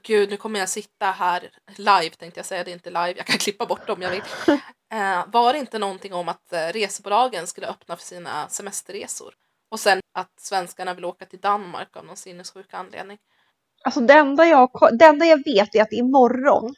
Gud, 0.03 0.31
nu 0.31 0.37
kommer 0.37 0.61
jag 0.61 0.69
sitta 0.69 1.07
här 1.07 1.51
live 1.77 2.11
tänkte 2.11 2.39
jag 2.39 2.47
säga, 2.47 2.65
det 2.65 2.71
är 2.71 2.73
inte 2.73 2.91
live, 2.91 3.15
jag 3.17 3.27
kan 3.27 3.39
klippa 3.39 3.67
bort 3.67 3.91
om 3.91 4.03
jag 4.03 4.11
vill. 4.11 4.23
Eh, 4.93 5.25
var 5.27 5.53
det 5.53 5.59
inte 5.59 5.79
någonting 5.79 6.15
om 6.15 6.29
att 6.29 6.53
eh, 6.53 6.67
resebolagen 6.67 7.47
skulle 7.47 7.67
öppna 7.67 7.97
för 7.97 8.05
sina 8.05 8.49
semesterresor? 8.49 9.35
Och 9.71 9.81
sen 9.81 10.01
att 10.15 10.41
svenskarna 10.41 10.95
vill 10.95 11.05
åka 11.05 11.25
till 11.25 11.41
Danmark 11.41 11.97
av 11.97 12.05
någon 12.05 12.17
sinnessjuk 12.17 12.75
anledning. 12.75 13.19
Alltså 13.85 14.01
det 14.01 14.15
enda, 14.15 14.47
jag, 14.47 14.71
det 14.99 15.05
enda 15.05 15.27
jag 15.27 15.45
vet 15.45 15.75
är 15.75 15.83
att 15.83 15.93
imorgon 15.93 16.75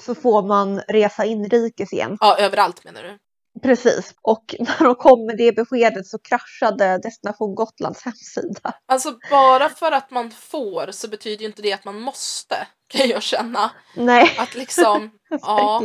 så 0.00 0.14
får 0.14 0.42
man 0.42 0.80
resa 0.80 1.24
inrikes 1.24 1.92
igen. 1.92 2.16
Ja, 2.20 2.36
överallt 2.38 2.84
menar 2.84 3.02
du? 3.02 3.18
Precis. 3.62 4.14
Och 4.22 4.54
när 4.58 4.84
de 4.84 4.94
kom 4.94 5.26
med 5.26 5.36
det 5.36 5.52
beskedet 5.52 6.06
så 6.06 6.18
kraschade 6.18 6.98
Destination 6.98 7.54
Gotlands 7.54 8.04
hemsida. 8.04 8.74
Alltså 8.86 9.18
bara 9.30 9.68
för 9.68 9.92
att 9.92 10.10
man 10.10 10.30
får 10.30 10.90
så 10.90 11.08
betyder 11.08 11.40
ju 11.40 11.46
inte 11.46 11.62
det 11.62 11.72
att 11.72 11.84
man 11.84 12.00
måste, 12.00 12.66
kan 12.86 13.08
jag 13.08 13.22
känna. 13.22 13.70
Nej, 13.96 14.36
Att 14.38 14.54
liksom, 14.54 15.10
ja. 15.28 15.82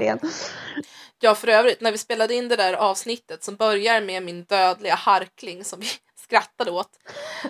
Ja, 1.20 1.36
för 1.36 1.48
övrigt, 1.48 1.82
när 1.82 1.92
vi 1.92 1.98
spelade 1.98 2.34
in 2.34 2.48
det 2.48 2.56
där 2.56 2.74
avsnittet 2.74 3.44
som 3.44 3.56
börjar 3.56 4.02
med 4.02 4.24
min 4.24 4.44
dödliga 4.44 4.96
harkling 4.96 5.64
som 5.64 5.80
vi 5.80 5.88
skrattade 6.28 6.72
åt, 6.72 6.90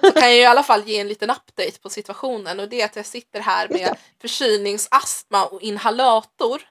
så 0.01 0.11
kan 0.11 0.21
jag 0.29 0.37
i 0.37 0.45
alla 0.45 0.63
fall 0.63 0.83
ge 0.83 0.99
en 0.99 1.07
liten 1.07 1.29
update 1.29 1.79
på 1.81 1.89
situationen 1.89 2.59
och 2.59 2.69
det 2.69 2.81
är 2.81 2.85
att 2.85 2.95
jag 2.95 3.05
sitter 3.05 3.39
här 3.39 3.67
med 3.69 3.97
förkylningsastma 4.21 5.45
och 5.45 5.61
inhalator. 5.61 6.61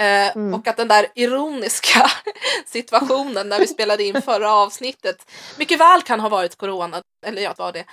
Eh, 0.00 0.36
Mm. 0.36 0.54
Och 0.54 0.68
att 0.68 0.76
den 0.76 0.88
där 0.88 1.06
ironiska 1.14 2.10
situationen 2.66 3.48
när 3.48 3.58
vi 3.58 3.66
spelade 3.66 4.04
in 4.04 4.22
förra 4.22 4.52
avsnittet 4.52 5.30
mycket 5.58 5.80
väl 5.80 6.02
kan 6.02 6.20
ha 6.20 6.28
varit 6.28 6.56
corona, 6.56 7.02
eller 7.26 7.42
ja, 7.42 7.54
det 7.56 7.62
var 7.62 7.72
det. 7.72 7.84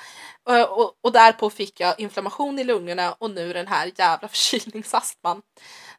Eh, 0.50 0.62
och, 0.63 0.93
och 1.01 1.12
därpå 1.12 1.50
fick 1.50 1.79
jag 1.79 2.00
inflammation 2.00 2.60
i 2.60 2.63
lungorna 2.63 3.13
och 3.19 3.31
nu 3.31 3.53
den 3.53 3.67
här 3.67 3.91
jävla 3.98 4.27
förkylningsastman. 4.36 5.41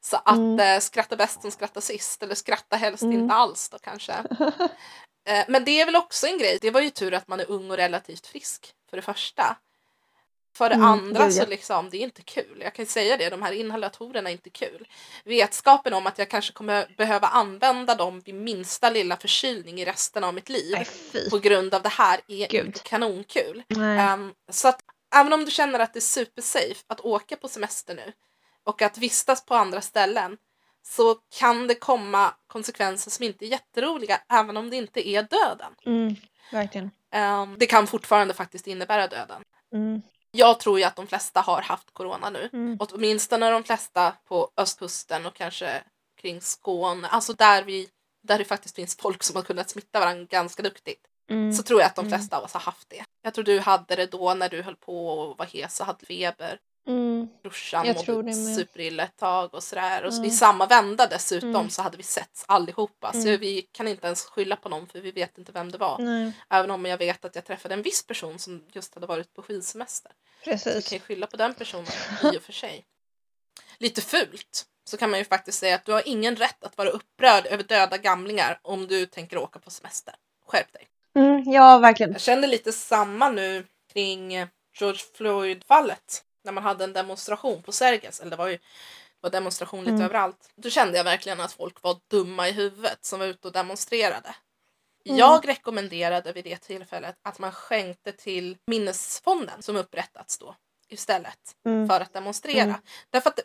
Så 0.01 0.17
att 0.17 0.37
Mm. 0.37 0.61
eh, 0.61 0.81
skratta 0.81 1.17
bäst 1.17 1.43
som 1.43 1.51
skrattar 1.51 1.81
sist, 1.81 2.23
eller 2.23 2.35
skratta 2.35 2.77
helst 2.77 3.03
Mm. 3.03 3.21
inte 3.21 3.35
alls 3.35 3.69
då 3.69 3.79
kanske. 3.79 4.15
Eh, 5.25 5.45
men 5.49 5.65
det 5.65 5.81
är 5.81 5.87
väl 5.87 5.97
också 5.97 6.27
en 6.27 6.39
grej, 6.39 6.59
det 6.61 6.71
var 6.71 6.81
ju 6.81 6.91
tur 6.91 7.15
att 7.15 7.29
man 7.29 7.41
är 7.41 7.51
ung 7.51 7.71
och 7.71 7.77
relativt 7.77 8.27
frisk 8.27 8.75
för 8.91 8.97
det 8.97 9.03
första. 9.03 9.57
För 10.57 10.69
det 10.69 10.75
Mm, 10.75 10.87
andra 10.87 11.25
ja. 11.25 11.31
så 11.31 11.47
liksom, 11.47 11.91
det 11.91 11.97
är 11.97 12.01
inte 12.01 12.23
kul. 12.23 12.61
Jag 12.65 12.75
kan 12.75 12.87
säga 12.87 13.17
det, 13.17 13.31
de 13.31 13.43
här 13.43 13.53
inhalatorerna 13.53 14.29
är 14.31 14.33
inte 14.33 14.51
kul. 14.51 14.89
Vetskapen 15.25 15.95
om 15.95 16.07
att 16.07 16.19
jag 16.19 16.29
kanske 16.31 16.53
kommer 16.53 16.95
behöva 16.97 17.27
använda 17.27 17.95
dem 17.95 18.21
vid 18.21 18.35
minsta 18.35 18.91
lilla 18.91 19.17
förkylning 19.17 19.81
i 19.81 19.85
resten 19.85 20.25
av 20.25 20.35
mitt 20.35 20.49
liv 20.49 20.73
Nej, 21.13 21.31
på 21.31 21.39
grund 21.39 21.75
av 21.75 21.83
det 21.83 21.89
här 21.89 22.21
är 22.29 22.49
Gud. 22.49 22.67
inte 22.67 22.81
kanonkul. 22.81 23.63
Ehm, 23.81 24.33
så 24.51 24.69
att 24.69 24.81
även 25.15 25.33
om 25.33 25.45
du 25.45 25.51
känner 25.51 25.79
att 25.79 25.93
det 25.93 25.99
är 25.99 26.01
supersafe 26.01 26.85
att 26.87 27.01
åka 27.01 27.37
på 27.37 27.49
semester 27.49 27.95
nu 27.95 28.13
och 28.65 28.83
att 28.83 28.99
vistas 28.99 29.45
på 29.45 29.55
andra 29.55 29.81
ställen 29.81 30.37
så 30.83 31.15
kan 31.39 31.67
det 31.67 31.75
komma 31.75 32.35
konsekvenser 32.47 33.11
som 33.11 33.25
inte 33.25 33.45
är 33.45 33.49
jätteroliga 33.49 34.21
även 34.29 34.57
om 34.57 34.71
det 34.71 34.77
inte 34.77 35.09
är 35.09 35.23
döden. 35.23 35.73
Mm, 35.87 36.17
verkligen. 36.53 36.91
Ehm, 37.11 37.57
det 37.59 37.67
kan 37.67 37.87
fortfarande 37.87 38.35
faktiskt 38.35 38.67
innebära 38.67 39.07
döden. 39.09 39.43
Mm, 39.75 40.03
Jag 40.31 40.61
tror 40.61 40.79
ju 40.79 40.85
att 40.85 40.97
de 40.97 41.07
flesta 41.07 41.41
har 41.41 41.63
haft 41.63 41.91
corona 41.95 42.31
nu. 42.31 42.49
mm, 42.53 42.77
Åtminstone 42.81 43.51
de 43.51 43.65
flesta 43.65 44.13
på 44.29 44.51
östkusten 44.57 45.27
och 45.27 45.35
kanske 45.35 45.83
kring 46.21 46.41
Skåne. 46.41 47.09
Alltså 47.09 47.33
där, 47.33 47.63
vi, 47.63 47.89
där 48.23 48.39
det 48.39 48.45
faktiskt 48.45 48.75
finns 48.77 48.97
folk 48.97 49.23
som 49.23 49.37
har 49.37 49.43
kunnat 49.43 49.71
smitta 49.71 50.01
varandra 50.01 50.25
ganska 50.25 50.63
duktigt. 50.63 51.07
mm. 51.31 51.53
Så 51.53 51.63
tror 51.63 51.81
jag 51.81 51.87
att 51.87 51.97
de 51.97 52.07
Mm. 52.07 52.19
flesta 52.19 52.37
av 52.39 52.45
oss 52.45 52.53
har 52.53 52.61
haft 52.61 52.91
det. 52.91 53.05
Jag 53.23 53.35
tror 53.35 53.45
du 53.45 53.61
hade 53.61 53.97
det 53.97 54.07
då 54.07 54.35
när 54.35 54.49
du 54.49 54.63
höll 54.63 54.77
på 54.77 55.09
och 55.09 55.39
var 55.39 55.47
hes 55.47 55.81
och 55.81 55.87
hade 55.87 56.07
feber. 56.07 56.59
Mm, 56.87 57.29
Brorsan 57.43 57.87
Jag 57.87 58.09
mådde 58.09 58.35
superilla 58.35 59.03
ett 59.03 59.17
tag 59.17 59.55
och 59.55 59.63
sådär. 59.63 60.05
Och 60.05 60.13
så 60.15 60.19
Mm. 60.21 60.29
i 60.31 60.33
samma 60.35 60.67
vända 60.67 61.07
dessutom 61.07 61.51
Mm. 61.55 61.71
så 61.71 61.83
hade 61.83 61.97
vi 61.97 62.03
setts 62.03 62.45
allihopa. 62.49 63.13
Så 63.13 63.19
Mm. 63.29 63.41
vi 63.41 63.63
kan 63.73 63.89
inte 63.89 64.07
ens 64.07 64.25
skylla 64.25 64.57
på 64.57 64.69
någon 64.69 64.87
för 64.87 65.01
vi 65.01 65.11
vet 65.11 65.39
inte 65.39 65.53
vem 65.53 65.71
det 65.73 65.79
var. 65.79 65.99
nej, 65.99 66.33
Även 66.51 66.71
om 66.71 66.85
jag 66.85 66.99
vet 66.99 67.25
att 67.25 67.35
jag 67.35 67.45
träffade 67.45 67.75
en 67.75 67.83
viss 67.83 68.07
person 68.07 68.39
som 68.39 68.65
just 68.73 68.95
hade 68.95 69.07
varit 69.07 69.35
på 69.35 69.43
skidsemester. 69.43 70.13
Så 70.45 70.51
vi 70.51 70.53
precis. 70.53 70.89
kan 70.89 70.97
ju 70.99 71.01
skylla 71.05 71.27
på 71.27 71.37
den 71.37 71.55
personen 71.55 71.87
i 72.35 72.37
och 72.39 72.43
för 72.43 72.53
sig. 72.53 72.85
Lite 73.79 74.01
fult 74.03 74.67
så 74.85 74.97
kan 74.97 75.11
man 75.11 75.19
ju 75.19 75.25
faktiskt 75.25 75.59
säga 75.59 75.75
att 75.75 75.85
du 75.85 75.93
har 75.93 76.09
ingen 76.09 76.37
rätt 76.37 76.65
att 76.65 76.79
vara 76.79 76.89
upprörd 76.91 77.47
över 77.47 77.65
döda 77.65 77.99
gamlingar 77.99 78.59
om 78.63 78.87
du 78.87 79.07
tänker 79.07 79.37
åka 79.37 79.59
på 79.59 79.71
semester. 79.71 80.15
Skärp 80.47 80.73
dig. 80.73 80.89
Mm, 81.15 81.43
ja, 81.53 81.79
verkligen. 81.79 82.13
Jag 82.13 82.21
känner 82.21 82.49
lite 82.49 82.73
samma 82.73 83.29
nu 83.29 83.67
kring 83.93 84.31
George 84.79 85.01
Floyd-fallet. 85.17 86.25
När 86.45 86.53
man 86.53 86.65
hade 86.65 86.85
en 86.85 86.93
demonstration 86.93 87.63
på 87.63 87.73
Sergels, 87.73 88.21
eller 88.21 88.31
det 88.31 88.37
var 88.37 88.49
ju 88.49 88.57
det 88.57 89.27
var 89.27 89.31
demonstration 89.31 89.81
lite 89.85 89.91
Mm. 89.95 90.03
överallt. 90.05 90.51
Då 90.57 90.71
kände 90.71 90.97
jag 90.97 91.05
verkligen 91.05 91.41
att 91.41 91.53
folk 91.53 91.83
var 91.83 91.97
dumma 92.11 92.49
i 92.49 92.53
huvudet 92.53 93.05
som 93.05 93.19
var 93.21 93.27
ute 93.27 93.47
och 93.49 93.53
demonstrerade. 93.53 94.35
Mm. 95.05 95.19
Jag 95.19 95.49
rekommenderade 95.49 96.33
vid 96.33 96.45
det 96.45 96.57
tillfället 96.57 97.17
att 97.23 97.39
man 97.39 97.53
skänkte 97.53 98.13
till 98.13 98.57
minnesfonden 98.67 99.63
som 99.63 99.77
upprättats 99.77 100.39
då 100.39 100.57
istället 100.89 101.57
Mm. 101.67 101.89
för 101.89 102.01
att 102.01 102.13
demonstrera. 102.13 102.63
Mm. 102.63 102.81
Därför 103.11 103.31
att 103.31 103.41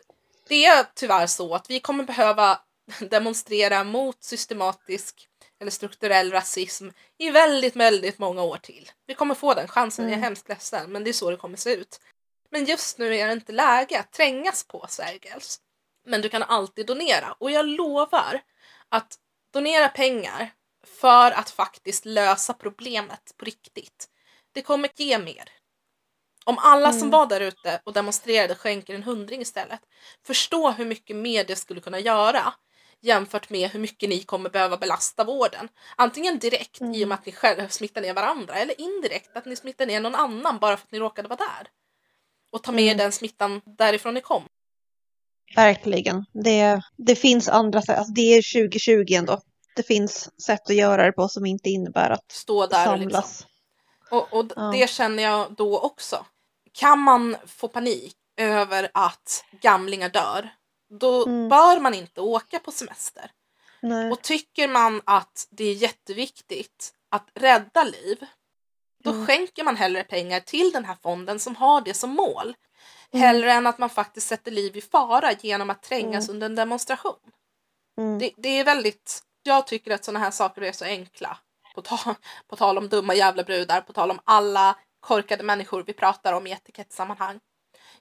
det 0.48 0.64
är 0.66 0.86
tyvärr 0.94 1.26
så 1.26 1.54
att 1.54 1.70
vi 1.70 1.80
kommer 1.80 2.04
behöva 2.04 2.60
demonstrera 3.10 3.84
mot 3.84 4.22
systematisk 4.24 5.28
eller 5.60 5.70
strukturell 5.70 6.30
rasism 6.32 6.88
i 7.18 7.30
väldigt, 7.30 7.76
väldigt 7.76 8.18
många 8.18 8.42
år 8.42 8.56
till. 8.56 8.90
Vi 9.06 9.14
kommer 9.14 9.34
få 9.34 9.54
den 9.54 9.68
chansen, 9.68 10.04
jag 10.04 10.12
är 10.12 10.16
Mm. 10.16 10.22
hemskt 10.24 10.48
ledsen, 10.48 10.92
men 10.92 11.04
det 11.04 11.10
är 11.10 11.12
så 11.12 11.30
det 11.30 11.36
kommer 11.36 11.56
se 11.56 11.74
ut. 11.74 12.00
Men 12.50 12.64
just 12.64 12.98
nu 12.98 13.16
är 13.16 13.26
det 13.26 13.32
inte 13.32 13.52
läge 13.52 14.00
att 14.00 14.12
trängas 14.12 14.64
på 14.64 14.86
Sergels. 14.88 15.60
Men 16.06 16.20
du 16.22 16.28
kan 16.28 16.42
alltid 16.42 16.86
donera 16.86 17.32
och 17.32 17.50
jag 17.50 17.66
lovar 17.66 18.40
att 18.88 19.18
donera 19.52 19.88
pengar 19.88 20.50
för 20.86 21.30
att 21.32 21.50
faktiskt 21.50 22.04
lösa 22.04 22.54
problemet 22.54 23.34
på 23.36 23.44
riktigt. 23.44 24.08
Det 24.52 24.62
kommer 24.62 24.90
ge 24.96 25.18
mer. 25.18 25.50
Om 26.44 26.58
alla 26.58 26.92
som 26.92 27.08
Mm. 27.08 27.10
var 27.10 27.26
där 27.26 27.40
ute 27.40 27.80
och 27.84 27.92
demonstrerade 27.92 28.54
skänker 28.54 28.94
en 28.94 29.02
hundring 29.02 29.40
istället. 29.40 29.80
Förstå 30.26 30.70
hur 30.70 30.84
mycket 30.84 31.16
mer 31.16 31.44
det 31.44 31.56
skulle 31.56 31.80
kunna 31.80 31.98
göra 32.00 32.54
jämfört 33.00 33.50
med 33.50 33.70
hur 33.70 33.80
mycket 33.80 34.08
ni 34.08 34.22
kommer 34.22 34.50
behöva 34.50 34.76
belasta 34.76 35.24
vården. 35.24 35.68
Antingen 35.96 36.38
direkt 36.38 36.80
i 36.92 37.04
och 37.04 37.08
Mm. 37.08 37.08
med 37.08 37.14
att 37.18 37.26
ni 37.26 37.32
själva 37.32 37.68
smittar 37.68 38.00
ner 38.00 38.14
varandra 38.14 38.54
eller 38.54 38.80
indirekt 38.80 39.36
att 39.36 39.44
ni 39.44 39.56
smittar 39.56 39.86
ner 39.86 40.00
någon 40.00 40.14
annan 40.14 40.58
bara 40.58 40.76
för 40.76 40.84
att 40.86 40.92
ni 40.92 40.98
råkade 40.98 41.28
vara 41.28 41.38
där. 41.38 41.68
Och 42.52 42.62
ta 42.62 42.72
med 42.72 42.84
Mm. 42.84 42.96
den 42.96 43.12
smittan 43.12 43.60
därifrån 43.78 44.14
ni 44.14 44.20
kom. 44.20 44.42
Verkligen. 45.56 46.24
Det, 46.44 46.82
det 46.96 47.14
finns 47.16 47.48
andra 47.48 47.82
sätt. 47.82 47.98
Alltså 47.98 48.12
det 48.12 48.20
är 48.36 48.62
2020 48.68 49.04
ändå. 49.14 49.40
Det 49.76 49.82
finns 49.82 50.42
sätt 50.42 50.70
att 50.70 50.76
göra 50.76 51.06
det 51.06 51.12
på 51.12 51.28
som 51.28 51.46
inte 51.46 51.70
innebär 51.70 52.10
att 52.10 52.32
Stå 52.32 52.66
där 52.66 52.92
och 52.92 52.98
liksom 52.98 53.10
samlas. 53.22 53.46
Och, 54.10 54.32
och 54.32 54.44
d- 54.44 54.54
Ja. 54.56 54.62
det 54.62 54.90
känner 54.90 55.22
jag 55.22 55.52
då 55.54 55.78
också. 55.78 56.26
Kan 56.72 56.98
man 56.98 57.36
få 57.46 57.68
panik 57.68 58.16
över 58.36 58.90
att 58.94 59.44
gamlingar 59.60 60.08
dör, 60.08 60.48
då 61.00 61.26
Mm. 61.26 61.48
bör 61.48 61.80
man 61.80 61.94
inte 61.94 62.20
åka 62.20 62.58
på 62.58 62.72
semester. 62.72 63.30
Nej. 63.82 64.10
Och 64.10 64.22
tycker 64.22 64.68
man 64.68 65.02
att 65.04 65.46
det 65.50 65.64
är 65.64 65.74
jätteviktigt 65.74 66.92
att 67.10 67.28
rädda 67.34 67.84
liv, 67.84 68.18
då 69.08 69.14
Mm. 69.14 69.26
skänker 69.26 69.64
man 69.64 69.76
hellre 69.76 70.04
pengar 70.04 70.40
till 70.40 70.70
den 70.72 70.84
här 70.84 70.96
fonden 71.02 71.38
som 71.38 71.56
har 71.56 71.80
det 71.80 71.94
som 71.94 72.10
mål. 72.10 72.54
Mm. 73.12 73.26
Hellre 73.26 73.52
än 73.52 73.66
att 73.66 73.78
man 73.78 73.90
faktiskt 73.90 74.26
sätter 74.28 74.50
liv 74.50 74.76
i 74.76 74.80
fara 74.80 75.32
genom 75.32 75.70
att 75.70 75.82
trängas 75.82 76.28
Mm. 76.28 76.34
under 76.36 76.46
en 76.46 76.54
demonstration. 76.54 77.18
Mm. 77.98 78.18
Det, 78.18 78.30
det 78.36 78.48
är 78.48 78.64
väldigt, 78.64 79.20
jag 79.42 79.66
tycker 79.66 79.90
att 79.90 80.04
sådana 80.04 80.24
här 80.24 80.30
saker 80.30 80.62
är 80.62 80.72
så 80.72 80.84
enkla. 80.84 81.38
På, 81.74 81.82
ta, 81.82 82.14
på 82.48 82.56
tal 82.56 82.78
om 82.78 82.88
dumma 82.88 83.14
jävla 83.14 83.42
brudar, 83.42 83.80
på 83.80 83.92
tal 83.92 84.10
om 84.10 84.20
alla 84.24 84.76
korkade 85.00 85.42
människor 85.42 85.82
vi 85.86 85.92
pratar 85.92 86.32
om 86.32 86.46
i 86.46 86.52
etikettsammanhang. 86.52 87.40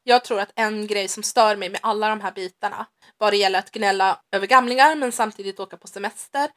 Jag 0.03 0.23
tror 0.25 0.39
att 0.39 0.51
en 0.55 0.87
grej 0.87 1.07
som 1.07 1.23
stör 1.23 1.55
mig 1.55 1.69
med 1.69 1.79
alla 1.83 2.09
de 2.09 2.21
här 2.21 2.31
bitarna, 2.31 2.85
vad 3.17 3.33
det 3.33 3.37
gäller 3.37 3.59
att 3.59 3.71
gnälla 3.71 4.19
över 4.31 4.47
gamlingar 4.47 4.95
men 4.95 5.11
samtidigt 5.11 5.59
åka 5.59 5.77
på 5.77 5.87
semester, 5.87 6.49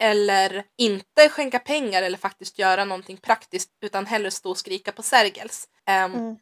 eller 0.00 0.64
inte 0.78 1.28
skänka 1.28 1.58
pengar 1.58 2.02
eller 2.02 2.18
faktiskt 2.18 2.58
göra 2.58 2.84
någonting 2.84 3.16
praktiskt 3.16 3.70
utan 3.84 4.06
hellre 4.06 4.30
stå 4.30 4.50
och 4.50 4.58
skrika 4.58 4.92
på 4.92 5.02
Sergels. 5.02 5.68
ehm, 5.86 6.14
Mm. 6.14 6.36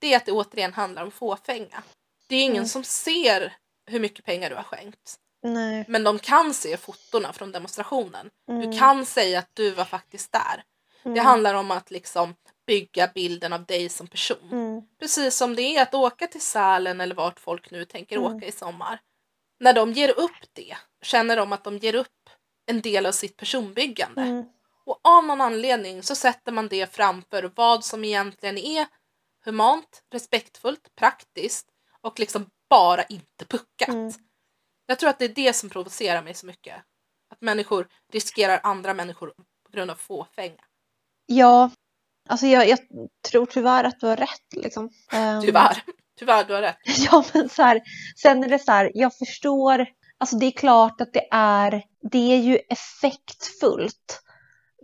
Det 0.00 0.12
är 0.12 0.16
att 0.16 0.26
det 0.26 0.32
återigen 0.32 0.72
handlar 0.72 1.02
om 1.04 1.10
fåfänga. 1.10 1.82
Det 2.28 2.36
är 2.36 2.42
ingen 2.42 2.56
Mm. 2.56 2.68
som 2.68 2.84
ser 2.84 3.56
hur 3.90 4.00
mycket 4.00 4.24
pengar 4.24 4.50
du 4.50 4.56
har 4.56 4.62
skänkt. 4.62 5.16
Nej. 5.42 5.84
Men 5.88 6.04
de 6.04 6.18
kan 6.18 6.54
se 6.54 6.76
fotona 6.76 7.32
från 7.32 7.52
demonstrationen. 7.52 8.30
Mm. 8.50 8.70
Du 8.70 8.78
kan 8.78 9.06
säga 9.06 9.38
att 9.38 9.50
du 9.54 9.70
var 9.70 9.84
faktiskt 9.84 10.32
där. 10.32 10.62
Det 11.02 11.08
Mm. 11.10 11.24
handlar 11.26 11.54
om 11.54 11.70
att 11.70 11.90
liksom 11.90 12.34
bygga 12.66 13.10
bilden 13.14 13.52
av 13.52 13.64
dig 13.64 13.88
som 13.88 14.06
person. 14.06 14.48
Mm. 14.52 14.82
Precis 15.00 15.36
som 15.36 15.56
det 15.56 15.62
är 15.62 15.82
att 15.82 15.94
åka 15.94 16.26
till 16.26 16.40
Sälen 16.40 17.00
eller 17.00 17.14
vart 17.14 17.40
folk 17.40 17.70
nu 17.70 17.84
tänker 17.84 18.16
Mm. 18.16 18.36
åka 18.36 18.46
i 18.46 18.52
sommar. 18.52 19.00
När 19.60 19.72
de 19.72 19.92
ger 19.92 20.10
upp 20.18 20.46
det 20.52 20.76
känner 21.02 21.36
de 21.36 21.52
att 21.52 21.64
de 21.64 21.78
ger 21.78 21.94
upp 21.94 22.25
en 22.66 22.80
del 22.80 23.06
av 23.06 23.12
sitt 23.12 23.36
personbyggande. 23.36 24.22
Mm. 24.22 24.44
Och 24.84 25.00
av 25.02 25.24
någon 25.24 25.40
anledning 25.40 26.02
så 26.02 26.14
sätter 26.14 26.52
man 26.52 26.68
det 26.68 26.94
framför 26.94 27.52
vad 27.56 27.84
som 27.84 28.04
egentligen 28.04 28.58
är 28.58 28.86
humant, 29.44 30.02
respektfullt, 30.12 30.94
praktiskt 30.96 31.66
och 32.00 32.18
liksom 32.18 32.46
bara 32.70 33.02
inte 33.02 33.44
puckat. 33.48 33.88
Mm. 33.88 34.12
Jag 34.86 34.98
tror 34.98 35.10
att 35.10 35.18
det 35.18 35.24
är 35.24 35.34
det 35.34 35.52
som 35.52 35.70
provocerar 35.70 36.22
mig 36.22 36.34
så 36.34 36.46
mycket. 36.46 36.76
Att 37.30 37.40
människor 37.40 37.88
riskerar 38.12 38.60
andra 38.62 38.94
människor 38.94 39.32
på 39.64 39.72
grund 39.72 39.90
av 39.90 39.94
fåfänga. 39.94 40.64
Ja, 41.26 41.70
alltså 42.28 42.46
jag, 42.46 42.68
jag 42.68 42.78
tror 43.30 43.46
tyvärr 43.46 43.84
att 43.84 44.00
du 44.00 44.06
har 44.06 44.16
rätt 44.16 44.52
liksom. 44.56 44.90
Ehm, 45.12 45.42
Tyvärr. 45.42 45.82
Tyvärr, 46.18 46.44
du 46.44 46.54
har 46.54 46.62
rätt. 46.62 46.78
Ja, 47.10 47.24
men 47.34 47.48
så 47.48 47.62
här, 47.62 47.82
sen 48.16 48.44
är 48.44 48.48
det 48.48 48.58
så 48.58 48.72
här, 48.72 48.90
jag 48.94 49.16
förstår, 49.16 49.86
alltså 50.18 50.36
det 50.36 50.46
är 50.46 50.50
klart 50.50 51.00
att 51.00 51.12
det 51.12 51.28
är, 51.30 51.82
det 52.10 52.32
är 52.32 52.38
ju 52.38 52.56
effektfullt 52.56 54.22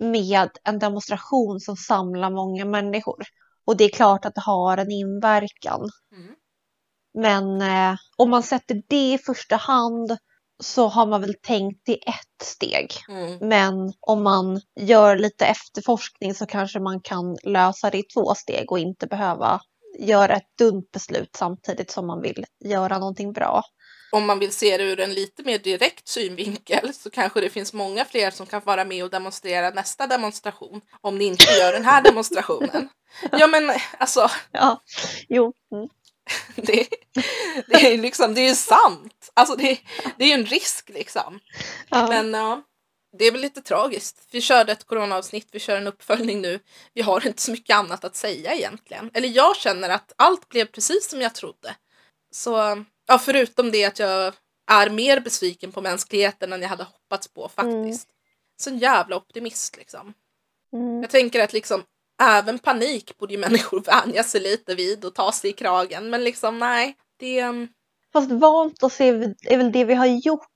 med 0.01 0.51
en 0.65 0.79
demonstration 0.79 1.61
som 1.61 1.77
samlar 1.77 2.31
många 2.31 2.65
människor. 2.65 3.25
Och 3.65 3.77
det 3.77 3.85
är 3.85 3.89
klart 3.89 4.25
att 4.25 4.35
det 4.35 4.41
har 4.41 4.77
en 4.77 4.91
inverkan. 4.91 5.91
Mm. 6.13 6.35
Men 7.15 7.63
eh, 7.63 7.99
om 8.17 8.31
man 8.31 8.43
sätter 8.43 8.83
det 8.89 9.13
i 9.13 9.19
första 9.19 9.57
hand 9.57 10.17
så 10.63 10.89
har 10.89 11.07
man 11.07 11.21
väl 11.21 11.35
tänkt 11.43 11.89
i 11.89 11.93
ett 11.93 12.43
steg. 12.43 12.91
Mm. 13.09 13.49
Men 13.49 13.93
om 14.01 14.23
man 14.23 14.61
gör 14.81 15.17
lite 15.17 15.47
efterforskning 15.47 16.35
så 16.35 16.47
kanske 16.47 16.81
man 16.81 17.01
kan 17.01 17.37
lösa 17.43 17.91
det 17.91 17.99
i 17.99 18.03
två 18.03 18.35
steg 18.35 18.73
och 18.73 18.79
inte 18.79 19.07
behöva 19.07 19.61
göra 19.99 20.37
ett 20.37 20.59
dumt 20.59 20.87
beslut 20.93 21.37
samtidigt 21.37 21.91
som 21.91 22.07
man 22.07 22.23
vill 22.23 22.45
göra 22.65 22.99
någonting 22.99 23.33
bra. 23.33 23.63
Om 24.13 24.27
man 24.27 24.39
vill 24.39 24.53
se 24.53 24.77
det 24.77 24.85
ur 24.85 25.01
en 25.01 25.15
lite 25.15 25.43
mer 25.43 25.59
direkt 25.59 26.09
synvinkel 26.09 26.95
så 26.95 27.11
kanske 27.11 27.41
det 27.41 27.51
finns 27.51 27.73
många 27.73 28.05
fler 28.05 28.31
som 28.31 28.47
kan 28.47 28.63
vara 28.65 28.85
med 28.85 29.05
och 29.05 29.11
demonstrera 29.11 29.71
nästa 29.71 30.07
demonstration. 30.07 30.81
Om 31.01 31.19
ni 31.19 31.25
inte 31.25 31.45
gör 31.45 31.73
den 31.73 31.85
här 31.85 32.03
demonstrationen. 32.05 32.89
Ja 33.31 33.47
men 33.47 33.71
alltså, 33.99 34.31
Ja, 34.53 34.83
jo. 35.29 35.53
Mm. 35.73 35.89
det, 36.57 36.89
det 37.69 37.93
är 37.93 37.99
liksom, 37.99 38.35
det 38.35 38.41
är 38.41 38.49
ju 38.49 38.55
sant. 38.55 39.31
Alltså 39.35 39.57
det, 39.57 39.79
det 40.19 40.25
är 40.25 40.29
ju 40.29 40.35
en 40.35 40.47
risk 40.47 40.89
liksom. 40.89 41.41
Ja. 41.89 42.09
Men 42.09 42.35
ja, 42.35 42.63
det 43.19 43.25
är 43.25 43.33
väl 43.33 43.41
lite 43.41 43.63
tragiskt. 43.63 44.29
Vi 44.31 44.41
körde 44.41 44.73
ett 44.73 44.85
coronaavsnitt, 44.85 45.49
vi 45.53 45.59
kör 45.59 45.77
en 45.77 45.87
uppföljning 45.87 46.41
nu. 46.41 46.61
Vi 46.95 47.03
har 47.03 47.27
inte 47.27 47.43
så 47.43 47.51
mycket 47.51 47.77
annat 47.77 48.05
att 48.05 48.17
säga 48.17 48.55
egentligen. 48.55 49.11
Eller 49.15 49.29
jag 49.29 49.57
känner 49.57 49.89
att 49.89 50.13
allt 50.17 50.49
blev 50.49 50.67
precis 50.67 51.11
som 51.11 51.21
jag 51.21 51.35
trodde. 51.35 51.77
Så, 52.35 52.85
ja 53.13 53.19
förutom 53.19 53.71
det 53.71 53.85
att 53.85 53.99
jag 53.99 54.35
är 54.71 54.91
mer 54.91 55.21
besviken 55.21 55.73
på 55.73 55.81
mänskligheten 55.81 56.53
än 56.53 56.63
jag 56.63 56.69
hade 56.69 56.85
hoppats 56.85 57.29
på 57.29 57.49
faktiskt. 57.49 58.09
Så 58.57 58.71
en 58.71 58.79
jävla 58.79 59.17
optimist 59.17 59.77
liksom. 59.77 60.15
Mm. 60.73 61.01
Jag 61.01 61.11
tänker 61.11 61.45
att 61.45 61.53
liksom 61.53 61.83
även 62.23 62.59
panik 62.59 63.19
borde 63.19 63.35
ju 63.35 63.41
människor 63.49 63.81
vänja 63.81 64.25
sig 64.25 64.41
lite 64.41 64.75
vid 64.75 65.05
och 65.05 65.15
ta 65.15 65.33
sig 65.33 65.51
i 65.51 65.53
kragen. 65.53 66.11
Men 66.11 66.25
liksom 66.25 66.59
nej, 66.59 66.97
det 67.19 67.39
är... 67.39 67.69
Fast 68.13 68.31
vant 68.31 68.83
oss 68.83 69.01
är, 69.01 69.13
väl- 69.57 69.73
det 69.73 69.85
vi 69.85 69.95
har 69.95 70.07
gjort. 70.07 70.49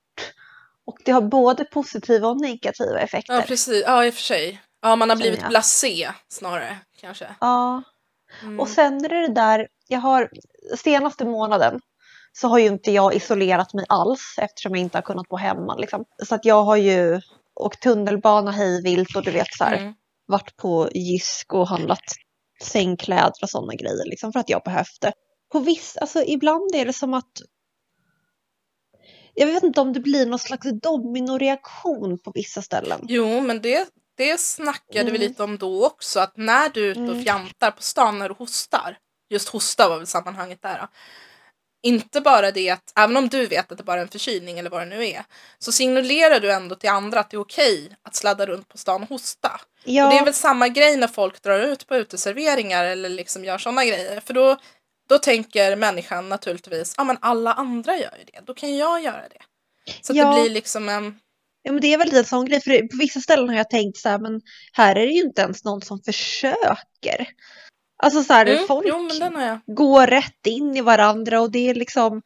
Och 0.85 0.97
det 1.05 1.11
har 1.11 1.21
både 1.21 1.65
positiva 1.65 2.27
och 2.27 2.41
negativa 2.41 2.99
effekter. 2.99 3.33
Ja 3.33 3.41
precis, 3.41 3.83
ja 3.85 4.05
i 4.05 4.09
och 4.09 4.13
för 4.13 4.21
sig. 4.21 4.61
Ja 4.81 4.95
man 4.95 5.09
har 5.09 5.17
blivit 5.17 5.41
jag. 5.41 5.49
blasé 5.49 6.11
snarare 6.27 6.77
kanske. 7.01 7.35
Ja. 7.39 7.83
Mm. 8.41 8.59
Och 8.59 8.69
sen 8.69 9.05
är 9.05 9.09
det 9.09 9.27
det 9.27 9.33
där, 9.33 9.67
jag 9.87 9.99
har 9.99 10.29
senaste 10.77 11.25
månaden 11.25 11.81
så 12.41 12.47
har 12.47 12.59
ju 12.59 12.65
inte 12.65 12.91
jag 12.91 13.13
isolerat 13.15 13.73
mig 13.73 13.85
alls 13.89 14.35
eftersom 14.41 14.71
jag 14.75 14.79
inte 14.81 14.97
har 14.97 15.01
kunnat 15.01 15.27
bo 15.29 15.35
hemma. 15.37 15.75
Liksom. 15.75 16.05
Så 16.25 16.35
att 16.35 16.45
jag 16.45 16.63
har 16.63 16.75
ju 16.77 17.21
åkt 17.55 17.81
tunnelbana 17.81 18.51
hej 18.51 18.81
vilt 18.83 19.15
och 19.15 19.23
du 19.23 19.31
vet 19.31 19.53
så 19.53 19.63
här, 19.63 19.77
Mm. 19.77 19.93
varit 20.25 20.57
på 20.57 20.89
Jysk 20.95 21.53
och 21.53 21.67
handlat 21.67 22.03
sängkläder 22.63 23.33
och 23.41 23.49
sådana 23.49 23.73
grejer 23.73 24.05
liksom 24.05 24.33
för 24.33 24.39
att 24.39 24.49
jag 24.49 24.61
behövt 24.63 25.01
det. 25.01 25.13
På 25.51 25.59
viss, 25.59 25.97
alltså 25.97 26.23
ibland 26.23 26.75
är 26.75 26.85
det 26.85 26.93
som 26.93 27.13
att 27.13 27.31
jag 29.33 29.47
vet 29.47 29.63
inte 29.63 29.81
om 29.81 29.93
det 29.93 29.99
blir 29.99 30.25
någon 30.25 30.39
slags 30.39 30.67
dominoreaktion 30.83 32.19
på 32.19 32.31
vissa 32.35 32.61
ställen. 32.61 32.99
Jo, 33.03 33.41
men 33.41 33.61
det, 33.61 33.89
det 34.17 34.39
snackade 34.39 35.03
vi 35.11 35.17
Mm. 35.17 35.21
lite 35.21 35.43
om 35.43 35.57
då 35.57 35.85
också. 35.85 36.19
Att 36.19 36.37
när 36.37 36.69
du 36.69 36.85
är 36.85 36.91
ute 36.91 36.99
och 37.01 37.07
Mm. 37.07 37.23
fjantar 37.23 37.71
på 37.71 37.81
stan 37.83 38.19
när 38.19 38.29
du 38.29 38.35
hostar. 38.35 38.97
Just 39.29 39.49
hosta 39.49 39.89
var 39.89 39.97
väl 39.97 40.07
sammanhanget 40.07 40.61
där. 40.61 40.87
Inte 41.83 42.21
bara 42.21 42.51
det 42.51 42.69
att, 42.69 42.93
även 42.95 43.17
om 43.17 43.27
du 43.29 43.45
vet 43.47 43.71
att 43.71 43.77
det 43.77 43.83
bara 43.83 43.97
är 43.97 44.01
en 44.01 44.07
förkylning 44.07 44.59
eller 44.59 44.69
vad 44.69 44.81
det 44.81 44.85
nu 44.85 45.05
är. 45.07 45.23
Så 45.59 45.71
signalerar 45.71 46.39
du 46.39 46.51
ändå 46.51 46.75
till 46.75 46.89
andra 46.89 47.19
att 47.19 47.29
det 47.29 47.37
är 47.37 47.41
okej 47.41 47.97
att 48.03 48.15
sladda 48.15 48.45
runt 48.45 48.67
på 48.67 48.77
stan 48.77 49.03
och 49.03 49.09
hosta. 49.09 49.61
Ja, 49.83 50.05
Och 50.05 50.11
det 50.11 50.17
är 50.17 50.25
väl 50.25 50.33
samma 50.33 50.67
grej 50.67 50.97
när 50.97 51.07
folk 51.07 51.41
drar 51.43 51.59
ut 51.59 51.87
på 51.87 51.95
uteserveringar 51.95 52.83
eller 52.85 53.09
liksom 53.09 53.45
gör 53.45 53.57
sådana 53.57 53.85
grejer. 53.85 54.19
För 54.19 54.33
då, 54.33 54.57
då 55.09 55.17
tänker 55.17 55.75
människan 55.75 56.29
naturligtvis, 56.29 56.93
ja 56.97 57.03
men 57.03 57.17
alla 57.21 57.53
andra 57.53 57.93
gör 57.97 58.15
ju 58.19 58.23
det, 58.33 58.39
då 58.45 58.53
kan 58.53 58.77
jag 58.77 59.03
göra 59.03 59.23
det. 59.29 59.41
Så 60.01 60.13
Ja. 60.15 60.25
det 60.35 60.41
blir 60.41 60.49
liksom 60.53 60.89
en, 60.89 61.19
ja, 61.63 61.71
men 61.71 61.81
det 61.81 61.93
är 61.93 61.97
väl 61.97 62.07
lite 62.07 62.19
en 62.19 62.25
sån 62.25 62.45
grej. 62.45 62.61
För 62.61 62.87
på 62.87 62.97
vissa 62.97 63.19
ställen 63.19 63.49
har 63.49 63.55
jag 63.55 63.69
tänkt 63.69 63.97
så 63.97 64.09
här, 64.09 64.19
men 64.19 64.41
här 64.73 64.95
är 64.95 65.05
det 65.07 65.13
ju 65.13 65.21
inte 65.21 65.41
ens 65.41 65.63
någon 65.63 65.81
som 65.81 65.99
försöker. 66.01 67.27
Alltså 67.97 68.23
så 68.23 68.33
här, 68.33 68.45
mm, 68.45 68.67
folk 68.67 68.87
jo 68.87 69.09
går 69.65 70.07
rätt 70.07 70.47
in 70.47 70.75
i 70.75 70.81
varandra 70.81 71.41
och 71.41 71.51
det 71.51 71.69
är 71.69 71.75
liksom, 71.75 72.17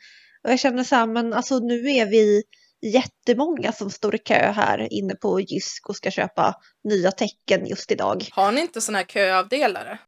och 0.44 0.52
jag 0.52 0.60
känner 0.60 0.84
så 0.84 0.96
här, 0.96 1.06
men 1.06 1.34
alltså 1.34 1.60
nu 1.60 1.92
är 1.92 2.06
vi 2.06 2.44
jättemånga 2.82 3.72
som 3.72 3.90
står 3.90 4.16
i 4.16 4.18
kö 4.18 4.52
här 4.52 4.94
inne 4.94 5.16
på 5.16 5.40
Jysk 5.40 5.90
och 5.90 5.96
ska 5.96 6.12
köpa 6.12 6.56
nya 6.84 7.12
tecken 7.12 7.66
just 7.66 7.92
idag. 7.92 8.28
Har 8.32 8.52
ni 8.52 8.62
inte 8.62 8.82
såna 8.82 8.98
här 8.98 9.06
köavdelare? 9.06 10.00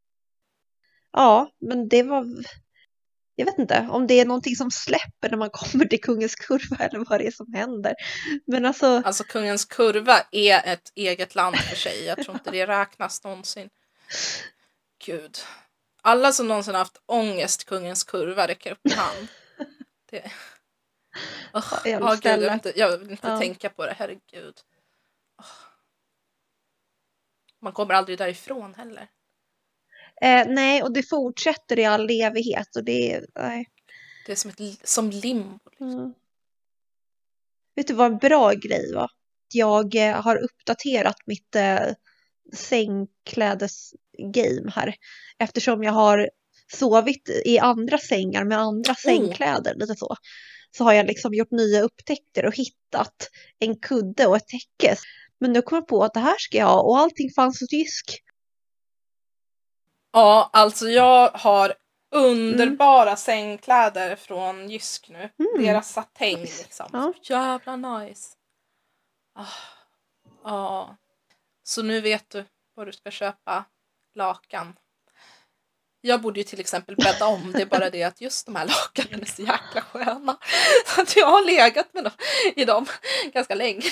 Ja, 1.12 1.50
men 1.60 1.88
det 1.88 2.02
var, 2.02 2.26
jag 3.36 3.46
vet 3.46 3.58
inte 3.58 3.88
om 3.90 4.06
det 4.06 4.20
är 4.20 4.24
någonting 4.24 4.56
som 4.56 4.70
släpper 4.70 5.30
när 5.30 5.36
man 5.36 5.50
kommer 5.50 5.84
till 5.84 6.00
Kungens 6.00 6.34
Kurva 6.34 6.76
eller 6.76 6.98
vad 6.98 7.20
det 7.20 7.26
är 7.26 7.30
som 7.30 7.52
händer. 7.54 7.94
Men 8.46 8.66
alltså, 8.66 9.02
Alltså 9.04 9.24
Kungens 9.24 9.64
Kurva 9.64 10.20
är 10.30 10.72
ett 10.72 10.92
eget 10.94 11.34
land 11.34 11.56
för 11.56 11.76
sig. 11.76 12.04
Jag 12.04 12.24
tror 12.24 12.36
inte 12.36 12.50
det 12.50 12.66
räknas 12.66 13.24
någonsin. 13.24 13.68
Gud. 15.04 15.38
Alla 16.02 16.32
som 16.32 16.48
någonsin 16.48 16.74
haft 16.74 17.02
ångest 17.06 17.64
Kungens 17.64 18.04
Kurva 18.04 18.48
räcker 18.48 18.72
upp 18.72 18.80
en 18.82 18.92
hand. 18.98 19.28
Det... 20.10 20.32
Oh, 21.54 21.74
jag 21.84 22.10
vill 22.10 22.20
gud, 22.20 22.32
jag 22.32 22.38
vill 22.38 22.52
inte, 22.52 22.72
jag 22.76 22.98
vill 22.98 23.10
inte 23.10 23.28
Ja. 23.28 23.38
tänka 23.40 23.70
på 23.70 23.86
det, 23.86 23.94
herregud. 23.98 24.54
Åh. 25.38 25.46
Man 27.60 27.72
kommer 27.72 27.94
aldrig 27.94 28.18
därifrån 28.18 28.74
heller. 28.74 29.08
eh, 30.22 30.46
nej, 30.48 30.82
och 30.82 30.92
det 30.92 31.02
fortsätter 31.02 31.78
i 31.78 31.84
all 31.84 32.10
evighet 32.10 32.76
och 32.76 32.84
det 32.84 33.12
är, 33.14 33.26
nej. 33.34 33.66
Det 34.26 34.32
är 34.32 34.36
som, 34.36 34.50
ett, 34.50 34.88
som 34.88 35.10
limbo. 35.10 35.58
Mm. 35.80 36.14
Vet 37.74 37.86
du 37.86 37.94
vad 37.94 38.12
en 38.12 38.18
bra 38.18 38.52
grej 38.52 38.94
var? 38.94 39.10
Jag 39.52 39.94
eh, 39.94 40.22
har 40.22 40.36
uppdaterat 40.36 41.16
mitt 41.26 41.54
eh, 41.56 41.88
sängklädesgame 44.16 44.70
här. 44.74 44.94
Eftersom 45.38 45.82
jag 45.82 45.92
har 45.92 46.30
sovit 46.72 47.28
i 47.44 47.58
andra 47.58 47.98
sängar 47.98 48.44
med 48.44 48.58
andra 48.58 48.94
sängkläder, 48.94 49.74
lite 49.74 49.94
så. 49.94 50.16
Så 50.76 50.84
har 50.84 50.92
jag 50.92 51.06
liksom 51.06 51.34
gjort 51.34 51.50
nya 51.50 51.82
upptäckter 51.82 52.46
och 52.46 52.54
hittat 52.54 53.28
en 53.58 53.76
kudde 53.76 54.26
och 54.26 54.36
ett 54.36 54.48
täcke. 54.48 54.96
Men 55.40 55.52
nu 55.52 55.62
kom 55.62 55.76
jag 55.76 55.88
på 55.88 56.04
att 56.04 56.14
det 56.14 56.20
här 56.20 56.36
ska 56.38 56.58
jag 56.58 56.66
ha 56.66 56.80
och 56.80 56.98
allting 56.98 57.30
fanns 57.36 57.60
hos 57.60 57.72
Jysk. 57.72 58.20
Ja, 60.12 60.50
alltså 60.52 60.88
jag 60.88 61.30
har 61.30 61.74
underbara 62.14 63.16
sängkläder 63.16 64.16
från 64.16 64.70
Jysk 64.70 65.08
nu. 65.08 65.30
Mm. 65.38 65.66
Deras 65.66 65.92
satäng 65.92 66.40
liksom. 66.40 66.86
Ja. 66.92 67.12
Jävla 67.22 67.76
nice. 67.76 68.28
Ah. 69.34 69.46
Ja. 70.44 70.96
Så 71.62 71.82
nu 71.82 72.00
vet 72.00 72.30
du 72.30 72.44
vad 72.74 72.86
du 72.86 72.92
ska 72.92 73.10
köpa 73.10 73.64
lakan. 74.16 74.74
Jag 76.00 76.20
borde 76.20 76.40
ju 76.40 76.44
till 76.44 76.60
exempel 76.60 76.96
bädda 76.96 77.26
om, 77.26 77.52
det 77.52 77.62
är 77.62 77.66
bara 77.66 77.90
det 77.90 78.02
att 78.02 78.20
just 78.20 78.46
de 78.46 78.56
här 78.56 78.66
lakanen 78.66 79.22
är 79.22 79.26
så 79.26 79.42
jäkla 79.42 79.80
sköna. 79.80 80.38
Så 80.86 81.00
att 81.00 81.16
jag 81.16 81.26
har 81.26 81.46
legat 81.46 81.94
med 81.94 82.04
dem, 82.04 82.12
i 82.56 82.64
dem 82.64 82.86
ganska 83.32 83.54
länge. 83.54 83.82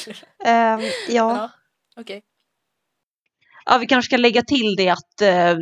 Ehm, 0.44 0.80
ja. 0.80 0.90
Ja, 1.08 1.50
okej. 1.96 2.22
ja, 3.64 3.78
vi 3.78 3.86
kanske 3.86 4.08
ska 4.08 4.16
lägga 4.16 4.42
till 4.42 4.76
det 4.76 4.88
att, 4.88 5.20
eh, 5.20 5.56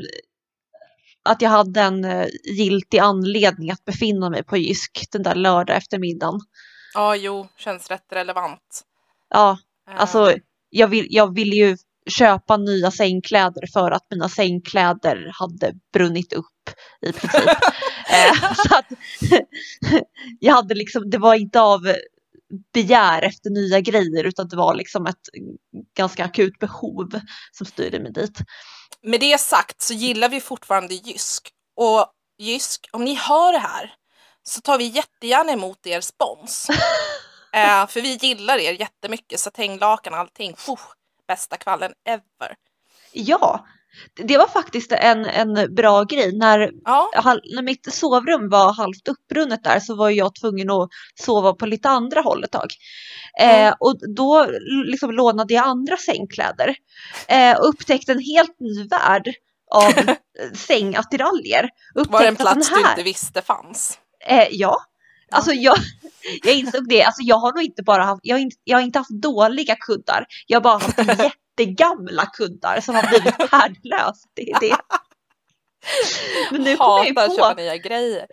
att 1.23 1.42
jag 1.42 1.51
hade 1.51 1.81
en 1.81 2.05
eh, 2.05 2.27
giltig 2.44 2.99
anledning 2.99 3.70
att 3.70 3.85
befinna 3.85 4.31
mig 4.31 4.44
på 4.44 4.57
Jysk 4.57 5.09
den 5.12 5.23
där 5.23 5.35
lördag 5.35 5.77
eftermiddagen. 5.77 6.40
Ja, 6.94 7.16
jo, 7.16 7.49
känns 7.57 7.88
rätt 7.90 8.12
relevant. 8.12 8.83
Ja, 9.29 9.59
alltså 9.87 10.35
jag 10.70 10.88
vill, 10.88 11.07
jag 11.11 11.35
vill 11.35 11.53
ju 11.53 11.77
köpa 12.11 12.57
nya 12.57 12.90
sängkläder 12.90 13.66
för 13.73 13.90
att 13.90 14.07
mina 14.11 14.29
sängkläder 14.29 15.31
hade 15.38 15.73
brunnit 15.92 16.33
upp 16.33 16.70
i 17.07 17.12
princip. 17.12 17.51
Eh, 18.12 18.55
så 18.55 18.75
att, 18.75 18.87
jag 20.40 20.55
hade 20.55 20.75
liksom, 20.75 21.11
det 21.11 21.18
var 21.18 21.35
inte 21.35 21.61
av 21.61 21.94
begär 22.73 23.23
efter 23.23 23.51
nya 23.51 23.81
grejer 23.81 24.25
utan 24.25 24.49
det 24.49 24.57
var 24.57 24.75
liksom 24.75 25.07
ett 25.07 25.29
ganska 25.96 26.25
akut 26.25 26.59
behov 26.59 27.20
som 27.53 27.66
styrde 27.66 28.01
mig 28.01 28.12
dit. 28.12 28.38
Med 29.03 29.20
det 29.20 29.40
sagt 29.40 29.83
så 29.83 29.94
gillar 29.94 30.29
vi 30.29 30.40
fortfarande 30.40 30.94
Jysk. 30.94 31.51
Och 31.77 32.07
Jysk, 32.38 32.88
om 32.92 33.05
ni 33.05 33.14
hör 33.14 33.53
det 33.53 33.59
här 33.59 33.94
så 34.42 34.61
tar 34.61 34.79
vi 34.79 34.85
jättegärna 34.85 35.53
emot 35.53 35.87
er 35.87 36.01
spons. 36.01 36.68
eh, 37.53 37.87
för 37.87 38.01
vi 38.01 38.14
gillar 38.14 38.59
er 38.59 38.73
jättemycket, 38.73 39.40
satänglakan 39.40 40.12
och 40.12 40.18
allting. 40.18 40.55
Puh, 40.66 40.81
bästa 41.31 41.57
kvällen 41.57 41.93
ever. 42.09 42.55
Ja, 43.12 43.66
det 44.16 44.38
var 44.38 44.47
faktiskt 44.47 44.93
en, 44.93 45.25
en 45.27 45.75
bra 45.75 46.03
grej. 46.05 46.38
När, 46.38 46.71
Ja, 46.85 47.11
hal- 47.14 47.43
när 47.55 47.62
mitt 47.62 47.95
sovrum 47.95 48.49
var 48.49 48.73
halvt 48.73 49.09
uppbrunnet 49.09 49.64
där 49.64 49.81
så 49.81 49.95
var 49.95 50.11
jag 50.11 50.35
tvungen 50.35 50.71
att 50.71 50.88
sova 51.14 51.53
på 51.53 51.66
lite 51.66 51.88
andra 51.88 52.21
håll 52.21 52.45
ett 52.45 52.51
tag. 52.53 52.69
Eh, 53.40 53.61
Mm. 53.61 53.75
och 53.81 53.97
då 54.16 54.47
liksom 54.85 55.11
lånade 55.11 55.55
jag 55.55 55.64
andra 55.66 55.97
sängkläder 55.97 56.75
eh, 57.29 57.59
och 57.59 57.69
upptäckte 57.69 58.12
en 58.12 58.19
helt 58.25 58.61
ny 58.61 58.88
värld 58.88 59.35
av 59.71 59.99
eh, 59.99 60.14
sängattiraljer. 60.55 61.69
var 61.95 62.21
det 62.21 62.27
en 62.29 62.33
Upptäckte 62.35 62.43
plats 62.55 62.69
den 62.71 62.79
du 62.79 62.85
här- 62.85 62.93
inte 62.93 63.03
visste 63.03 63.43
fanns? 63.43 63.99
Eh, 64.27 64.49
ja, 64.51 64.77
alltså 65.31 65.53
jag, 65.53 65.77
jag 66.43 66.55
insåg 66.55 66.88
det. 66.88 67.03
Alltså 67.03 67.23
jag 67.23 67.37
har 67.37 67.53
nog 67.53 67.62
inte 67.62 67.83
bara 67.83 68.05
haft, 68.05 68.21
jag 68.23 68.37
har 68.37 68.40
inte, 68.40 68.57
jag 68.64 68.79
har 68.79 68.83
inte 68.83 68.99
haft 68.99 69.23
dåliga 69.23 69.77
kuddar. 69.77 70.27
Jag 70.47 70.57
har 70.57 70.62
bara 70.62 70.79
haft 70.79 70.99
jättegamla 71.59 72.27
kuddar 72.27 72.81
som 72.81 72.95
har 72.95 73.09
blivit 73.09 73.38
värdelösa. 73.53 74.29
Det 74.35 74.51
är 74.51 74.61
det. 74.61 74.77
Men 76.51 76.62
nu 76.62 76.77
kommer 76.77 76.99
jag 76.99 77.07
ju 77.07 77.14
Hatar 77.14 77.31
att 77.31 77.37
köpa 77.37 77.55
på, 77.55 77.61
nya 77.61 77.77
grejer. 77.77 78.27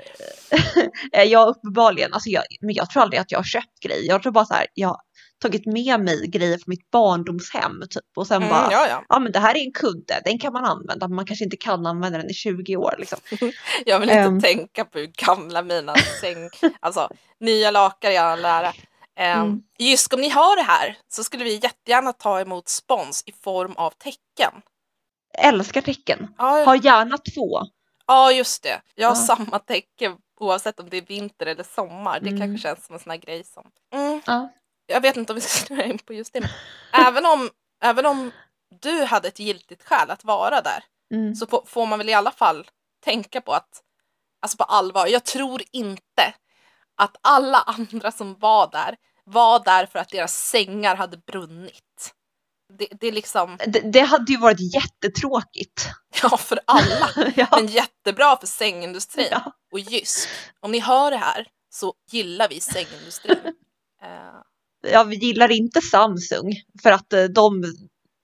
jag 1.12 1.48
uppenbarligen, 1.48 2.14
alltså 2.14 2.30
jag, 2.30 2.44
men 2.62 2.76
jag 2.76 2.90
tror 2.90 3.04
aldrig 3.04 3.20
att 3.20 3.32
jag 3.32 3.40
har 3.40 3.44
köpt 3.44 3.80
grejer. 3.86 4.08
Jag 4.08 4.24
tror 4.24 4.32
bara 4.32 4.46
så 4.46 4.54
här, 4.54 4.68
jag 4.74 5.02
tagit 5.41 5.65
med 5.65 6.00
mig 6.00 6.28
grejer 6.28 6.58
från 6.58 6.63
mitt 6.67 6.91
barndomshem 6.91 7.82
typ 7.89 8.04
och 8.15 8.28
sen 8.28 8.38
Mm, 8.38 8.50
bara, 8.50 8.71
ja. 8.71 8.88
ja, 8.88 9.04
ja. 9.10 9.19
men 9.19 9.32
det 9.32 9.39
här 9.39 9.56
är 9.58 9.60
en 9.65 9.71
kudde, 9.71 10.21
den 10.26 10.39
kan 10.39 10.54
man 10.54 10.65
använda, 10.65 11.08
men 11.08 11.15
man 11.15 11.26
kanske 11.26 11.43
inte 11.45 11.58
kan 11.58 11.86
använda 11.86 12.17
den 12.17 12.30
i 12.30 12.34
20 12.34 12.76
år 12.78 12.95
liksom. 12.97 13.19
Jag 13.86 14.00
vill 14.00 14.10
inte 14.10 14.19
Ehm. 14.21 14.41
tänka 14.41 14.86
på 14.86 15.00
hur 15.00 15.08
gamla 15.26 15.62
mina 15.62 15.95
säng... 16.21 16.50
Alltså, 16.80 17.10
nya 17.39 17.71
lakan 17.71 18.12
i 18.12 18.17
all 18.17 18.45
ära. 18.45 18.67
Um, 18.69 18.73
Mm. 19.19 19.62
Just 19.80 20.13
om 20.13 20.21
ni 20.21 20.30
hör 20.30 20.56
det 20.56 20.62
här 20.63 20.97
så 21.08 21.23
skulle 21.23 21.43
vi 21.43 21.54
jättegärna 21.63 22.13
ta 22.13 22.39
emot 22.41 22.69
spons 22.69 23.23
i 23.26 23.32
form 23.32 23.73
av 23.76 23.89
tecken. 23.91 24.52
Älskar 25.38 25.82
tecken, 25.82 26.28
Ja, 26.38 26.63
har 26.65 26.76
gärna 26.86 27.17
två. 27.17 27.62
ja 28.08 28.32
just 28.32 28.63
det. 28.63 28.82
Jag 28.95 29.08
har 29.08 29.15
Ja. 29.15 29.21
samma 29.36 29.60
tecken 29.60 30.15
oavsett 30.39 30.80
om 30.80 30.89
det 30.89 30.97
är 30.97 31.02
vinter 31.06 31.45
eller 31.45 31.63
sommar. 31.63 32.19
Det 32.19 32.30
Mm. 32.30 32.39
kanske 32.41 32.67
känns 32.67 32.86
som 32.86 32.95
en 32.95 33.00
sån 33.00 33.10
här 33.12 33.17
grej 33.17 33.43
som... 33.43 33.63
Mm. 33.93 34.21
Ja. 34.26 34.50
Jag 34.88 35.02
vet 35.02 35.17
inte 35.17 35.34
om 35.34 35.36
vi 35.36 35.41
ska 35.41 35.65
snöa 35.65 35.84
in 35.86 35.97
på 35.97 36.13
just 36.13 36.34
det. 36.34 36.39
Men 36.39 36.50
även, 37.08 37.26
om, 37.26 37.50
även 37.84 38.06
om 38.06 38.32
du 38.82 39.04
hade 39.04 39.28
ett 39.28 39.39
giltigt 39.39 39.84
skäl 39.84 40.12
att 40.12 40.23
vara 40.23 40.62
där 40.62 40.84
Mm. 41.13 41.36
så 41.36 41.47
få- 41.47 41.65
får 41.67 41.86
man 41.86 42.00
väl 42.00 42.10
i 42.10 42.13
alla 42.13 42.32
fall 42.32 42.67
tänka 43.06 43.41
på 43.41 43.54
att, 43.54 43.82
alltså 44.41 44.58
på 44.58 44.63
allvar, 44.63 45.08
jag 45.08 45.23
tror 45.23 45.62
inte 45.71 46.34
att 46.95 47.15
alla 47.21 47.58
andra 47.58 48.12
som 48.12 48.36
var 48.39 48.71
där 48.71 48.95
var 49.23 49.60
där 49.63 49.86
för 49.86 50.00
att 50.00 50.10
deras 50.10 50.36
sängar 50.50 50.95
hade 50.95 51.17
brunnit. 51.17 52.13
Det, 52.73 52.88
det 52.91 53.12
liksom, 53.12 53.58
Det, 53.67 53.80
det 53.91 54.00
hade 54.02 54.32
ju 54.32 54.38
varit 54.38 54.73
jättetråkigt. 54.76 55.89
ja 56.21 56.38
för 56.38 56.60
alla, 56.67 57.10
ja. 57.36 57.47
men 57.52 57.67
jättebra 57.67 58.38
för 58.38 58.47
sängindustrin. 58.47 59.28
Ja. 59.32 59.52
Och 59.71 59.80
Jysk, 59.80 60.30
om 60.60 60.71
ni 60.71 60.80
hör 60.80 61.12
det 61.12 61.17
här 61.17 61.47
så 61.69 61.93
gillar 62.12 62.50
vi 62.50 62.60
sängindustrin. 62.62 63.54
Eh, 64.02 64.41
ja, 64.91 65.04
vi 65.04 65.15
gillar 65.15 65.52
inte 65.52 65.82
Samsung 65.82 66.54
för 66.84 66.91
att 66.91 67.13
eh, 67.13 67.23
de 67.23 67.63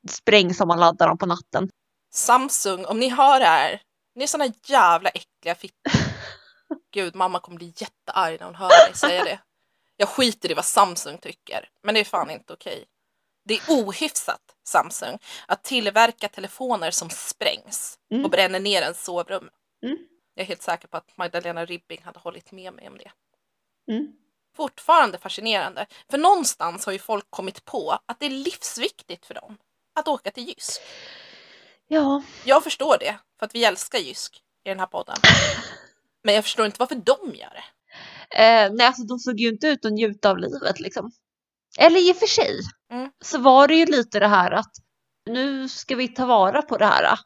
sprängs 0.10 0.62
om 0.62 0.68
man 0.68 0.80
laddar 0.80 1.08
dem 1.08 1.18
på 1.18 1.26
natten. 1.26 1.70
Samsung, 2.14 2.86
om 2.86 3.00
ni 3.00 3.10
hör 3.10 3.40
det 3.40 3.46
här, 3.46 3.82
ni 4.16 4.24
är 4.24 4.28
såna 4.28 4.48
jävla 4.68 5.10
äckliga 5.10 5.56
fittor. 5.56 5.94
Gud, 6.94 7.16
mamma 7.16 7.40
kommer 7.40 7.58
bli 7.58 7.74
jättearg 7.78 8.40
när 8.40 8.46
hon 8.46 8.56
hör 8.56 8.70
mig 8.88 8.96
säga 8.98 9.24
det. 9.24 9.40
Jag 9.98 10.10
skiter 10.10 10.52
i 10.52 10.54
vad 10.54 10.66
Samsung 10.66 11.18
tycker, 11.18 11.70
men 11.84 11.94
det 11.94 12.00
är 12.00 12.06
fan 12.06 12.30
inte 12.30 12.54
okej. 12.54 12.86
Det 13.46 13.54
är 13.54 13.62
ohyfsat, 13.70 14.42
Samsung, 14.68 15.18
att 15.48 15.64
tillverka 15.64 16.28
telefoner 16.30 16.92
som 16.92 17.10
sprängs 17.10 18.00
Mm. 18.12 18.26
och 18.26 18.32
bränner 18.32 18.60
ner 18.60 18.82
en 18.82 18.94
sovrum. 18.94 19.50
Mm. 19.86 19.98
Jag 20.36 20.44
är 20.44 20.48
helt 20.48 20.62
säker 20.62 20.88
på 20.88 20.98
att 20.98 21.18
Magdalena 21.18 21.66
Ribbing 21.66 22.02
hade 22.04 22.20
hållit 22.20 22.52
med 22.52 22.74
mig 22.74 22.88
om 22.88 22.98
det. 22.98 23.12
Mm. 23.92 24.14
Fortfarande 24.56 25.18
fascinerande, 25.18 25.86
för 26.12 26.18
någonstans 26.18 26.86
har 26.86 26.94
ju 26.94 27.00
folk 27.00 27.26
kommit 27.30 27.66
på 27.66 28.00
att 28.06 28.20
det 28.20 28.26
är 28.26 28.30
livsviktigt 28.30 29.26
för 29.26 29.34
dem 29.34 29.58
att 29.96 30.08
åka 30.08 30.32
till 30.32 30.48
Jysk. 30.48 30.82
Ja, 31.88 32.24
Jag 32.46 32.64
förstår 32.64 32.98
det, 33.00 33.18
för 33.40 33.46
att 33.46 33.56
vi 33.56 33.66
älskar 33.66 34.00
Jysk 34.00 34.42
i 34.66 34.70
den 34.70 34.80
här 34.80 34.88
podden. 34.88 35.16
Men 36.24 36.36
jag 36.36 36.44
förstår 36.44 36.66
inte 36.66 36.80
varför 36.80 36.96
de 36.96 37.36
gör 37.36 37.50
det. 37.54 37.64
eh, 38.44 38.72
nej 38.74 38.88
alltså 38.88 39.04
de 39.04 39.20
såg 39.20 39.40
ju 39.40 39.50
inte 39.50 39.68
ut 39.68 39.86
att 39.86 39.92
njuta 39.94 40.30
av 40.30 40.38
livet 40.38 40.80
liksom. 40.80 41.12
Eller 41.80 42.10
i 42.10 42.12
och 42.12 42.18
för 42.18 42.28
sig 42.28 42.60
Mm. 42.92 43.12
så 43.26 43.38
var 43.38 43.68
det 43.68 43.76
ju 43.76 43.86
lite 43.86 44.20
det 44.20 44.28
här 44.28 44.52
att 44.52 44.72
nu 45.30 45.70
ska 45.70 45.96
vi 45.96 46.08
ta 46.08 46.26
vara 46.26 46.62
på 46.62 46.78
det 46.78 46.86
här. 46.86 47.20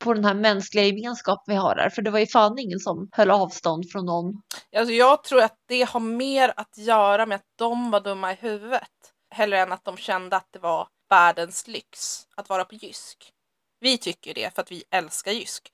På 0.00 0.14
den 0.14 0.24
här 0.24 0.34
mänskliga 0.34 0.84
gemenskapen 0.84 1.44
vi 1.46 1.54
har 1.54 1.74
där. 1.74 1.90
För 1.90 2.02
det 2.02 2.10
var 2.10 2.18
ju 2.18 2.26
fan 2.26 2.58
ingen 2.58 2.78
som 2.78 3.08
höll 3.12 3.30
avstånd 3.30 3.90
från 3.90 4.06
någon. 4.06 4.42
Alltså 4.76 4.94
jag 4.94 5.24
tror 5.24 5.42
att 5.42 5.56
det 5.68 5.82
har 5.82 6.00
mer 6.00 6.52
att 6.56 6.78
göra 6.78 7.26
med 7.26 7.36
att 7.36 7.46
de 7.56 7.90
var 7.90 8.00
dumma 8.00 8.32
i 8.32 8.34
huvudet. 8.34 8.90
Hellre 9.30 9.60
än 9.60 9.72
att 9.72 9.84
de 9.84 9.96
kände 9.96 10.36
att 10.36 10.48
det 10.50 10.58
var 10.58 10.88
världens 11.10 11.68
lyx 11.68 12.22
att 12.36 12.48
vara 12.48 12.64
på 12.64 12.74
Jysk. 12.74 13.32
Vi 13.80 13.98
tycker 13.98 14.34
det 14.34 14.54
för 14.54 14.62
att 14.62 14.72
vi 14.72 14.84
älskar 14.90 15.32
Jysk. 15.32 15.72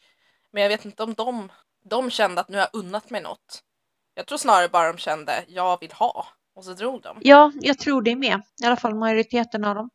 Men 0.53 0.63
jag 0.63 0.71
vet 0.71 0.85
inte 0.85 1.03
om 1.03 1.15
de, 1.15 1.53
de 1.91 2.11
kände 2.11 2.41
att 2.41 2.49
nu 2.49 2.57
har 2.57 2.69
jag 2.73 2.85
unnat 2.85 3.11
mig 3.11 3.23
något. 3.23 3.63
Jag 4.15 4.27
tror 4.27 4.39
snarare 4.39 4.69
bara 4.69 4.93
de 4.93 4.99
kände 4.99 5.45
jag 5.49 5.81
vill 5.81 5.93
ha. 5.93 6.27
Och 6.55 6.65
så 6.65 6.73
drog 6.73 7.03
de. 7.03 7.19
Ja, 7.21 7.53
jag 7.61 7.79
tror 7.79 8.03
det 8.03 8.17
med. 8.17 8.43
I 8.63 8.67
alla 8.67 8.77
fall 8.77 8.95
majoriteten 8.95 9.65
av 9.65 9.75
dem. 9.75 9.91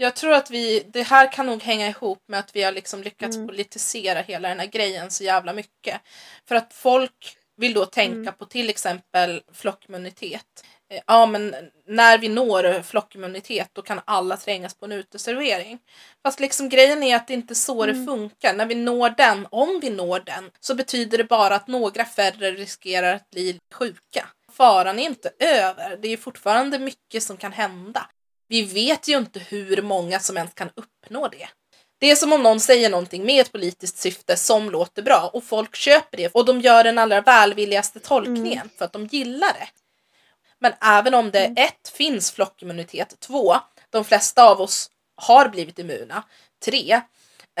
Jag 0.00 0.16
tror 0.16 0.32
att 0.32 0.50
vi, 0.50 0.84
det 0.92 1.02
här 1.02 1.32
kan 1.32 1.46
nog 1.46 1.62
hänga 1.62 1.88
ihop 1.88 2.22
med 2.28 2.40
att 2.40 2.56
vi 2.56 2.62
har 2.62 2.72
liksom 2.72 3.02
lyckats 3.02 3.36
Mm. 3.36 3.48
politisera 3.48 4.20
hela 4.20 4.48
den 4.48 4.58
här 4.60 4.66
grejen 4.66 5.10
så 5.10 5.24
jävla 5.24 5.52
mycket. 5.52 6.00
För 6.48 6.54
att 6.54 6.74
folk 6.74 7.36
vill 7.56 7.74
då 7.74 7.84
tänka 7.86 8.14
Mm. 8.18 8.34
på 8.34 8.44
till 8.44 8.70
exempel 8.70 9.42
flockimmunitet. 9.52 10.64
Eh, 10.92 11.00
Ja 11.06 11.26
men 11.26 11.54
när 11.86 12.18
vi 12.18 12.28
når 12.28 12.82
flockimmunitet 12.82 13.68
då 13.72 13.82
kan 13.82 14.00
alla 14.04 14.36
trängas 14.36 14.74
på 14.74 14.84
en 14.84 14.92
uteservering. 14.92 15.78
Fast 16.26 16.40
liksom 16.40 16.68
grejen 16.68 17.02
är 17.02 17.16
att 17.16 17.26
det 17.28 17.34
inte 17.34 17.52
är 17.52 17.54
så 17.54 17.86
det 17.86 17.92
Mm. 17.92 18.06
funkar. 18.06 18.54
När 18.54 18.66
vi 18.66 18.74
når 18.74 19.10
den, 19.10 19.46
om 19.50 19.80
vi 19.82 19.90
når 19.90 20.20
den, 20.20 20.50
så 20.60 20.74
betyder 20.74 21.18
det 21.18 21.24
bara 21.24 21.54
att 21.54 21.68
några 21.68 22.04
färre 22.04 22.50
riskerar 22.50 23.14
att 23.14 23.30
bli 23.30 23.58
sjuka. 23.74 24.28
Faran 24.52 24.98
är 24.98 25.02
inte 25.06 25.30
över. 25.38 25.96
Det 26.02 26.08
är 26.08 26.16
fortfarande 26.16 26.78
mycket 26.78 27.22
som 27.22 27.36
kan 27.36 27.52
hända. 27.52 28.10
Vi 28.48 28.62
vet 28.62 29.08
ju 29.08 29.16
inte 29.16 29.38
hur 29.38 29.82
många 29.82 30.20
som 30.20 30.36
ens 30.36 30.54
kan 30.54 30.70
uppnå 30.74 31.28
det. 31.28 31.48
Det 32.00 32.10
är 32.10 32.16
som 32.16 32.32
om 32.32 32.42
någon 32.42 32.60
säger 32.60 32.90
någonting 32.90 33.24
med 33.24 33.40
ett 33.40 33.52
politiskt 33.52 33.98
syfte 33.98 34.36
som 34.36 34.70
låter 34.70 35.02
bra 35.02 35.30
och 35.32 35.44
folk 35.44 35.76
köper 35.76 36.16
det 36.16 36.34
och 36.34 36.44
de 36.44 36.60
gör 36.60 36.84
den 36.84 36.98
allra 36.98 37.20
välvilligaste 37.20 38.00
tolkningen 38.00 38.70
för 38.78 38.84
att 38.84 38.92
de 38.92 39.06
gillar 39.06 39.52
det. 39.52 39.68
Men 40.60 40.72
även 40.80 41.14
om 41.14 41.30
det 41.30 41.44
ett, 41.44 41.88
finns 41.94 42.30
flockimmunitet, 42.30 43.20
två, 43.20 43.56
de 43.90 44.04
flesta 44.04 44.48
av 44.48 44.60
oss 44.60 44.90
har 45.16 45.48
blivit 45.48 45.78
immuna, 45.78 46.22
tre, 46.64 47.00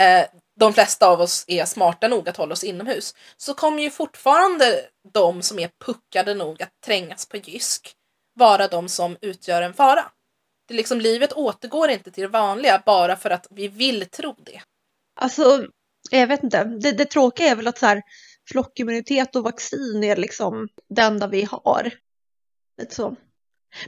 eh, 0.00 0.26
de 0.60 0.74
flesta 0.74 1.06
av 1.06 1.20
oss 1.20 1.44
är 1.46 1.64
smarta 1.64 2.08
nog 2.08 2.28
att 2.28 2.36
hålla 2.36 2.52
oss 2.52 2.64
inomhus 2.64 3.14
så 3.36 3.54
kommer 3.54 3.82
ju 3.82 3.90
fortfarande 3.90 4.88
de 5.12 5.42
som 5.42 5.58
är 5.58 5.70
puckade 5.84 6.34
nog 6.34 6.62
att 6.62 6.80
trängas 6.86 7.26
på 7.26 7.36
Jysk 7.36 7.94
vara 8.34 8.68
de 8.68 8.88
som 8.88 9.16
utgör 9.20 9.62
en 9.62 9.74
fara. 9.74 10.10
Det 10.68 10.74
liksom, 10.74 11.00
livet 11.00 11.32
återgår 11.32 11.90
inte 11.90 12.10
till 12.10 12.22
det 12.22 12.28
vanliga 12.28 12.82
bara 12.86 13.16
för 13.16 13.30
att 13.30 13.46
vi 13.50 13.68
vill 13.68 14.06
tro 14.06 14.34
det. 14.38 14.60
Alltså, 15.20 15.66
jag 16.10 16.26
vet 16.26 16.42
inte. 16.42 16.64
Det, 16.64 16.92
det 16.92 17.04
tråkiga 17.04 17.46
är 17.46 17.56
väl 17.56 17.66
att 17.66 17.78
så 17.78 17.86
här, 17.86 18.02
flockimmunitet 18.48 19.36
och 19.36 19.44
vaccin 19.44 20.04
är 20.04 20.16
liksom 20.16 20.68
det 20.88 21.02
enda 21.02 21.26
vi 21.26 21.48
har. 21.50 21.92
Så. 22.88 23.16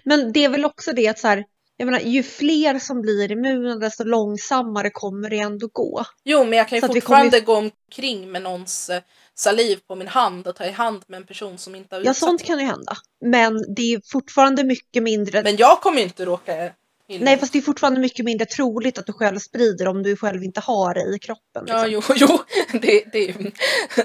Men 0.04 0.32
det 0.32 0.44
är 0.44 0.48
väl 0.48 0.64
också 0.64 0.92
det 0.92 1.08
att 1.08 1.18
så 1.18 1.28
här, 1.28 1.44
jag 1.80 1.86
menar, 1.86 2.00
ju 2.00 2.22
fler 2.22 2.78
som 2.78 3.00
blir 3.00 3.32
immuna 3.32 3.76
desto 3.76 4.04
långsammare 4.04 4.90
kommer 4.90 5.30
det 5.30 5.38
ändå 5.38 5.68
gå. 5.72 6.04
Jo, 6.24 6.44
men 6.44 6.58
jag 6.58 6.68
kan 6.68 6.76
ju 6.76 6.80
Så 6.80 6.86
fortfarande 6.86 7.40
gå 7.40 7.56
omkring 7.56 8.32
med 8.32 8.42
någons 8.42 8.90
eh, 8.90 9.02
saliv 9.34 9.78
på 9.88 9.94
min 9.94 10.08
hand 10.08 10.46
och 10.46 10.56
ta 10.56 10.64
i 10.64 10.70
hand 10.70 11.02
med 11.08 11.16
en 11.16 11.26
person 11.26 11.58
som 11.58 11.74
inte 11.74 11.94
har 11.94 12.02
Ja, 12.04 12.14
sånt 12.14 12.40
mig. 12.40 12.46
kan 12.46 12.58
ju 12.58 12.64
hända. 12.64 12.96
Men 13.24 13.74
det 13.76 13.82
är 13.82 14.00
fortfarande 14.12 14.64
mycket 14.64 15.02
mindre. 15.02 15.42
Men 15.42 15.56
jag 15.56 15.80
kommer 15.80 15.96
ju 15.98 16.02
inte 16.02 16.24
råka 16.24 16.72
illa 17.08 17.24
Nej, 17.24 17.38
fast 17.38 17.52
det 17.52 17.58
är 17.58 17.62
fortfarande 17.62 18.00
mycket 18.00 18.24
mindre 18.24 18.46
troligt 18.46 18.98
att 18.98 19.06
du 19.06 19.12
själv 19.12 19.38
sprider 19.38 19.88
om 19.88 20.02
du 20.02 20.16
själv 20.16 20.42
inte 20.42 20.60
har 20.60 20.94
det 20.94 21.16
i 21.16 21.18
kroppen. 21.18 21.64
Ja, 21.66 21.86
liksom. 21.86 22.16
jo, 22.18 22.26
jo. 22.72 22.78
Det, 22.80 23.04
det. 23.12 23.34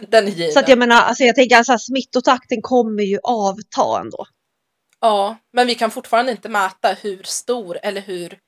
Den 0.09 0.27
är 0.27 0.31
given. 0.31 0.51
Så 0.53 0.59
att 0.59 0.69
jag 0.69 0.77
menar, 0.77 1.01
alltså 1.01 1.23
jag 1.23 1.35
tänker 1.35 1.57
att 1.59 1.65
så 1.65 1.71
här, 1.71 1.79
smittotakten 1.79 2.61
kommer 2.61 3.03
ju 3.03 3.19
avta 3.23 4.01
ändå. 4.01 4.25
Ja, 5.05 5.37
men 5.53 5.67
vi 5.67 5.75
kan 5.75 5.91
fortfarande 5.91 6.31
inte 6.31 6.49
mäta 6.49 6.93
hur 6.93 7.23
stor 7.23 7.79
eller 7.83 8.01
hur... 8.01 8.39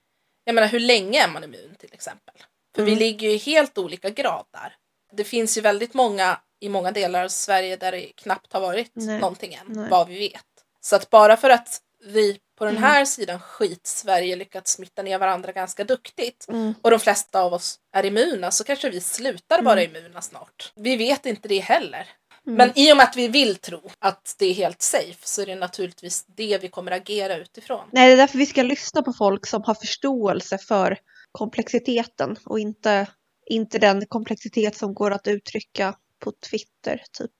Jag 0.43 0.55
menar, 0.55 0.67
hur 0.67 0.79
länge 0.79 1.23
är 1.23 1.27
man 1.27 1.43
immun 1.43 1.75
till 1.79 1.89
exempel? 1.93 2.35
För 2.75 2.83
vi 2.83 2.91
Mm. 2.91 2.99
ligger 2.99 3.27
ju 3.27 3.33
i 3.33 3.37
helt 3.37 3.77
olika 3.77 4.09
grad 4.09 4.45
där. 4.53 4.75
Det 5.11 5.23
finns 5.23 5.57
ju 5.57 5.61
väldigt 5.61 5.93
många 5.93 6.39
i 6.59 6.69
många 6.69 6.91
delar 6.91 7.23
av 7.23 7.29
Sverige 7.29 7.75
där 7.75 7.91
det 7.91 8.11
knappt 8.15 8.53
har 8.53 8.61
varit 8.61 8.91
Nej. 8.93 9.19
någonting 9.19 9.53
än, 9.53 9.65
Nej. 9.67 9.89
vad 9.89 10.07
vi 10.07 10.19
vet. 10.19 10.43
Så 10.81 10.95
att 10.95 11.09
bara 11.09 11.37
för 11.37 11.49
att 11.49 11.81
vi 12.05 12.39
på 12.57 12.65
den 12.65 12.77
Mm. 12.77 12.83
här 12.89 13.05
sidan 13.05 13.39
skit-Sverige 13.39 14.35
lyckats 14.35 14.71
smitta 14.71 15.01
ner 15.03 15.17
varandra 15.17 15.51
ganska 15.51 15.83
duktigt 15.83 16.45
Mm. 16.49 16.73
och 16.81 16.91
de 16.91 16.99
flesta 16.99 17.41
av 17.41 17.53
oss 17.53 17.79
är 17.93 18.05
immuna 18.05 18.51
så 18.51 18.63
kanske 18.63 18.89
vi 18.89 19.01
slutar 19.01 19.61
vara 19.61 19.83
immuna 19.83 20.21
snart. 20.21 20.71
Vi 20.75 20.95
vet 20.97 21.25
inte 21.25 21.47
det 21.47 21.59
heller. 21.59 22.07
Mm. 22.47 22.57
Men 22.57 22.71
i 22.75 22.93
och 22.93 22.97
med 22.97 23.03
att 23.03 23.15
vi 23.15 23.27
vill 23.27 23.55
tro 23.55 23.89
att 23.99 24.35
det 24.37 24.45
är 24.45 24.53
helt 24.53 24.81
safe 24.81 25.27
så 25.27 25.41
är 25.41 25.45
det 25.45 25.55
naturligtvis 25.55 26.25
det 26.25 26.57
vi 26.61 26.67
kommer 26.67 26.91
agera 26.91 27.37
utifrån. 27.37 27.89
Nej, 27.91 28.07
det 28.07 28.13
är 28.13 28.17
därför 28.17 28.37
vi 28.37 28.45
ska 28.45 28.63
lyssna 28.63 29.01
på 29.01 29.13
folk 29.13 29.45
som 29.45 29.63
har 29.63 29.73
förståelse 29.73 30.57
för 30.57 30.97
komplexiteten 31.31 32.37
och 32.45 32.59
inte, 32.59 33.07
inte 33.45 33.79
den 33.79 34.05
komplexitet 34.05 34.77
som 34.77 34.93
går 34.93 35.11
att 35.11 35.27
uttrycka 35.27 35.95
på 36.19 36.31
Twitter. 36.49 37.03
Typ. 37.11 37.31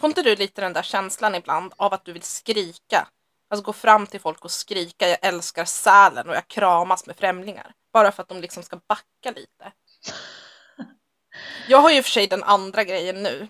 Får 0.00 0.08
inte 0.08 0.22
du 0.22 0.36
lite 0.36 0.60
den 0.60 0.72
där 0.72 0.82
känslan 0.82 1.34
ibland 1.34 1.72
av 1.76 1.94
att 1.94 2.04
du 2.04 2.12
vill 2.12 2.22
skrika? 2.22 3.08
Alltså 3.48 3.64
gå 3.64 3.72
fram 3.72 4.06
till 4.06 4.20
folk 4.20 4.44
och 4.44 4.50
skrika 4.50 5.08
jag 5.08 5.18
älskar 5.22 5.64
Sälen 5.64 6.28
och 6.28 6.34
jag 6.34 6.48
kramas 6.48 7.06
med 7.06 7.16
främlingar. 7.16 7.72
Bara 7.92 8.12
för 8.12 8.22
att 8.22 8.28
de 8.28 8.40
liksom 8.40 8.62
ska 8.62 8.80
backa 8.88 9.30
lite. 9.36 9.72
Jag 11.68 11.78
har 11.78 11.90
ju 11.90 12.02
för 12.02 12.10
sig 12.10 12.26
den 12.26 12.42
andra 12.42 12.84
grejen 12.84 13.22
nu. 13.22 13.48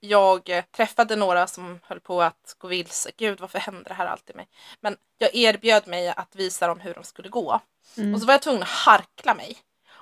Jag 0.00 0.48
eh, 0.48 0.64
träffade 0.76 1.16
några 1.16 1.46
som 1.46 1.80
höll 1.82 2.00
på 2.00 2.22
att 2.22 2.56
gå 2.58 2.68
vilse. 2.68 3.10
Gud, 3.16 3.40
varför 3.40 3.58
händer 3.58 3.84
det 3.84 3.94
här 3.94 4.06
alltid 4.06 4.36
mig? 4.36 4.48
Men 4.80 4.96
jag 5.18 5.34
erbjöd 5.34 5.88
mig 5.88 6.08
att 6.08 6.36
visa 6.36 6.66
dem 6.66 6.80
hur 6.80 6.94
de 6.94 7.04
skulle 7.04 7.28
gå. 7.28 7.60
Mm. 7.96 8.14
Och 8.14 8.20
så 8.20 8.26
var 8.26 8.34
jag 8.34 8.42
tvungen 8.42 8.62
att 8.62 8.68
harkla 8.68 9.34
mig. 9.34 9.56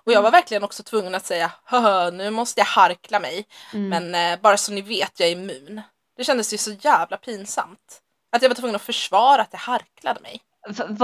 Och 0.04 0.12
jag 0.12 0.22
var 0.22 0.30
verkligen 0.30 0.64
också 0.64 0.82
tvungen 0.82 1.14
att 1.14 1.26
säga, 1.26 1.52
Hö, 1.64 2.10
nu 2.10 2.30
måste 2.30 2.60
jag 2.60 2.66
harkla 2.66 3.20
mig. 3.20 3.46
Mm. 3.72 3.88
Men 3.88 4.32
eh, 4.32 4.40
bara 4.40 4.56
så 4.56 4.72
ni 4.72 4.80
vet, 4.80 5.20
jag 5.20 5.28
är 5.28 5.32
immun. 5.32 5.82
Det 6.16 6.24
kändes 6.24 6.54
ju 6.54 6.58
så 6.58 6.72
jävla 6.72 7.16
pinsamt. 7.16 8.00
Att 8.32 8.42
jag 8.42 8.48
var 8.48 8.56
tvungen 8.56 8.76
att 8.76 8.82
försvara 8.82 9.42
att 9.42 9.52
jag 9.52 9.58
harklade 9.58 10.20
mig. 10.20 10.40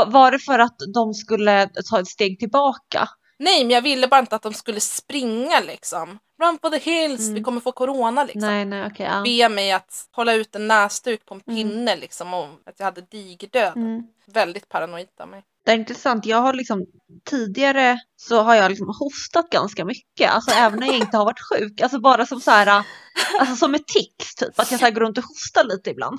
Var 0.06 0.30
det 0.30 0.38
för 0.38 0.58
att 0.58 0.76
de 0.94 1.14
skulle 1.14 1.68
ta 1.90 2.00
ett 2.00 2.08
steg 2.08 2.38
tillbaka? 2.38 3.08
Nej, 3.40 3.64
men 3.64 3.70
jag 3.70 3.82
ville 3.82 4.08
bara 4.08 4.20
inte 4.20 4.36
att 4.36 4.42
de 4.42 4.54
skulle 4.54 4.80
springa 4.80 5.60
liksom. 5.60 6.18
Run 6.42 6.58
for 6.62 6.70
the 6.70 6.78
hills, 6.90 7.20
Mm. 7.20 7.34
vi 7.34 7.42
kommer 7.42 7.60
få 7.60 7.72
corona 7.72 8.24
liksom. 8.24 8.40
Nej, 8.40 8.64
nej, 8.64 8.86
okej. 8.86 9.06
ja. 9.06 9.22
Be 9.24 9.48
mig 9.54 9.72
att 9.72 10.08
hålla 10.12 10.32
ut 10.32 10.56
en 10.56 10.68
näsduk 10.68 11.26
på 11.26 11.34
en 11.34 11.40
Mm. 11.46 11.56
pinne 11.56 11.96
liksom 11.96 12.34
och 12.34 12.44
att 12.66 12.74
jag 12.78 12.84
hade 12.84 13.00
digerdöd. 13.00 13.76
Mm. 13.76 14.02
Väldigt 14.26 14.68
paranoid 14.68 15.08
av 15.20 15.28
mig. 15.28 15.42
Det 15.64 15.70
är 15.70 15.74
intressant. 15.76 16.26
Jag 16.26 16.36
har 16.38 16.52
liksom 16.52 16.86
tidigare 17.24 17.98
så 18.16 18.42
har 18.42 18.54
jag 18.54 18.68
liksom 18.70 18.88
hostat 18.98 19.50
ganska 19.50 19.84
mycket. 19.84 20.30
Alltså 20.30 20.50
även 20.50 20.80
när 20.80 20.86
jag 20.86 20.96
inte 20.96 21.16
har 21.16 21.24
varit 21.24 21.40
sjuk. 21.40 21.80
Alltså 21.80 21.98
bara 22.00 22.26
som 22.26 22.40
så 22.40 22.50
här, 22.50 22.84
alltså 23.40 23.56
som 23.56 23.74
ett 23.74 23.86
tics 23.86 24.34
typ. 24.34 24.60
Att 24.60 24.70
jag 24.70 24.80
så 24.80 24.86
här 24.86 24.92
går 24.92 25.00
runt 25.00 25.18
och 25.18 25.24
hostar 25.24 25.64
lite 25.64 25.90
ibland. 25.90 26.18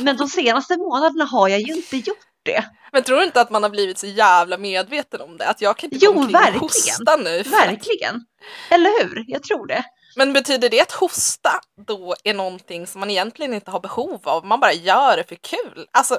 Men 0.00 0.16
de 0.16 0.28
senaste 0.28 0.76
månaderna 0.76 1.24
har 1.24 1.48
jag 1.48 1.60
ju 1.60 1.74
inte 1.74 1.96
gjort 1.96 2.18
det. 2.48 2.64
Men 2.92 3.02
tror 3.02 3.16
du 3.16 3.24
inte 3.24 3.40
att 3.40 3.50
man 3.50 3.62
har 3.62 3.70
blivit 3.70 3.98
så 3.98 4.06
jävla 4.06 4.58
medveten 4.58 5.20
om 5.20 5.36
det? 5.36 5.48
Att 5.48 5.60
jag 5.60 5.76
kan 5.76 5.90
inte 5.92 6.04
Jo, 6.06 6.12
gå 6.12 6.18
omkring 6.20 6.36
och 6.36 6.42
verkligen. 6.42 6.60
hosta 6.62 7.16
nu. 7.16 7.44
för- 7.44 7.50
Verkligen. 7.50 8.26
Eller 8.70 9.02
hur? 9.04 9.24
Jag 9.28 9.42
tror 9.42 9.66
det. 9.66 9.84
Men 10.16 10.32
betyder 10.32 10.68
det 10.68 10.80
att 10.80 10.92
hosta 10.92 11.50
då 11.86 12.14
är 12.24 12.34
någonting 12.34 12.86
som 12.86 13.00
man 13.00 13.10
egentligen 13.10 13.54
inte 13.54 13.70
har 13.70 13.80
behov 13.80 14.20
av? 14.24 14.46
Man 14.46 14.60
bara 14.60 14.72
gör 14.72 15.16
det 15.16 15.24
för 15.28 15.34
kul? 15.34 15.86
Alltså, 15.92 16.18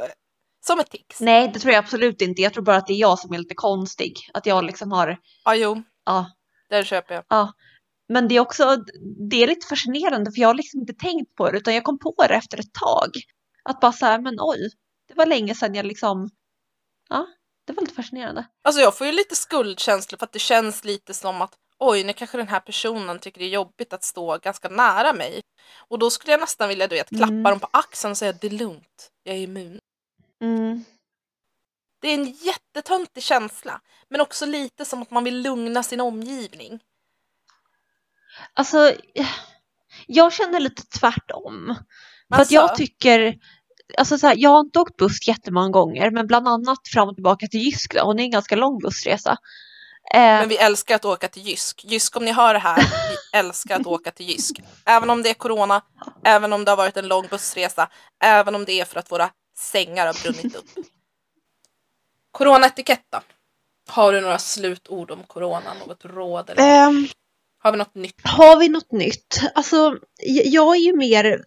som 0.66 0.80
ett 0.80 0.92
tics? 0.92 1.22
Nej, 1.22 1.52
det 1.54 1.60
tror 1.60 1.74
jag 1.74 1.84
absolut 1.84 2.22
inte. 2.22 2.42
Jag 2.42 2.54
tror 2.54 2.64
bara 2.64 2.78
att 2.78 2.88
det 2.88 2.94
är 2.94 2.98
jag 2.98 3.20
som 3.20 3.34
är 3.34 3.38
lite 3.38 3.56
konstig. 3.56 4.14
Att 4.34 4.46
jag 4.46 4.64
liksom 4.64 4.92
har, 4.92 5.18
Ja, 5.46 5.56
jo, 5.56 5.84
ja, 6.06 6.26
det 6.70 6.84
köper 6.86 7.16
jag. 7.16 7.24
ja. 7.30 7.54
Men 8.10 8.28
det 8.28 8.36
är 8.36 8.40
också, 8.40 8.78
det 9.30 9.44
är 9.44 9.48
lite 9.48 9.68
fascinerande 9.68 10.32
för 10.32 10.42
jag 10.42 10.50
har 10.50 10.54
liksom 10.54 10.80
inte 10.80 10.94
tänkt 10.94 11.36
på 11.36 11.52
det 11.52 11.58
utan 11.58 11.74
jag 11.76 11.84
kom 11.84 12.00
på 12.00 12.16
det 12.28 12.34
efter 12.36 12.60
ett 12.60 12.74
tag. 12.74 13.10
Att 13.64 13.80
bara 13.80 13.92
så 13.92 14.06
här, 14.06 14.20
men 14.22 14.36
oj, 14.40 14.70
var 15.20 15.26
länge 15.26 15.56
sedan 15.56 15.76
jag 15.76 15.86
liksom, 15.86 16.30
ja, 17.10 17.28
det 17.68 17.74
var 17.74 17.82
lite 17.82 17.94
fascinerande. 17.94 18.48
Alltså 18.64 18.82
jag 18.82 18.98
får 18.98 19.08
ju 19.08 19.14
lite 19.14 19.36
skuldkänslor 19.36 20.18
för 20.18 20.26
att 20.26 20.34
det 20.34 20.40
känns 20.40 20.84
lite 20.84 21.14
som 21.14 21.42
att 21.42 21.54
oj, 21.80 22.04
nu 22.04 22.14
kanske 22.14 22.38
den 22.38 22.48
här 22.48 22.60
personen 22.60 23.20
tycker 23.20 23.40
det 23.40 23.46
är 23.46 23.50
jobbigt 23.50 23.94
att 23.94 24.04
stå 24.04 24.38
ganska 24.38 24.70
nära 24.70 25.14
mig. 25.14 25.42
Och 25.90 26.00
då 26.00 26.10
skulle 26.10 26.32
jag 26.34 26.40
nästan 26.40 26.70
vilja 26.70 26.88
du 26.88 26.96
vet, 26.96 27.10
klappa 27.10 27.34
Mm. 27.34 27.44
dem 27.44 27.60
på 27.60 27.70
axeln 27.74 28.12
och 28.12 28.18
säga 28.18 28.34
det 28.34 28.48
är 28.48 28.52
lugnt, 28.52 29.12
jag 29.24 29.36
är 29.36 29.40
immun. 29.40 29.80
Mm. 30.42 30.84
Det 32.02 32.08
är 32.08 32.14
en 32.14 32.32
jättetöntig 32.32 33.24
känsla, 33.24 33.82
men 34.10 34.22
också 34.22 34.46
lite 34.46 34.86
som 34.86 35.02
att 35.02 35.12
man 35.12 35.24
vill 35.24 35.42
lugna 35.42 35.84
sin 35.84 36.02
omgivning. 36.02 36.80
Alltså, 38.54 38.94
jag 40.08 40.34
känner 40.34 40.60
lite 40.60 40.82
tvärtom. 41.00 41.76
För 42.28 42.36
att 42.36 42.40
Alltså, 42.40 42.54
jag 42.54 42.76
tycker, 42.76 43.40
alltså 43.98 44.18
så 44.18 44.28
här, 44.28 44.36
jag 44.38 44.50
har 44.50 44.60
inte 44.60 44.80
åkt 44.80 44.98
buss 44.98 45.28
jättemånga 45.28 45.70
gånger 45.70 46.12
men 46.12 46.28
bland 46.28 46.48
annat 46.48 46.88
fram 46.94 47.10
och 47.10 47.16
tillbaka 47.16 47.48
till 47.48 47.60
Jysk 47.60 47.96
och 48.04 48.16
det 48.16 48.22
är 48.22 48.26
en 48.26 48.32
ganska 48.32 48.56
lång 48.56 48.80
bussresa. 48.80 49.32
Eh, 50.14 50.20
Men 50.20 50.50
vi 50.50 50.58
älskar 50.58 50.96
att 50.96 51.06
åka 51.06 51.28
till 51.28 51.42
Jysk. 51.48 51.86
Jysk 51.88 52.16
om 52.18 52.26
ni 52.26 52.32
hör 52.32 52.54
det 52.54 52.60
här, 52.60 52.78
vi 52.78 53.18
älskar 53.40 53.80
att 53.80 53.88
åka 53.88 54.12
till 54.12 54.30
Jysk. 54.30 54.62
Även 54.86 55.10
om 55.10 55.24
det 55.24 55.30
är 55.30 55.34
corona, 55.34 55.82
även 56.26 56.54
om 56.54 56.66
det 56.66 56.72
har 56.72 56.78
varit 56.78 56.98
en 56.98 57.08
lång 57.08 57.28
bussresa, 57.30 57.90
även 58.24 58.56
om 58.56 58.66
det 58.66 58.80
är 58.80 58.86
för 58.86 59.00
att 59.00 59.12
våra 59.12 59.30
sängar 59.58 60.06
har 60.06 60.24
brunnit 60.24 60.56
upp. 60.56 60.66
Coronaetikett 62.32 63.06
då? 63.12 63.20
Har 63.90 64.14
du 64.14 64.22
några 64.22 64.38
slutord 64.38 65.12
om 65.12 65.24
corona? 65.28 65.74
Något 65.88 66.06
råd? 66.06 66.50
Eller? 66.50 66.88
ehm, 66.88 67.08
Har 67.64 67.72
vi 67.72 67.78
något 67.78 67.96
nytt? 67.96 68.22
Har 68.24 68.58
vi 68.60 68.70
något 68.70 68.92
nytt? 68.92 69.42
Alltså, 69.56 69.98
jag 70.46 70.76
är 70.76 70.80
ju 70.80 70.96
mer 70.96 71.44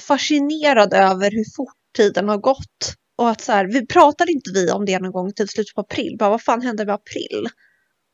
fascinerad 0.00 0.94
över 0.94 1.30
hur 1.30 1.44
fort 1.56 1.74
tiden 1.98 2.28
har 2.28 2.38
gått. 2.38 2.94
Och 3.18 3.30
att 3.30 3.40
så 3.40 3.52
här, 3.52 3.64
vi 3.66 3.86
pratade 3.86 4.32
inte 4.32 4.50
vi 4.54 4.70
om 4.70 4.84
det 4.84 4.98
någon 4.98 5.12
gång 5.12 5.32
till 5.32 5.48
slutet 5.48 5.74
på 5.74 5.80
april. 5.80 6.16
Bara, 6.18 6.30
vad 6.30 6.42
fan 6.42 6.62
hände 6.62 6.84
med 6.86 6.94
april? 6.94 7.48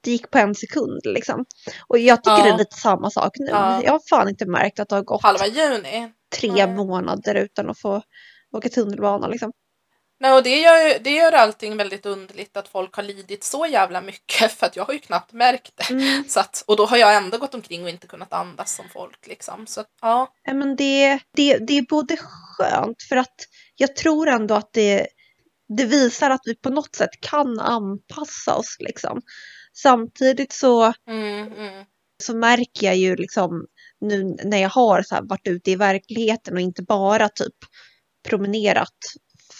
Det 0.05 0.11
gick 0.11 0.31
på 0.31 0.38
en 0.38 0.55
sekund 0.55 1.01
liksom. 1.05 1.44
Och 1.88 1.99
jag 1.99 2.25
tycker 2.25 2.37
Ja. 2.38 2.42
det 2.44 2.51
är 2.51 2.59
lite 2.59 2.77
samma 2.77 3.11
sak 3.11 3.31
nu. 3.38 3.47
Ja. 3.51 3.83
Jag 3.85 3.92
har 3.92 4.01
fan 4.11 4.29
inte 4.29 4.47
märkt 4.47 4.81
att 4.81 4.88
det 4.88 4.94
har 4.94 5.03
gått 5.03 5.23
Halva 5.23 5.47
juni? 5.47 6.12
tre 6.40 6.51
Nej. 6.53 6.75
månader 6.75 7.35
utan 7.35 7.71
att 7.71 7.79
få 7.81 8.02
åka 8.56 8.69
tunnelbana 8.69 9.29
liksom. 9.29 9.52
Nej, 10.25 10.33
och 10.33 10.42
det 10.42 10.60
gör, 10.60 10.98
det 10.98 11.10
gör 11.10 11.33
allting 11.33 11.77
väldigt 11.77 12.06
underligt 12.06 12.56
att 12.56 12.68
folk 12.68 12.94
har 12.94 13.02
lidit 13.02 13.44
så 13.44 13.66
jävla 13.66 14.00
mycket 14.00 14.52
för 14.58 14.66
att 14.66 14.77
jag 14.77 14.85
har 14.85 14.92
ju 14.92 14.98
knappt 14.98 15.33
märkt 15.33 15.72
det. 15.77 15.94
Mm. 15.94 16.25
Så 16.29 16.40
att, 16.40 16.64
och 16.66 16.77
då 16.77 16.87
har 16.87 16.96
jag 16.96 17.16
ändå 17.16 17.38
gått 17.38 17.54
omkring 17.54 17.83
och 17.83 17.90
inte 17.90 18.06
kunnat 18.06 18.33
andas 18.33 18.77
som 18.77 18.85
folk 18.92 19.27
liksom. 19.27 19.66
Så 19.66 19.81
att. 19.81 19.87
Ja, 20.00 20.33
men 20.46 20.77
det, 20.77 21.18
det, 21.37 21.58
det 21.58 21.79
är 21.79 21.83
både 21.83 22.16
skönt 22.16 23.02
för 23.02 23.16
att 23.16 23.35
jag 23.77 23.96
tror 23.96 24.29
ändå 24.29 24.54
att 24.54 24.72
det, 24.72 25.06
det 25.77 25.85
visar 25.85 26.31
att 26.31 26.42
vi 26.44 26.54
på 26.54 26.70
något 26.70 26.94
sätt 26.94 27.20
kan 27.20 27.60
anpassa 27.60 28.54
oss 28.54 28.77
liksom. 28.81 29.22
Samtidigt 29.72 30.52
så, 30.52 30.92
Mm, 31.08 31.52
mm. 31.52 31.85
så 32.22 32.37
märker 32.37 32.87
jag 32.87 32.96
ju 32.96 33.16
liksom 33.16 33.66
nu 34.00 34.37
när 34.44 34.58
jag 34.58 34.70
har 34.70 35.02
så 35.02 35.14
här 35.14 35.22
varit 35.22 35.46
ute 35.46 35.70
i 35.70 35.77
verkligheten 35.77 36.54
och 36.54 36.60
inte 36.60 36.83
bara 36.83 37.29
typ 37.29 37.54
promenerat 38.29 38.98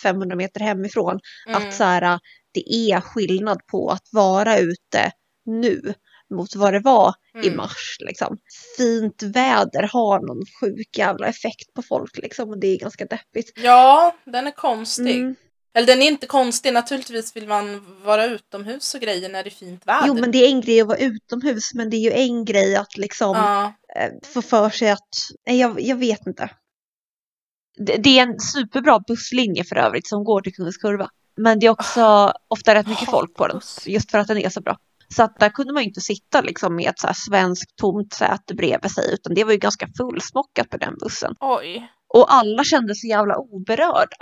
500 0.09 0.37
meter 0.37 0.61
hemifrån 0.61 1.21
Mm. 1.49 1.63
att 1.69 1.75
så 1.75 1.85
här, 1.85 2.19
det 2.55 2.75
är 2.75 3.01
skillnad 3.01 3.67
på 3.67 3.91
att 3.91 4.09
vara 4.13 4.59
ute 4.59 5.13
nu 5.47 5.95
mot 6.35 6.55
vad 6.55 6.73
det 6.73 6.81
var 6.81 7.15
i 7.43 7.47
Mm. 7.47 7.57
mars. 7.57 7.97
Liksom. 8.01 8.39
Fint 8.77 9.23
väder 9.23 9.83
har 9.93 10.21
någon 10.21 10.43
sjuk 10.61 10.99
jävla 10.99 11.27
effekt 11.27 11.75
på 11.75 11.83
folk 11.83 12.17
liksom, 12.17 12.51
och 12.51 12.59
det 12.59 12.67
är 12.67 12.79
ganska 12.79 13.05
deppigt. 13.05 13.53
Ja, 13.57 14.15
den 14.25 14.47
är 14.47 14.51
konstig. 14.51 15.17
Mm. 15.17 15.35
Eller 15.77 15.87
den 15.87 16.03
är 16.03 16.07
inte 16.07 16.27
konstig, 16.27 16.73
naturligtvis 16.73 17.37
vill 17.37 17.49
man 17.49 17.97
vara 18.05 18.25
utomhus 18.25 18.95
och 18.95 19.01
grejer 19.01 19.29
när 19.29 19.43
det 19.43 19.49
är 19.49 19.51
fint 19.51 19.87
väder. 19.87 20.07
Jo 20.07 20.15
men 20.15 20.31
det 20.31 20.39
är 20.39 20.49
en 20.49 20.61
grej 20.61 20.81
att 20.81 20.87
vara 20.87 20.99
utomhus 20.99 21.75
men 21.75 21.91
det 21.91 21.97
är 21.97 22.01
ju 22.01 22.11
en 22.13 22.45
grej 22.45 22.77
att 22.77 22.97
liksom 22.97 23.37
Ja, 23.37 23.73
eh, 23.97 24.11
få 24.35 24.43
för 24.43 24.71
sig 24.71 24.91
att, 24.91 25.09
nej 25.47 25.59
jag, 25.61 25.81
jag 25.81 25.97
vet 25.97 26.27
inte. 26.27 26.51
Det, 27.77 28.19
är 28.19 28.23
en 28.23 28.41
superbra 28.41 29.01
busslinje 29.07 29.65
för 29.65 29.77
övrigt 29.77 30.07
som 30.09 30.25
går 30.25 30.41
till 30.41 30.55
Kungens 30.55 30.77
Kurva. 30.77 31.09
Men 31.37 31.59
det 31.59 31.67
är 31.67 31.71
också 31.71 32.33
ofta 32.49 32.75
rätt 32.75 32.87
mycket 32.87 33.11
folk 33.11 33.35
på 33.35 33.49
den, 33.49 33.61
just 33.87 34.11
för 34.11 34.19
att 34.19 34.27
den 34.29 34.39
är 34.39 34.49
så 34.51 34.61
bra. 34.61 34.79
Så 35.17 35.23
att 35.23 35.39
där 35.41 35.49
kunde 35.49 35.73
man 35.73 35.83
ju 35.83 35.89
inte 35.89 36.01
sitta 36.01 36.41
liksom 36.41 36.77
med 36.77 36.91
ett 36.91 36.99
så 36.99 37.07
här 37.07 37.15
svenskt 37.15 37.77
tomt 37.77 38.13
säte 38.13 38.55
bredvid 38.55 38.91
sig 38.91 39.15
utan 39.15 39.35
det 39.35 39.45
var 39.45 39.53
ju 39.53 39.59
ganska 39.59 39.89
fullsmockat 39.97 40.71
på 40.71 40.77
den 40.77 40.95
bussen. 41.01 41.35
oj. 41.41 41.91
Och 42.09 42.35
alla 42.35 42.65
kände 42.65 42.95
sig 42.95 43.11
jävla 43.11 43.37
oberörda. 43.39 44.17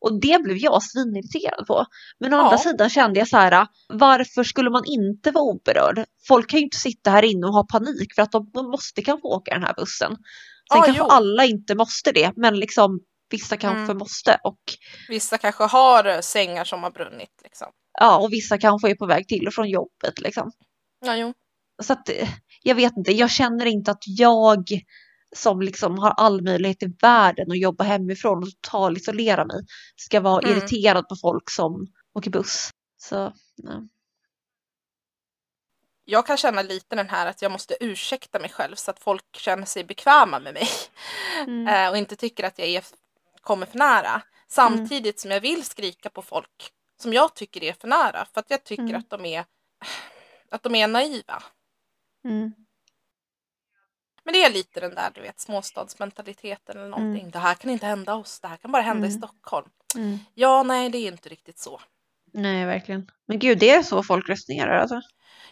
Och 0.00 0.20
det 0.20 0.42
blev 0.42 0.56
jag 0.56 0.82
svinirriterad 0.82 1.66
på. 1.66 1.84
Men 2.20 2.34
å 2.34 2.36
Ja. 2.36 2.42
andra 2.44 2.58
sidan 2.58 2.90
kände 2.90 3.18
jag 3.18 3.28
så 3.28 3.36
här, 3.36 3.66
varför 3.88 4.44
skulle 4.44 4.70
man 4.70 4.82
inte 4.86 5.30
vara 5.30 5.44
oberörd? 5.44 6.04
Folk 6.28 6.50
kan 6.50 6.58
ju 6.60 6.64
inte 6.64 6.76
sitta 6.76 7.10
här 7.10 7.22
inne 7.24 7.46
och 7.46 7.52
ha 7.52 7.66
panik 7.72 8.14
för 8.14 8.22
att 8.22 8.32
de 8.32 8.50
de 8.54 8.70
måste 8.70 9.02
kanske 9.02 9.28
åka 9.28 9.54
den 9.54 9.62
här 9.62 9.74
bussen. 9.74 10.16
Sen 10.72 10.78
Ja, 10.78 10.84
kanske 10.84 11.02
jo. 11.02 11.08
alla 11.10 11.44
inte 11.44 11.74
måste 11.74 12.12
det, 12.12 12.32
men 12.36 12.58
liksom 12.60 13.00
vissa 13.30 13.56
kanske 13.56 13.82
Mm. 13.92 13.98
måste. 13.98 14.40
Och, 14.44 14.58
Vissa 15.08 15.38
kanske 15.38 15.64
har 15.64 16.04
eh, 16.04 16.20
sängar 16.20 16.64
som 16.64 16.82
har 16.82 16.90
brunnit 16.90 17.40
liksom. 17.44 17.66
ja, 17.98 18.18
och 18.18 18.32
vissa 18.32 18.58
kanske 18.58 18.90
är 18.90 18.94
på 18.94 19.06
väg 19.06 19.28
till 19.28 19.46
och 19.46 19.54
från 19.54 19.68
jobbet. 19.68 20.20
Liksom. 20.20 20.52
Ja, 21.06 21.16
jo. 21.16 21.34
Så 21.82 21.92
att, 21.92 22.08
eh, 22.08 22.28
jag 22.62 22.74
vet 22.74 22.96
inte, 22.96 23.12
jag 23.12 23.30
känner 23.30 23.66
inte 23.66 23.90
att 23.90 24.02
jag 24.06 24.64
som 25.36 25.60
liksom 25.62 25.98
har 25.98 26.10
all 26.10 26.42
möjlighet 26.42 26.82
i 26.82 26.86
världen 27.02 27.50
att 27.50 27.58
jobba 27.60 27.84
hemifrån 27.84 28.42
och 28.42 28.48
total 28.62 28.96
isolera 28.96 29.44
mig 29.44 29.60
ska 29.96 30.20
vara 30.20 30.42
Mm. 30.42 30.58
irriterad 30.58 31.08
på 31.08 31.16
folk 31.16 31.50
som 31.50 31.86
åker 32.14 32.30
buss. 32.30 32.70
Så, 32.96 33.32
nej. 33.62 33.88
Jag 36.10 36.26
kan 36.26 36.36
känna 36.36 36.62
lite 36.62 36.96
den 36.96 37.08
här 37.08 37.26
att 37.26 37.42
jag 37.42 37.52
måste 37.52 37.76
ursäkta 37.80 38.38
mig 38.38 38.50
själv 38.50 38.74
så 38.74 38.90
att 38.90 38.98
folk 38.98 39.36
känner 39.36 39.66
sig 39.66 39.84
bekväma 39.84 40.38
med 40.38 40.54
mig. 40.54 40.68
Mm. 41.40 41.68
Eh, 41.68 41.90
och 41.90 41.96
inte 41.96 42.16
tycker 42.16 42.44
att 42.44 42.58
jag 42.58 42.68
är, 42.68 42.84
kommer 43.40 43.66
för 43.66 43.78
nära. 43.78 44.22
Samtidigt 44.48 45.20
som 45.20 45.30
jag 45.30 45.40
vill 45.40 45.64
skrika 45.64 46.10
på 46.10 46.22
folk 46.22 46.72
som 47.00 47.12
jag 47.12 47.34
tycker 47.34 47.62
är 47.64 47.72
för 47.72 47.88
nära. 47.88 48.26
För 48.34 48.40
att 48.40 48.50
jag 48.50 48.64
tycker 48.64 48.82
Mm. 48.82 48.96
att 48.96 49.10
de 49.10 49.24
är 49.24 49.44
att 50.50 50.62
de 50.62 50.74
är 50.74 50.88
naiva. 50.88 51.42
Mm. 52.24 52.52
Men 54.24 54.32
det 54.32 54.44
är 54.44 54.50
lite 54.50 54.80
den 54.80 54.94
där 54.94 55.10
du 55.14 55.20
vet 55.20 55.40
småstadsmentaliteten 55.40 56.78
eller 56.78 56.88
någonting. 56.88 57.30
Det 57.30 57.38
här 57.38 57.54
kan 57.54 57.70
inte 57.70 57.86
hända 57.86 58.14
oss. 58.14 58.40
Det 58.40 58.48
här 58.48 58.56
kan 58.56 58.72
bara 58.72 58.82
hända 58.82 59.06
i 59.06 59.10
Mm. 59.10 59.20
Stockholm. 59.20 59.70
Mm. 59.96 60.18
Ja, 60.34 60.62
nej, 60.62 60.90
det 60.90 60.98
är 60.98 61.08
inte 61.08 61.28
riktigt 61.28 61.58
så. 61.58 61.80
Nej, 62.32 62.64
verkligen. 62.66 63.10
Men 63.26 63.38
gud, 63.38 63.58
det 63.58 63.70
är 63.70 63.82
så 63.82 64.02
folk 64.02 64.28
resonerar 64.28 64.78
alltså. 64.78 65.00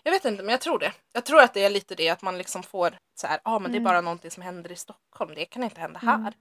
Jag 0.02 0.12
vet 0.12 0.24
inte, 0.24 0.42
men 0.42 0.50
jag 0.52 0.60
tror 0.60 0.78
det. 0.78 0.92
Jag 1.12 1.24
tror 1.24 1.40
att 1.42 1.54
det 1.54 1.64
är 1.64 1.70
lite 1.70 1.94
det 1.94 2.08
att 2.08 2.22
man 2.22 2.38
liksom 2.38 2.62
får 2.62 2.98
så 3.20 3.26
här, 3.26 3.40
ja 3.44 3.50
ah, 3.50 3.58
men 3.58 3.70
det 3.72 3.76
är 3.76 3.80
Mm. 3.80 3.84
bara 3.90 4.00
någonting 4.00 4.30
som 4.30 4.42
händer 4.42 4.72
i 4.72 4.76
Stockholm, 4.76 5.34
det 5.34 5.44
kan 5.44 5.62
inte 5.62 5.80
hända 5.80 6.00
Mm. 6.02 6.22
här. 6.24 6.34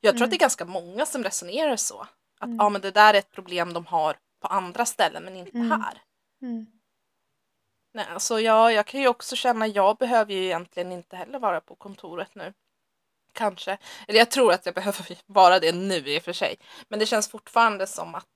Jag 0.00 0.12
tror 0.12 0.16
Mm. 0.16 0.24
att 0.24 0.30
det 0.30 0.36
är 0.36 0.38
ganska 0.38 0.64
många 0.64 1.06
som 1.06 1.24
resonerar 1.24 1.76
så. 1.76 2.00
Att 2.00 2.08
ja 2.40 2.46
Mm. 2.46 2.60
ah, 2.60 2.68
men 2.68 2.80
det 2.80 2.90
där 2.90 3.14
är 3.14 3.18
ett 3.18 3.30
problem 3.30 3.72
de 3.72 3.86
har 3.86 4.16
på 4.42 4.48
andra 4.48 4.84
ställen 4.86 5.24
men 5.24 5.36
inte 5.36 5.58
Mm. 5.58 5.70
här. 5.82 6.02
Mm. 6.42 6.66
Nej, 7.94 8.06
alltså 8.12 8.40
jag, 8.40 8.72
jag 8.72 8.86
kan 8.86 9.00
ju 9.00 9.08
också 9.08 9.36
känna, 9.36 9.66
jag 9.66 9.96
behöver 9.96 10.32
ju 10.34 10.44
egentligen 10.44 10.92
inte 10.92 11.16
heller 11.16 11.38
vara 11.38 11.60
på 11.60 11.74
kontoret 11.74 12.34
nu. 12.34 12.52
Kanske. 13.32 13.78
Eller 14.08 14.18
jag 14.18 14.30
tror 14.30 14.52
att 14.52 14.66
jag 14.66 14.74
behöver 14.74 15.18
vara 15.26 15.58
det 15.58 15.72
nu 15.72 15.94
i 15.96 16.18
och 16.18 16.22
för 16.22 16.32
sig. 16.32 16.56
Men 16.88 16.98
det 16.98 17.06
känns 17.06 17.28
fortfarande 17.30 17.86
som 17.86 18.14
att 18.14 18.26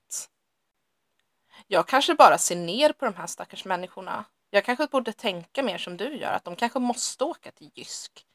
jag 1.72 1.88
kanske 1.88 2.14
bara 2.14 2.38
ser 2.38 2.56
ner 2.56 2.92
på 2.92 3.04
de 3.04 3.14
här 3.14 3.26
stackars 3.26 3.64
människorna. 3.64 4.24
Jag 4.50 4.64
kanske 4.64 4.86
borde 4.86 5.12
tänka 5.12 5.62
mer 5.62 5.78
som 5.78 5.96
du 5.96 6.16
gör, 6.16 6.32
att 6.32 6.44
de 6.44 6.56
kanske 6.56 6.78
måste 6.78 7.24
åka 7.24 7.50
till 7.50 7.70
Jysk. 7.74 8.26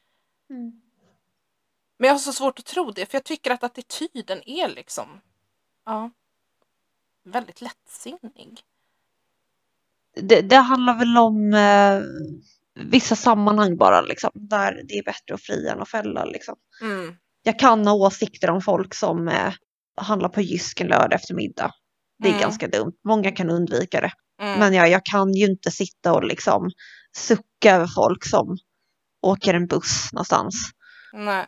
Mm. 0.50 0.80
Men 1.98 2.08
jag 2.08 2.14
har 2.14 2.18
så 2.18 2.32
svårt 2.32 2.58
att 2.58 2.64
tro 2.64 2.90
det, 2.90 3.06
för 3.06 3.16
jag 3.16 3.24
tycker 3.24 3.50
att 3.50 3.64
attityden 3.64 4.48
är 4.48 4.68
liksom, 4.68 5.20
ja, 5.86 6.10
väldigt 7.24 7.60
lättsinnig. 7.60 8.60
Det, 10.14 10.40
det 10.40 10.56
handlar 10.56 10.98
väl 10.98 11.18
om 11.18 11.54
eh, 11.54 12.02
vissa 12.84 13.16
sammanhang 13.16 13.76
bara, 13.76 14.00
liksom, 14.00 14.30
där 14.34 14.82
det 14.88 14.98
är 14.98 15.04
bättre 15.04 15.34
att 15.34 15.42
fria 15.42 15.72
än 15.72 15.80
att 15.80 15.88
fälla. 15.88 16.24
Liksom. 16.24 16.56
Mm. 16.80 17.16
Jag 17.42 17.58
kan 17.58 17.86
ha 17.86 17.94
åsikter 17.94 18.50
om 18.50 18.62
folk 18.62 18.94
som 18.94 19.28
eh, 19.28 19.54
handlar 19.96 20.28
på 20.28 20.40
Jysk 20.40 20.80
en 20.80 20.86
lördag 20.86 21.12
eftermiddag. 21.12 21.74
Det 22.18 22.28
är 22.28 22.32
Mm. 22.32 22.40
ganska 22.40 22.68
dumt. 22.68 22.92
Många 23.04 23.32
kan 23.32 23.50
undvika 23.50 24.00
det. 24.00 24.12
Mm. 24.42 24.58
Men 24.58 24.74
jag, 24.74 24.88
jag 24.90 25.04
kan 25.04 25.32
ju 25.34 25.46
inte 25.46 25.70
sitta 25.70 26.12
och 26.12 26.24
liksom 26.24 26.70
sucka 27.16 27.74
över 27.74 27.86
folk 27.86 28.24
som 28.24 28.58
åker 29.22 29.54
en 29.54 29.66
buss 29.66 30.12
någonstans. 30.12 30.54
Nej. 31.12 31.46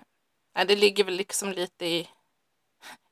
Nej, 0.56 0.66
det 0.66 0.76
ligger 0.76 1.04
väl 1.04 1.14
liksom 1.14 1.52
lite 1.52 1.86
i, 1.86 2.08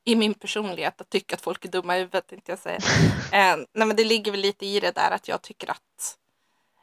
i 0.05 0.15
min 0.15 0.33
personlighet 0.33 1.01
att 1.01 1.09
tycka 1.09 1.35
att 1.35 1.41
folk 1.41 1.65
är 1.65 1.69
dumma 1.69 1.95
i 1.95 1.99
huvudet, 1.99 2.27
tänkte 2.27 2.51
jag 2.51 2.59
säga. 2.59 2.77
eh, 3.31 3.57
nej, 3.73 3.87
men 3.87 3.95
det 3.95 4.03
ligger 4.03 4.31
väl 4.31 4.41
lite 4.41 4.65
i 4.65 4.79
det 4.79 4.91
där 4.95 5.11
att 5.11 5.27
jag 5.27 5.41
tycker 5.41 5.71
att 5.71 6.15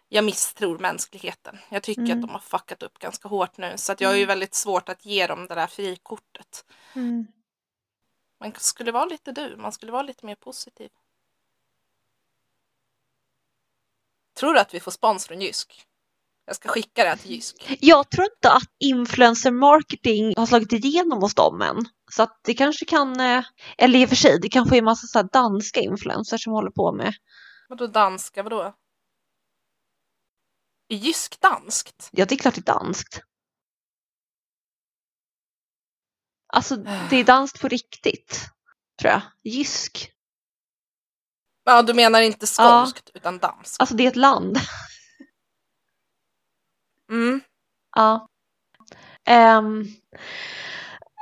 jag 0.09 0.24
misstror 0.24 0.79
mänskligheten. 0.79 1.59
Jag 1.68 1.83
tycker 1.83 2.03
Mm. 2.03 2.18
att 2.18 2.22
de 2.22 2.31
har 2.31 2.39
fuckat 2.41 2.83
upp 2.83 2.99
ganska 2.99 3.29
hårt 3.29 3.57
nu, 3.59 3.72
så 3.77 3.93
att 3.93 4.01
jag 4.01 4.09
har 4.09 4.14
ju 4.16 4.22
Mm. 4.22 4.29
väldigt 4.29 4.55
svårt 4.55 4.89
att 4.89 5.05
ge 5.07 5.27
dem 5.27 5.47
det 5.47 5.55
där 5.55 5.66
frikortet. 5.66 6.64
Man 8.41 8.53
skulle 8.57 8.93
vara 8.93 9.05
lite 9.05 9.32
du, 9.32 9.57
man 9.57 9.72
skulle 9.72 9.93
vara 9.93 10.03
lite 10.03 10.26
mer 10.26 10.34
positiv. 10.34 10.91
Tror 14.39 14.55
du 14.55 14.61
att 14.61 14.74
vi 14.74 14.80
får 14.80 14.91
spons 14.91 15.26
från 15.26 15.41
Jysk? 15.41 15.87
Jag 16.47 16.57
ska 16.57 16.68
skicka 16.68 17.03
det 17.03 17.09
här 17.09 17.16
till 17.16 17.30
Jysk. 17.30 17.76
Jag 17.80 18.11
tror 18.11 18.24
inte 18.24 18.53
att 18.53 18.70
influencer 18.78 19.51
marketing 19.51 20.34
har 20.37 20.47
slagit 20.47 20.72
igenom 20.72 21.22
hos 21.22 21.34
dem 21.34 21.62
än. 21.62 21.84
Så 22.11 22.22
att 22.22 22.41
det 22.43 22.55
kanske 22.55 22.84
kan, 22.84 23.20
eh, 23.20 23.45
eller 23.78 23.99
i 23.99 24.05
och 24.05 24.09
för 24.09 24.16
sig, 24.16 24.39
det 24.41 24.49
kanske 24.49 24.76
är 24.76 24.78
en 24.78 24.84
massa 24.84 25.07
så 25.07 25.22
danska 25.22 25.80
influencers 25.80 26.45
som 26.45 26.53
håller 26.53 26.70
på 26.70 26.93
med. 26.93 27.14
Vadå 27.68 27.87
danska, 27.87 28.43
vadå? 28.43 28.74
Är 30.89 30.97
Jysk 30.97 31.41
danskt? 31.41 32.09
Ja, 32.12 32.24
det 32.24 32.34
är 32.34 32.39
klart 32.39 32.55
det 32.55 32.70
är 32.70 32.74
danskt. 32.74 33.22
Alltså, 36.57 36.76
det 37.11 37.16
är 37.16 37.24
danskt 37.24 37.61
på 37.61 37.68
riktigt, 37.68 38.48
tror 39.00 39.12
jag. 39.12 39.20
Jysk. 39.44 40.12
Ja, 41.64 41.82
du 41.82 41.94
menar 41.94 42.20
inte 42.20 42.46
skånskt 42.46 43.11
utan 43.14 43.38
danskt? 43.38 43.80
Alltså, 43.80 43.94
det 43.94 44.04
är 44.04 44.09
ett 44.09 44.16
land. 44.16 44.59
Mm. 47.11 47.40
Ja. 47.96 48.28
Ehm, 49.24 49.84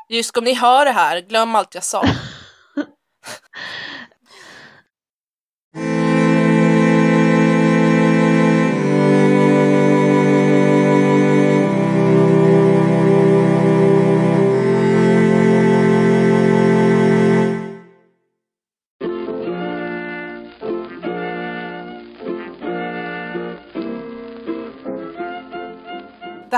Jysk, 0.09 0.37
om 0.37 0.45
ni 0.45 0.55
hör 0.55 0.85
det 0.85 0.93
här, 0.93 1.20
glöm 1.20 1.55
allt 1.55 1.74
jag 1.74 1.85
sa. 1.85 2.05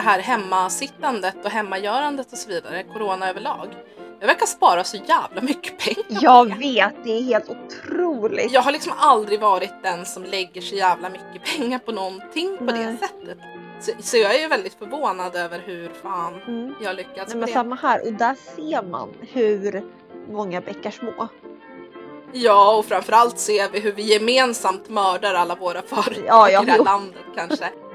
här 0.07 0.19
hemmasittandet 0.21 1.45
och 1.45 1.51
hemmagörandet 1.51 2.33
och 2.33 2.39
så 2.39 2.49
vidare, 2.49 2.83
corona 2.83 3.29
överlag. 3.31 3.69
Det 4.21 4.27
verkar 4.27 4.47
spara 4.47 4.85
så 4.85 4.97
jävla 4.97 5.41
mycket 5.41 5.79
pengar. 5.79 6.23
jag 6.23 6.59
vet, 6.59 6.95
det 7.05 7.11
är 7.19 7.23
helt 7.23 7.49
otroligt. 7.49 8.53
Jag 8.53 8.63
har 8.63 8.73
liksom 8.73 8.93
aldrig 8.97 9.41
varit 9.41 9.83
den 9.83 10.07
som 10.07 10.25
lägger 10.25 10.61
så 10.61 10.75
jävla 10.75 11.09
mycket 11.09 11.57
pengar 11.57 11.79
på 11.79 11.93
någonting 11.93 12.57
på 12.59 12.65
det 12.65 12.73
Nej. 12.73 12.97
sättet. 12.99 13.39
Så, 13.81 13.93
så 14.01 14.17
jag 14.17 14.35
är 14.35 14.41
ju 14.41 14.49
väldigt 14.49 14.75
förvånad 14.75 15.37
över 15.37 15.59
hur 15.67 15.91
fan 16.03 16.35
Mm. 16.47 16.75
jag 16.83 16.97
lyckats 16.97 17.15
Nej, 17.17 17.27
med 17.27 17.37
men 17.37 17.47
det. 17.47 17.53
samma 17.53 17.77
här, 17.77 18.07
och 18.07 18.13
där 18.13 18.37
ser 18.57 18.83
man 18.83 19.09
hur 19.33 19.85
många 20.31 20.61
bäckar 20.61 20.91
små. 20.91 21.29
Ja, 22.33 22.77
och 22.77 22.85
framförallt 22.85 23.39
ser 23.39 23.69
vi 23.73 23.81
hur 23.81 23.93
vi 23.93 24.03
gemensamt 24.03 24.89
mördar 24.89 25.35
alla 25.35 25.55
våra 25.55 25.83
företag 25.83 26.25
Ja, 26.27 26.63
i 26.63 26.65
det 26.67 26.73
här 26.73 26.85
landet 26.85 27.23
kanske. 27.37 27.69